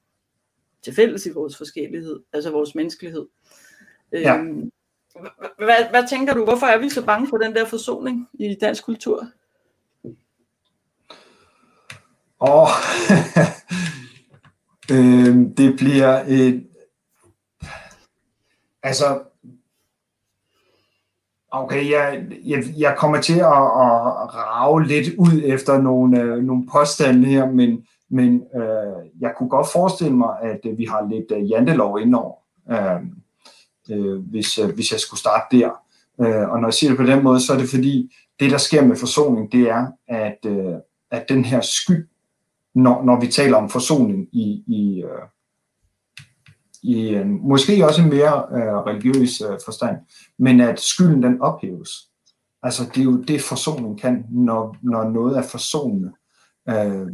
til 0.83 0.95
fælles 0.95 1.27
i 1.27 1.31
vores 1.31 1.57
forskellighed, 1.57 2.21
altså 2.33 2.51
vores 2.51 2.75
menneskelighed. 2.75 3.27
Ja. 4.13 4.37
Øhm, 4.37 4.71
hvad, 5.59 5.91
hvad 5.91 6.09
tænker 6.09 6.35
du, 6.35 6.45
hvorfor 6.45 6.67
er 6.67 6.79
vi 6.79 6.89
så 6.89 7.05
bange 7.05 7.29
for 7.29 7.37
den 7.37 7.55
der 7.55 7.65
forsoning 7.65 8.29
i 8.35 8.57
dansk 8.61 8.85
kultur? 8.85 9.27
Åh, 12.41 12.63
oh, 12.63 12.69
øh, 14.93 15.37
det 15.57 15.77
bliver 15.77 16.25
et, 16.29 16.68
altså 18.83 19.21
Okay, 21.51 21.91
jeg, 21.91 22.27
jeg, 22.45 22.65
jeg 22.79 22.95
kommer 22.99 23.21
til 23.21 23.39
at, 23.39 23.63
at 24.23 24.35
rave 24.35 24.85
lidt 24.85 25.15
ud 25.19 25.43
efter 25.45 25.83
nogle, 25.83 26.21
øh, 26.21 26.43
nogle 26.43 26.67
påstande 26.73 27.29
her, 27.29 27.47
men, 27.51 27.87
men 28.11 28.43
øh, 28.55 29.21
jeg 29.21 29.33
kunne 29.39 29.49
godt 29.49 29.67
forestille 29.73 30.17
mig, 30.17 30.37
at 30.43 30.61
øh, 30.67 30.79
vi 30.79 30.85
har 30.85 31.09
lidt 31.11 31.33
øh, 31.33 31.51
jantelov 31.51 32.01
indover, 32.01 32.35
øh, 32.71 33.01
øh, 33.91 34.19
hvis, 34.19 34.59
øh, 34.59 34.75
hvis 34.75 34.93
jeg 34.93 35.01
skulle 35.01 35.21
starte 35.21 35.59
der. 35.59 35.71
Øh, 36.21 36.49
og 36.51 36.61
når 36.61 36.69
jeg 36.69 36.75
siger 36.75 36.91
det 36.91 36.99
på 36.99 37.07
den 37.07 37.23
måde, 37.25 37.41
så 37.41 37.53
er 37.53 37.59
det 37.59 37.69
fordi, 37.69 38.15
det 38.41 38.51
der 38.51 38.59
sker 38.59 38.85
med 38.85 38.97
forsoning, 38.97 39.53
det 39.53 39.71
er, 39.71 39.87
at, 40.09 40.39
øh, 40.47 40.75
at 41.11 41.29
den 41.29 41.45
her 41.45 41.61
sky, 41.61 42.07
når, 42.75 43.03
når 43.03 43.21
vi 43.21 43.27
taler 43.27 43.57
om 43.57 43.71
forsoning 43.71 44.29
i, 44.33 44.65
i, 44.67 45.03
øh, 45.03 45.23
i 46.83 47.15
en, 47.15 47.49
måske 47.49 47.87
også 47.87 48.03
en 48.03 48.09
mere 48.09 48.47
øh, 48.53 48.75
religiøs 48.87 49.41
øh, 49.41 49.59
forstand, 49.65 49.97
men 50.39 50.61
at 50.61 50.81
skylden 50.81 51.23
den 51.23 51.41
ophæves. 51.41 52.09
Altså 52.63 52.85
det 52.95 53.01
er 53.01 53.05
jo 53.05 53.23
det 53.23 53.43
forsoning 53.43 54.01
kan, 54.01 54.27
når, 54.31 54.77
når 54.83 55.11
noget 55.11 55.39
er 55.39 55.43
forsonende. 55.43 56.13
Øh, 56.69 57.07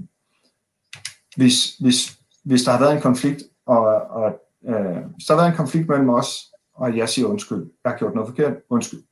hvis, 1.37 1.77
hvis, 1.77 2.19
hvis 2.45 2.63
der 2.63 2.73
har 2.73 2.79
været 2.79 2.95
en 2.95 3.03
konflikt, 3.03 3.43
og, 3.67 3.87
og 4.11 4.41
øh, 4.69 4.97
hvis 5.15 5.27
der 5.27 5.35
har 5.35 5.41
været 5.41 5.51
en 5.51 5.57
konflikt 5.57 5.89
mellem 5.89 6.09
os, 6.09 6.53
og 6.75 6.97
jeg 6.97 7.09
siger 7.09 7.27
undskyld, 7.27 7.71
jeg 7.85 7.93
har 7.93 7.99
gjort 7.99 8.15
noget 8.15 8.29
forkert, 8.29 8.55
undskyld. 8.71 9.03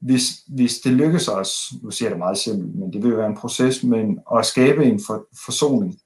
Hvis, 0.00 0.30
hvis 0.48 0.78
det 0.78 0.92
lykkes 0.92 1.28
os, 1.28 1.72
nu 1.82 1.90
siger 1.90 2.06
jeg 2.06 2.10
det 2.10 2.18
meget 2.18 2.38
simpelt, 2.38 2.74
men 2.74 2.92
det 2.92 3.02
vil 3.02 3.16
være 3.16 3.26
en 3.26 3.36
proces, 3.36 3.84
men 3.84 4.18
at 4.36 4.46
skabe 4.46 4.84
en 4.84 5.00
for, 5.06 5.26
forsoning, 5.44 5.98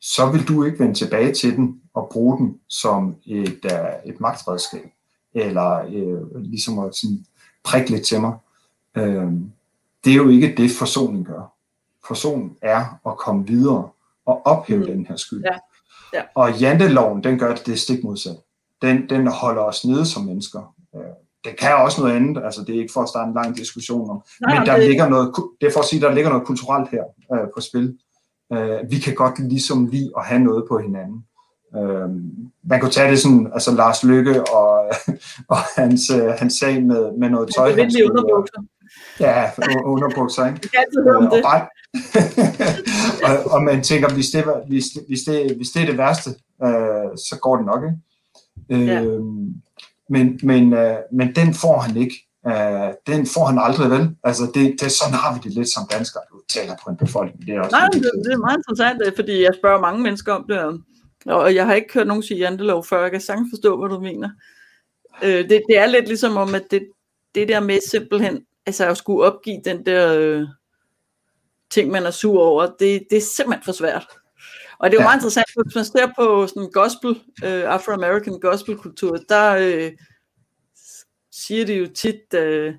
så 0.00 0.30
vil 0.30 0.48
du 0.48 0.64
ikke 0.64 0.78
vende 0.78 0.94
tilbage 0.94 1.34
til 1.34 1.56
den 1.56 1.79
og 2.00 2.08
bruge 2.12 2.38
den 2.38 2.60
som 2.68 3.16
et, 3.26 3.60
uh, 3.64 4.10
et 4.10 4.20
magtredskab, 4.20 4.90
eller 5.34 5.84
uh, 5.84 6.40
ligesom 6.40 6.78
at 6.78 6.94
sådan, 6.94 7.24
prikke 7.64 7.90
lidt 7.90 8.06
til 8.06 8.20
mig. 8.20 8.32
Uh, 8.98 9.32
det 10.04 10.12
er 10.12 10.16
jo 10.16 10.28
ikke 10.28 10.54
det, 10.56 10.70
forsoning 10.70 11.26
gør. 11.26 11.52
Forsoning 12.06 12.56
er 12.62 13.00
at 13.06 13.16
komme 13.16 13.46
videre 13.46 13.88
og 14.26 14.46
ophæve 14.46 14.80
mm. 14.80 14.86
den 14.86 15.06
her 15.06 15.16
skyld. 15.16 15.44
Ja. 15.44 15.58
Ja. 16.12 16.22
Og 16.34 16.58
janteloven, 16.60 17.24
den 17.24 17.38
gør 17.38 17.54
det 17.54 17.80
stik 17.80 18.04
modsat. 18.04 18.36
Den, 18.82 19.08
den 19.08 19.26
holder 19.26 19.62
os 19.62 19.84
nede 19.84 20.06
som 20.06 20.24
mennesker. 20.24 20.74
Det 21.44 21.58
kan 21.58 21.76
også 21.76 22.00
noget 22.00 22.16
andet, 22.16 22.42
altså 22.44 22.64
det 22.64 22.74
er 22.74 22.80
ikke 22.80 22.92
for 22.92 23.02
at 23.02 23.08
starte 23.08 23.28
en 23.28 23.34
lang 23.34 23.56
diskussion 23.56 24.10
om, 24.10 24.22
Nej, 24.40 24.58
men 24.58 24.66
der 24.66 24.76
det... 24.76 24.88
ligger 24.88 25.08
noget, 25.08 25.34
det 25.60 25.66
er 25.66 25.72
for 25.72 25.80
at 25.80 25.86
sige, 25.86 26.00
der 26.00 26.14
ligger 26.14 26.30
noget 26.30 26.46
kulturelt 26.46 26.88
her 26.90 27.02
uh, 27.30 27.48
på 27.54 27.60
spil. 27.60 27.98
Uh, 28.50 28.90
vi 28.90 28.98
kan 28.98 29.14
godt 29.14 29.38
ligesom 29.38 29.86
lide 29.86 30.10
at 30.16 30.24
have 30.24 30.40
noget 30.40 30.64
på 30.68 30.78
hinanden. 30.78 31.24
Øh, 31.76 32.08
man 32.64 32.80
kunne 32.80 32.90
tage 32.90 33.10
det 33.10 33.18
sådan, 33.18 33.50
altså 33.52 33.74
Lars 33.74 34.04
Lykke 34.04 34.50
og, 34.50 34.90
og 35.52 35.56
hans, 35.76 36.10
øh, 36.10 36.28
hans 36.38 36.54
sag 36.54 36.82
med, 36.82 37.18
med 37.18 37.30
noget 37.30 37.48
tøj. 37.56 37.72
Det 37.72 37.80
er 37.80 38.10
underbukser. 38.10 38.62
Ja, 39.20 39.50
underbukser, 39.84 40.46
ikke? 40.46 40.68
Jeg 40.72 40.84
kan 40.92 41.08
øh, 41.08 41.16
og, 41.16 41.40
bare, 41.42 41.66
og, 43.26 43.52
og 43.52 43.62
man 43.62 43.82
tænker, 43.82 44.14
hvis 44.14 44.26
det, 44.26 44.44
hvis, 44.68 44.84
hvis 45.08 45.20
det, 45.20 45.56
hvis 45.56 45.68
det 45.68 45.82
er 45.82 45.86
det 45.86 45.98
værste, 45.98 46.30
øh, 46.64 47.10
så 47.16 47.38
går 47.42 47.56
det 47.56 47.66
nok, 47.66 47.82
ikke? 47.84 47.98
Øh, 48.70 48.86
ja. 48.86 49.02
men, 50.08 50.40
men, 50.42 50.72
øh, 50.72 50.96
men 51.12 51.34
den 51.34 51.54
får 51.54 51.78
han 51.78 51.96
ikke. 51.96 52.26
Uh, 52.46 52.90
den 53.06 53.26
får 53.34 53.44
han 53.50 53.58
aldrig 53.58 53.90
vel. 53.90 54.16
Altså, 54.24 54.44
det, 54.54 54.64
det, 54.80 54.92
sådan 54.92 55.14
har 55.14 55.34
vi 55.34 55.40
det 55.44 55.52
lidt 55.58 55.68
som 55.68 55.84
danskere. 55.96 56.22
Du 56.32 56.36
taler 56.54 56.74
på 56.82 56.90
en 56.90 56.96
befolkning. 56.96 57.46
Det 57.46 57.54
er, 57.54 57.60
også 57.60 57.76
Nej, 57.76 57.88
det, 57.92 58.02
det 58.24 58.32
er 58.32 58.42
meget 58.46 58.58
interessant, 58.60 59.02
øh, 59.06 59.12
fordi 59.18 59.42
jeg 59.42 59.54
spørger 59.60 59.80
mange 59.80 60.00
mennesker 60.02 60.32
om 60.32 60.44
det, 60.48 60.58
og 61.26 61.54
jeg 61.54 61.66
har 61.66 61.74
ikke 61.74 61.94
hørt 61.94 62.06
nogen 62.06 62.22
sige 62.22 62.38
jantelov 62.38 62.84
før. 62.84 63.02
Jeg 63.02 63.10
kan 63.10 63.20
sagtens 63.20 63.48
forstå, 63.52 63.76
hvad 63.78 63.88
du 63.88 64.00
mener. 64.00 64.30
Uh, 65.22 65.28
det, 65.28 65.62
det 65.68 65.78
er 65.78 65.86
lidt 65.86 66.08
ligesom 66.08 66.36
om, 66.36 66.54
at 66.54 66.70
det, 66.70 66.88
det 67.34 67.48
der 67.48 67.60
med 67.60 67.78
simpelthen 67.90 68.46
altså 68.66 68.88
at 68.88 68.96
skulle 68.96 69.24
opgive 69.24 69.60
den 69.64 69.86
der 69.86 70.18
øh, 70.18 70.48
ting, 71.70 71.90
man 71.90 72.06
er 72.06 72.10
sur 72.10 72.42
over, 72.42 72.66
det, 72.66 73.06
det 73.10 73.16
er 73.16 73.20
simpelthen 73.20 73.64
for 73.64 73.72
svært. 73.72 74.06
Og 74.78 74.90
det 74.90 74.96
er 74.96 75.00
jo 75.00 75.02
ja. 75.02 75.08
meget 75.08 75.18
interessant, 75.18 75.46
hvis 75.64 75.74
man 75.74 75.84
ser 75.84 76.12
på 76.18 76.46
sådan 76.46 76.70
gospel, 76.72 77.10
øh, 77.44 77.74
Afro-American 77.74 78.40
gospel 78.40 78.76
kultur, 78.76 79.16
der 79.28 79.56
øh, 79.56 79.92
siger 81.30 81.66
de 81.66 81.74
jo 81.74 81.86
tit, 81.86 82.34
øh, 82.34 82.74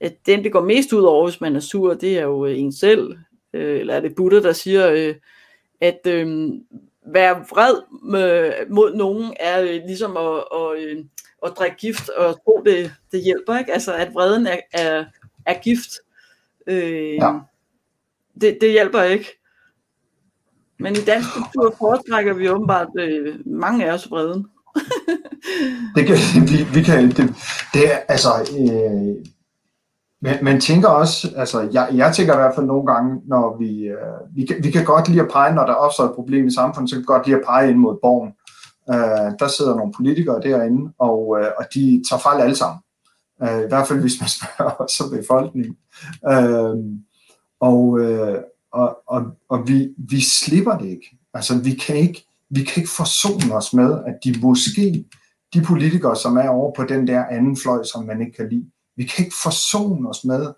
at 0.00 0.16
den, 0.26 0.44
det 0.44 0.52
går 0.52 0.64
mest 0.64 0.92
ud 0.92 1.02
over, 1.02 1.28
hvis 1.28 1.40
man 1.40 1.56
er 1.56 1.60
sur, 1.60 1.94
det 1.94 2.18
er 2.18 2.22
jo 2.22 2.46
øh, 2.46 2.58
en 2.58 2.72
selv, 2.72 3.16
øh, 3.52 3.80
eller 3.80 3.94
er 3.94 4.00
det 4.00 4.14
Buddha, 4.14 4.40
der 4.40 4.52
siger, 4.52 4.90
øh, 4.90 5.14
at 5.80 6.00
øh, 6.06 6.48
være 7.12 7.44
vred 7.50 7.74
med, 8.02 8.52
mod 8.70 8.94
nogen 8.94 9.34
er 9.40 9.60
øh, 9.60 9.80
ligesom 9.86 10.16
at, 10.16 10.48
og, 10.52 10.76
øh, 10.78 11.04
at 11.46 11.52
drikke 11.58 11.76
gift 11.76 12.08
og 12.08 12.34
tro, 12.44 12.62
det, 12.66 12.92
det 13.12 13.22
hjælper, 13.22 13.58
ikke? 13.58 13.72
Altså, 13.72 13.94
at 13.94 14.14
vreden 14.14 14.46
er, 14.46 14.58
er, 14.72 15.04
er 15.46 15.54
gift. 15.62 15.90
Øh, 16.66 17.14
ja. 17.14 17.32
det, 18.40 18.58
det 18.60 18.70
hjælper 18.70 19.02
ikke. 19.02 19.40
Men 20.78 20.92
i 20.92 21.00
dansk 21.06 21.28
kultur 21.34 21.74
foretrækker 21.78 22.34
vi 22.34 22.48
åbenbart 22.48 22.88
øh, 22.98 23.38
mange 23.46 23.84
af 23.84 23.92
os 23.92 24.10
vreden. 24.10 24.46
det 25.96 26.06
kan 26.06 26.16
vi, 26.50 26.64
vi 26.74 26.82
kan 26.82 27.10
det, 27.10 27.34
det 27.74 27.92
er 27.92 27.98
altså 28.08 28.30
øh, 28.60 29.24
men 30.22 30.34
man 30.42 30.60
tænker 30.60 30.88
også, 30.88 31.32
altså 31.36 31.68
jeg, 31.72 31.88
jeg 31.94 32.14
tænker 32.14 32.32
i 32.32 32.36
hvert 32.36 32.54
fald 32.54 32.66
nogle 32.66 32.86
gange, 32.86 33.20
når 33.26 33.56
vi, 33.58 33.82
øh, 33.82 34.36
vi, 34.36 34.46
kan, 34.46 34.56
vi 34.64 34.70
kan 34.70 34.84
godt 34.84 35.08
lide 35.08 35.20
at 35.20 35.30
pege, 35.32 35.54
når 35.54 35.66
der 35.66 35.72
opstår 35.72 36.04
et 36.04 36.14
problem 36.14 36.46
i 36.46 36.54
samfundet, 36.54 36.90
så 36.90 36.96
kan 36.96 37.00
vi 37.00 37.06
godt 37.06 37.26
lide 37.26 37.36
at 37.36 37.44
pege 37.46 37.70
ind 37.70 37.78
mod 37.78 37.98
borgen. 38.02 38.32
Øh, 38.90 39.38
der 39.38 39.48
sidder 39.48 39.76
nogle 39.76 39.92
politikere 39.96 40.40
derinde, 40.40 40.92
og, 40.98 41.38
øh, 41.40 41.50
og 41.58 41.64
de 41.74 42.02
tager 42.10 42.20
fejl 42.20 42.40
alle 42.40 42.56
sammen. 42.56 42.80
Øh, 43.42 43.60
I 43.64 43.68
hvert 43.68 43.88
fald 43.88 44.00
hvis 44.00 44.20
man 44.20 44.28
spørger 44.38 44.82
os 44.82 44.92
som 44.92 45.10
befolkning. 45.10 45.76
Øh, 46.32 46.76
og, 47.60 48.00
øh, 48.00 48.38
og, 48.72 48.98
og, 49.06 49.22
og 49.48 49.68
vi, 49.68 49.88
vi 49.98 50.20
slipper 50.20 50.78
det 50.78 50.88
ikke. 50.88 51.16
Altså 51.34 51.58
vi 51.58 51.74
kan 51.74 51.96
ikke, 51.96 52.24
vi 52.50 52.64
kan 52.64 52.82
ikke 52.82 52.94
forsone 52.96 53.54
os 53.54 53.74
med, 53.74 53.98
at 54.06 54.14
de 54.24 54.34
måske, 54.42 55.04
de 55.54 55.62
politikere, 55.62 56.16
som 56.16 56.36
er 56.36 56.48
over 56.48 56.72
på 56.76 56.84
den 56.84 57.06
der 57.06 57.24
anden 57.24 57.56
fløj, 57.56 57.82
som 57.84 58.04
man 58.06 58.20
ikke 58.20 58.36
kan 58.36 58.48
lide, 58.48 58.70
vi 59.00 59.04
kan 59.04 59.24
ikke 59.24 59.36
forsone 59.42 60.08
os 60.08 60.24
med 60.24 60.52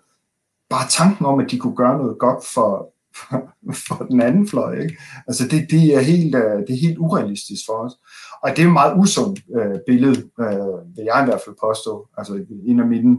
bare 0.69 0.87
tanken 0.89 1.25
om, 1.25 1.39
at 1.39 1.51
de 1.51 1.59
kunne 1.59 1.75
gøre 1.75 1.97
noget 1.97 2.19
godt 2.19 2.45
for, 2.45 2.93
for 3.87 4.05
den 4.05 4.21
anden 4.21 4.47
fløj. 4.47 4.73
Ikke? 4.79 4.97
Altså 5.27 5.47
det, 5.47 5.71
det, 5.71 5.95
er 5.95 5.99
helt, 5.99 6.35
øh, 6.35 6.59
det 6.67 6.69
er 6.69 6.81
helt 6.87 6.97
urealistisk 6.97 7.65
for 7.65 7.73
os. 7.73 7.93
Og 8.41 8.49
det 8.49 8.59
er 8.63 8.67
et 8.67 8.73
meget 8.73 8.97
usundt 8.97 9.39
øh, 9.55 9.79
billede, 9.87 10.29
øh, 10.39 10.95
vil 10.95 11.05
jeg 11.05 11.23
i 11.23 11.25
hvert 11.25 11.41
fald 11.45 11.55
påstå. 11.61 12.07
Altså 12.17 12.45
en 12.65 12.79
af 12.79 12.87
mine 12.87 13.17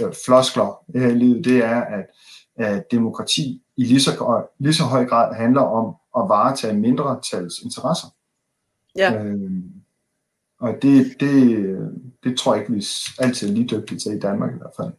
øh, 0.00 0.12
floskler 0.24 0.98
her 0.98 1.08
i 1.08 1.14
livet, 1.14 1.44
det 1.44 1.64
er, 1.64 1.80
at, 1.80 2.06
at 2.56 2.90
demokrati 2.90 3.62
i 3.76 3.84
lige 3.84 4.00
så, 4.00 4.44
lige 4.58 4.74
så 4.74 4.84
høj 4.84 5.04
grad 5.04 5.34
handler 5.34 5.62
om 5.62 5.86
at 6.18 6.28
varetage 6.28 6.78
mindretals 6.78 7.58
interesser. 7.58 8.06
Ja. 8.96 9.24
Øh, 9.24 9.50
og 10.60 10.78
det, 10.82 11.20
det, 11.20 11.78
det 12.24 12.38
tror 12.38 12.54
jeg 12.54 12.62
ikke, 12.62 12.72
vi 12.72 12.84
altid 13.18 13.48
er 13.48 13.52
lige 13.52 13.68
dygtige 13.68 13.98
til 13.98 14.12
i 14.12 14.18
Danmark 14.18 14.54
i 14.54 14.58
hvert 14.58 14.72
fald. 14.76 14.92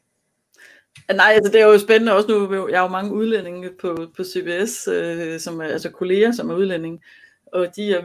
Nej, 1.18 1.32
altså 1.36 1.51
det 1.51 1.62
er 1.62 1.66
jo 1.66 1.80
spændende 1.80 2.14
også 2.14 2.30
nu, 2.30 2.68
jeg 2.68 2.80
har 2.80 2.86
jo 2.86 2.91
mange 2.91 3.14
udlændinge 3.14 3.70
på, 3.82 4.07
på 4.18 4.24
CBS, 4.24 4.88
øh, 4.88 5.39
som 5.39 5.62
er, 5.62 5.66
altså 5.66 5.89
kolleger, 5.89 6.32
som 6.32 6.49
er 6.49 6.55
udlændinge, 6.55 6.99
og 7.53 7.68
de 7.76 7.93
er 7.93 8.01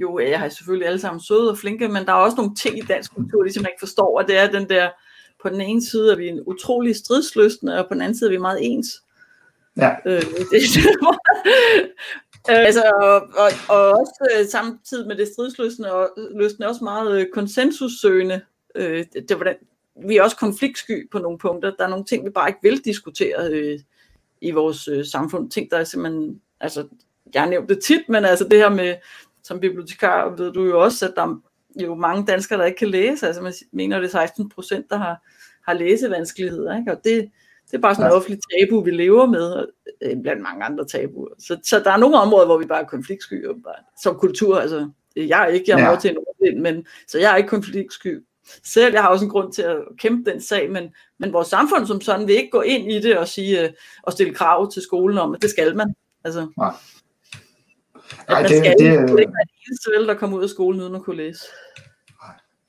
jo, 0.00 0.18
jeg 0.18 0.38
har 0.38 0.48
selvfølgelig 0.48 0.86
alle 0.86 1.00
sammen 1.00 1.20
søde 1.20 1.50
og 1.50 1.58
flinke, 1.58 1.88
men 1.88 2.06
der 2.06 2.12
er 2.12 2.16
også 2.16 2.36
nogle 2.36 2.54
ting 2.54 2.78
i 2.78 2.80
dansk 2.80 3.14
kultur, 3.14 3.42
de 3.42 3.52
simpelthen 3.52 3.72
ikke 3.72 3.86
forstår, 3.86 4.18
og 4.20 4.28
det 4.28 4.38
er 4.38 4.50
den 4.50 4.68
der, 4.68 4.90
på 5.42 5.48
den 5.48 5.60
ene 5.60 5.82
side 5.86 6.12
er 6.12 6.16
vi 6.16 6.28
en 6.28 6.42
utrolig 6.46 6.96
stridsløsende, 6.96 7.78
og 7.78 7.88
på 7.88 7.94
den 7.94 8.02
anden 8.02 8.18
side 8.18 8.30
er 8.30 8.32
vi 8.32 8.38
meget 8.38 8.58
ens. 8.62 8.86
Ja. 9.76 9.90
Øh, 10.06 10.22
det, 10.22 10.60
øh, 12.50 12.66
altså, 12.66 12.82
og, 13.00 13.14
og, 13.14 13.50
og 13.68 13.90
også 13.90 14.28
øh, 14.38 14.46
samtidig 14.46 15.06
med 15.06 15.16
det 15.16 15.28
stridsløsende, 15.28 15.92
og 15.92 16.10
løsende 16.16 16.68
også 16.68 16.84
meget 16.84 17.20
øh, 17.20 17.26
konsensussøgende. 17.34 18.40
Øh, 18.74 19.06
det, 19.12 19.28
det, 19.28 19.56
vi 20.06 20.16
er 20.16 20.22
også 20.22 20.36
konfliktsky 20.36 21.10
på 21.10 21.18
nogle 21.18 21.38
punkter. 21.38 21.76
Der 21.78 21.84
er 21.84 21.88
nogle 21.88 22.04
ting, 22.04 22.24
vi 22.24 22.30
bare 22.30 22.48
ikke 22.48 22.60
vil 22.62 22.84
diskutere 22.84 23.50
øh, 23.50 23.78
i 24.40 24.50
vores 24.50 24.88
øh, 24.88 25.06
samfund. 25.06 25.50
Ting, 25.50 25.70
der 25.70 25.78
er 25.78 25.84
simpelthen, 25.84 26.40
altså, 26.60 26.88
jeg 27.34 27.42
har 27.42 27.48
nævnt 27.48 27.68
det 27.68 27.82
tit, 27.82 28.08
men 28.08 28.24
altså 28.24 28.44
det 28.44 28.58
her 28.58 28.68
med, 28.68 28.94
som 29.42 29.60
bibliotekar 29.60 30.28
ved 30.36 30.52
du 30.52 30.64
jo 30.64 30.82
også, 30.82 31.08
at 31.08 31.12
der 31.16 31.22
er 31.22 31.84
jo 31.84 31.94
mange 31.94 32.26
danskere, 32.26 32.58
der 32.58 32.64
ikke 32.64 32.78
kan 32.78 32.88
læse. 32.88 33.26
Altså 33.26 33.42
man 33.42 33.52
mener, 33.72 33.96
det 33.98 34.06
er 34.06 34.10
16 34.10 34.48
procent, 34.48 34.90
der 34.90 34.96
har, 34.96 35.26
har 35.66 35.72
læsevanskeligheder. 35.72 36.78
Ikke? 36.78 36.92
Og 36.92 37.04
det, 37.04 37.30
det 37.70 37.76
er 37.76 37.80
bare 37.80 37.94
sådan 37.94 38.10
en 38.10 38.16
offentlig 38.16 38.40
tabu, 38.50 38.80
vi 38.80 38.90
lever 38.90 39.26
med, 39.26 39.66
øh, 40.02 40.22
blandt 40.22 40.42
mange 40.42 40.64
andre 40.64 40.84
tabuer. 40.84 41.28
Så, 41.38 41.58
så 41.64 41.80
der 41.80 41.90
er 41.90 41.96
nogle 41.96 42.16
områder, 42.16 42.46
hvor 42.46 42.58
vi 42.58 42.66
bare 42.66 42.82
er 42.82 42.86
konfliktsky. 42.86 43.46
Som 44.02 44.14
kultur, 44.14 44.58
altså. 44.58 44.90
Jeg 45.16 45.42
er 45.42 45.46
ikke, 45.46 45.64
jeg 45.68 45.80
er 45.80 45.90
ja. 45.90 45.96
til 45.96 46.16
en 46.42 46.62
men 46.62 46.86
så 47.08 47.18
jeg 47.18 47.32
er 47.32 47.36
ikke 47.36 47.48
konfliktsky 47.48 48.24
selv. 48.64 48.94
Jeg 48.94 49.02
har 49.02 49.08
også 49.08 49.24
en 49.24 49.30
grund 49.30 49.52
til 49.52 49.62
at 49.62 49.76
kæmpe 49.98 50.30
den 50.30 50.40
sag, 50.40 50.70
men, 50.70 50.84
men 51.18 51.32
vores 51.32 51.48
samfund 51.48 51.86
som 51.86 52.00
sådan 52.00 52.26
vil 52.26 52.34
ikke 52.34 52.50
gå 52.50 52.60
ind 52.60 52.92
i 52.92 53.00
det 53.00 53.18
og 53.18 53.28
sige 53.28 53.64
øh, 53.64 53.70
og 54.02 54.12
stille 54.12 54.34
krav 54.34 54.70
til 54.70 54.82
skolen 54.82 55.18
om, 55.18 55.34
at 55.34 55.42
det 55.42 55.50
skal 55.50 55.76
man. 55.76 55.94
Altså, 56.24 56.48
Nej. 56.58 56.72
Man 58.28 58.42
det, 58.42 58.50
skal 58.50 58.74
det, 58.78 58.84
ikke, 58.84 59.06
være 59.06 59.16
det 59.16 59.54
eneste 59.68 60.06
der 60.06 60.14
kommer 60.14 60.38
ud 60.38 60.42
af 60.42 60.48
skolen 60.48 60.80
uden 60.80 60.94
at 60.94 61.02
kunne 61.02 61.16
læse. 61.16 61.44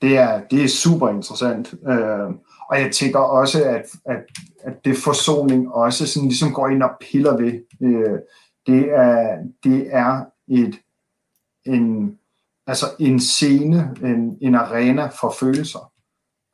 Det 0.02 0.16
er, 0.16 0.42
det 0.50 0.64
er 0.64 0.68
super 0.68 1.08
interessant. 1.08 1.74
Øh, 1.88 2.34
og 2.70 2.80
jeg 2.80 2.92
tænker 2.92 3.18
også, 3.18 3.64
at, 3.64 3.86
at, 4.04 4.22
at 4.64 4.84
det 4.84 4.96
forsoning 4.96 5.72
også 5.72 6.06
sådan 6.06 6.28
ligesom 6.28 6.52
går 6.52 6.68
ind 6.68 6.82
og 6.82 6.90
piller 7.00 7.36
ved. 7.36 7.52
Øh, 7.82 8.18
det, 8.66 8.92
er, 8.92 9.36
det 9.64 9.88
er 9.90 10.24
et, 10.48 10.74
en, 11.64 12.18
altså 12.66 12.86
en 12.98 13.20
scene, 13.20 13.94
en, 14.02 14.38
en 14.40 14.54
arena 14.54 15.06
for 15.20 15.34
følelser. 15.40 15.92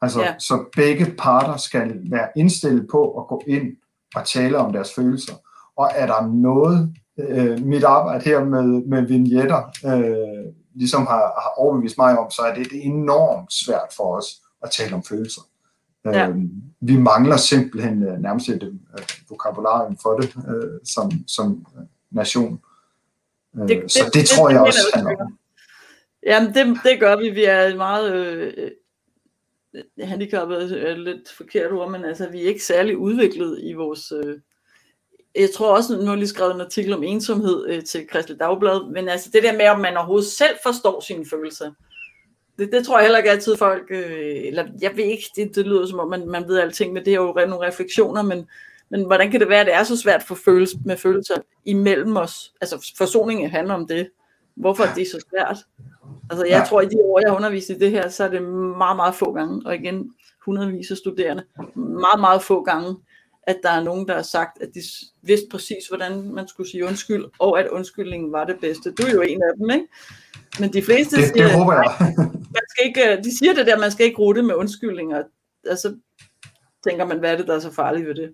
Altså, 0.03 0.21
ja. 0.23 0.39
Så 0.39 0.65
begge 0.77 1.15
parter 1.19 1.57
skal 1.57 2.01
være 2.11 2.29
indstillet 2.37 2.87
på 2.91 3.19
at 3.19 3.27
gå 3.29 3.43
ind 3.47 3.77
og 4.15 4.25
tale 4.27 4.59
om 4.59 4.73
deres 4.73 4.95
følelser. 4.95 5.35
Og 5.77 5.91
er 5.95 6.07
der 6.07 6.27
noget, 6.27 6.95
øh, 7.19 7.63
mit 7.63 7.85
arbejde 7.85 8.25
her 8.25 8.45
med, 8.45 8.85
med 8.87 9.03
vignetter 9.03 9.63
øh, 9.87 10.53
ligesom 10.75 11.07
har, 11.07 11.41
har 11.43 11.53
overbevist 11.57 11.99
mig 11.99 12.19
om, 12.19 12.31
så 12.31 12.43
er 12.43 12.55
det, 12.55 12.71
det 12.71 12.87
enormt 12.87 13.53
svært 13.53 13.89
for 13.97 14.17
os 14.17 14.27
at 14.63 14.71
tale 14.71 14.95
om 14.95 15.03
følelser. 15.03 15.41
Ja. 16.13 16.29
Øh, 16.29 16.37
vi 16.81 16.97
mangler 16.97 17.37
simpelthen 17.37 18.03
øh, 18.03 18.19
nærmest 18.19 18.49
et 18.49 18.63
øh, 18.63 19.05
vokabularium 19.29 19.97
for 20.03 20.17
det 20.17 20.37
øh, 20.49 20.81
som, 20.85 21.11
som 21.27 21.67
nation. 22.11 22.61
Øh, 23.57 23.69
det, 23.69 23.83
det, 23.83 23.93
så 23.93 24.05
det, 24.05 24.15
det 24.15 24.29
tror 24.29 24.51
jeg 24.51 24.61
også 24.61 24.91
handler 24.95 25.17
om. 25.25 25.39
Jamen, 26.27 26.55
det, 26.55 26.79
det 26.85 27.01
gør 27.01 27.17
vi. 27.17 27.31
Vi 27.31 27.45
er 27.45 27.77
meget 27.77 28.15
øh, 28.15 28.71
øh, 29.75 30.09
handicappet, 30.09 30.89
er 30.89 30.97
lidt 30.97 31.33
forkert 31.37 31.73
ord, 31.73 31.91
men 31.91 32.05
altså, 32.05 32.29
vi 32.29 32.43
er 32.43 32.49
ikke 32.49 32.65
særlig 32.65 32.97
udviklet 32.97 33.61
i 33.63 33.73
vores... 33.73 34.13
Øh, 34.13 34.39
jeg 35.35 35.51
tror 35.55 35.77
også, 35.77 35.97
nu 35.97 36.07
har 36.07 36.17
lige 36.17 36.29
skrevet 36.29 36.55
en 36.55 36.61
artikel 36.61 36.93
om 36.93 37.03
ensomhed 37.03 37.67
øh, 37.69 37.85
til 37.85 38.09
Kristelig 38.09 38.41
Dagblad, 38.41 38.93
men 38.93 39.09
altså 39.09 39.31
det 39.33 39.43
der 39.43 39.57
med, 39.57 39.69
om 39.69 39.81
man 39.81 39.97
overhovedet 39.97 40.29
selv 40.29 40.57
forstår 40.63 41.01
sine 41.01 41.27
følelser, 41.31 41.73
det, 42.59 42.73
det 42.73 42.87
tror 42.87 42.99
jeg 42.99 43.05
heller 43.05 43.19
ikke 43.19 43.31
altid 43.31 43.57
folk, 43.57 43.83
øh, 43.91 44.41
eller 44.45 44.67
jeg 44.81 44.97
ved 44.97 45.05
ikke, 45.05 45.25
det, 45.37 45.55
det 45.55 45.67
lyder 45.67 45.87
som 45.87 45.99
om, 45.99 46.09
man, 46.09 46.29
man 46.29 46.49
ved 46.49 46.59
alting, 46.59 46.93
men 46.93 47.05
det 47.05 47.13
er 47.13 47.17
jo 47.17 47.33
nogle 47.33 47.67
refleksioner, 47.67 48.23
men, 48.23 48.49
men 48.91 49.07
hvordan 49.07 49.31
kan 49.31 49.41
det 49.41 49.49
være, 49.49 49.61
at 49.61 49.67
det 49.67 49.75
er 49.75 49.85
så 49.85 49.97
svært 49.97 50.23
for 50.23 50.35
følelse, 50.35 50.79
med 50.85 50.97
følelser 50.97 51.35
imellem 51.65 52.17
os? 52.17 52.53
Altså 52.61 52.93
forsoningen 52.99 53.51
handler 53.51 53.75
om 53.75 53.87
det. 53.87 54.11
Hvorfor 54.55 54.85
er 54.85 54.95
det 54.95 55.07
så 55.07 55.25
svært? 55.31 55.57
Altså 56.31 56.47
jeg 56.47 56.59
ja. 56.59 56.65
tror, 56.69 56.81
i 56.81 56.87
de 56.87 56.97
år, 57.05 57.21
jeg 57.21 57.31
har 57.31 57.37
undervist 57.37 57.71
i 57.71 57.79
det 57.79 57.91
her, 57.91 58.09
så 58.09 58.25
er 58.25 58.29
det 58.29 58.43
meget, 58.79 58.97
meget 58.97 59.15
få 59.15 59.33
gange, 59.33 59.63
og 59.67 59.75
igen, 59.75 60.11
hundredvis 60.45 60.91
af 60.91 60.97
studerende, 60.97 61.45
meget, 61.75 62.21
meget 62.21 62.43
få 62.43 62.63
gange, 62.63 62.97
at 63.47 63.57
der 63.63 63.71
er 63.71 63.83
nogen, 63.83 64.09
der 64.09 64.15
har 64.15 64.23
sagt, 64.23 64.63
at 64.63 64.69
de 64.75 64.81
vidste 65.23 65.47
præcis, 65.51 65.89
hvordan 65.89 66.23
man 66.23 66.49
skulle 66.49 66.71
sige 66.71 66.85
undskyld, 66.85 67.25
og 67.39 67.61
at 67.61 67.69
undskyldningen 67.69 68.33
var 68.33 68.45
det 68.45 68.57
bedste. 68.61 68.93
Du 68.93 69.03
er 69.07 69.13
jo 69.13 69.21
en 69.21 69.43
af 69.43 69.51
dem, 69.59 69.71
ikke? 69.71 69.87
Men 70.61 70.73
de 70.73 70.83
fleste 70.83 71.17
det, 71.17 71.25
siger, 71.25 71.43
det 71.43 71.53
håber 71.53 71.73
jeg. 71.73 72.15
man 72.29 72.63
skal 72.71 72.87
ikke, 72.87 73.23
de 73.25 73.39
siger 73.39 73.55
det 73.55 73.67
der, 73.67 73.79
man 73.79 73.91
skal 73.91 74.07
ikke 74.07 74.19
rute 74.19 74.43
med 74.43 74.55
undskyldninger. 74.55 75.23
Altså 75.67 75.97
tænker 76.89 77.05
man, 77.05 77.19
hvad 77.19 77.33
er 77.33 77.37
det, 77.37 77.47
der 77.47 77.55
er 77.55 77.61
så 77.61 77.73
farligt 77.73 78.07
ved 78.07 78.15
det? 78.15 78.33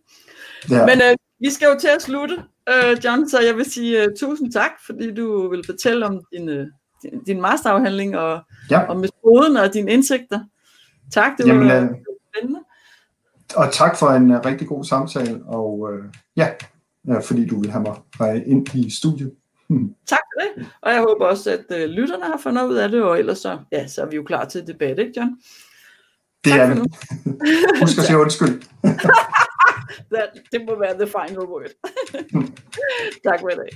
Ja. 0.70 0.86
Men 0.86 1.02
øh, 1.02 1.16
vi 1.40 1.50
skal 1.50 1.66
jo 1.66 1.78
til 1.80 1.88
at 1.88 2.02
slutte, 2.02 2.42
øh, 2.68 3.04
John, 3.04 3.28
så 3.28 3.40
jeg 3.40 3.56
vil 3.56 3.72
sige 3.72 4.08
uh, 4.08 4.14
tusind 4.18 4.52
tak, 4.52 4.70
fordi 4.86 5.14
du 5.14 5.48
vil 5.48 5.62
fortælle 5.66 6.06
om 6.06 6.20
din, 6.32 6.48
uh, 6.48 6.66
din, 7.02 7.24
din 7.26 7.40
masterafhandling 7.40 8.18
og, 8.18 8.40
ja. 8.70 8.80
og 8.80 8.96
metoden 8.96 9.56
og 9.56 9.74
dine 9.74 9.92
indsigter. 9.92 10.40
Tak, 11.12 11.38
det 11.38 11.46
var, 11.46 11.52
Jamen, 11.54 11.90
uh, 11.90 11.96
spændende. 12.34 12.60
Og 13.56 13.72
tak 13.72 13.98
for 13.98 14.06
en 14.06 14.30
uh, 14.30 14.40
rigtig 14.46 14.68
god 14.68 14.84
samtale, 14.84 15.40
og 15.46 15.80
uh, 15.80 16.04
ja, 16.36 16.48
uh, 17.08 17.22
fordi 17.22 17.46
du 17.46 17.60
vil 17.60 17.70
have 17.70 17.96
mig 18.20 18.46
ind 18.46 18.74
i 18.74 18.90
studiet. 18.90 19.32
Tak 20.06 20.18
for 20.18 20.40
det, 20.40 20.66
og 20.82 20.92
jeg 20.92 21.00
håber 21.00 21.26
også, 21.26 21.50
at 21.50 21.64
uh, 21.70 21.90
lytterne 21.90 22.24
har 22.24 22.40
fundet 22.42 22.68
ud 22.68 22.74
af 22.74 22.88
det, 22.88 23.02
og 23.02 23.18
ellers 23.18 23.38
så, 23.38 23.58
ja, 23.72 23.86
så 23.86 24.02
er 24.02 24.06
vi 24.06 24.16
jo 24.16 24.22
klar 24.22 24.44
til 24.44 24.66
debat, 24.66 24.98
ikke 24.98 25.12
John? 25.16 25.30
Det 26.44 26.52
tak 26.52 26.70
er 26.70 26.74
det. 26.74 26.82
Husk 27.80 27.98
at 27.98 28.04
sige 28.04 28.18
undskyld. 28.18 28.62
det 30.52 30.60
må 30.66 30.78
være 30.78 30.94
the 30.94 31.06
final 31.06 31.46
word. 31.52 31.70
tak 33.26 33.40
for 33.40 33.48
det. 33.48 33.68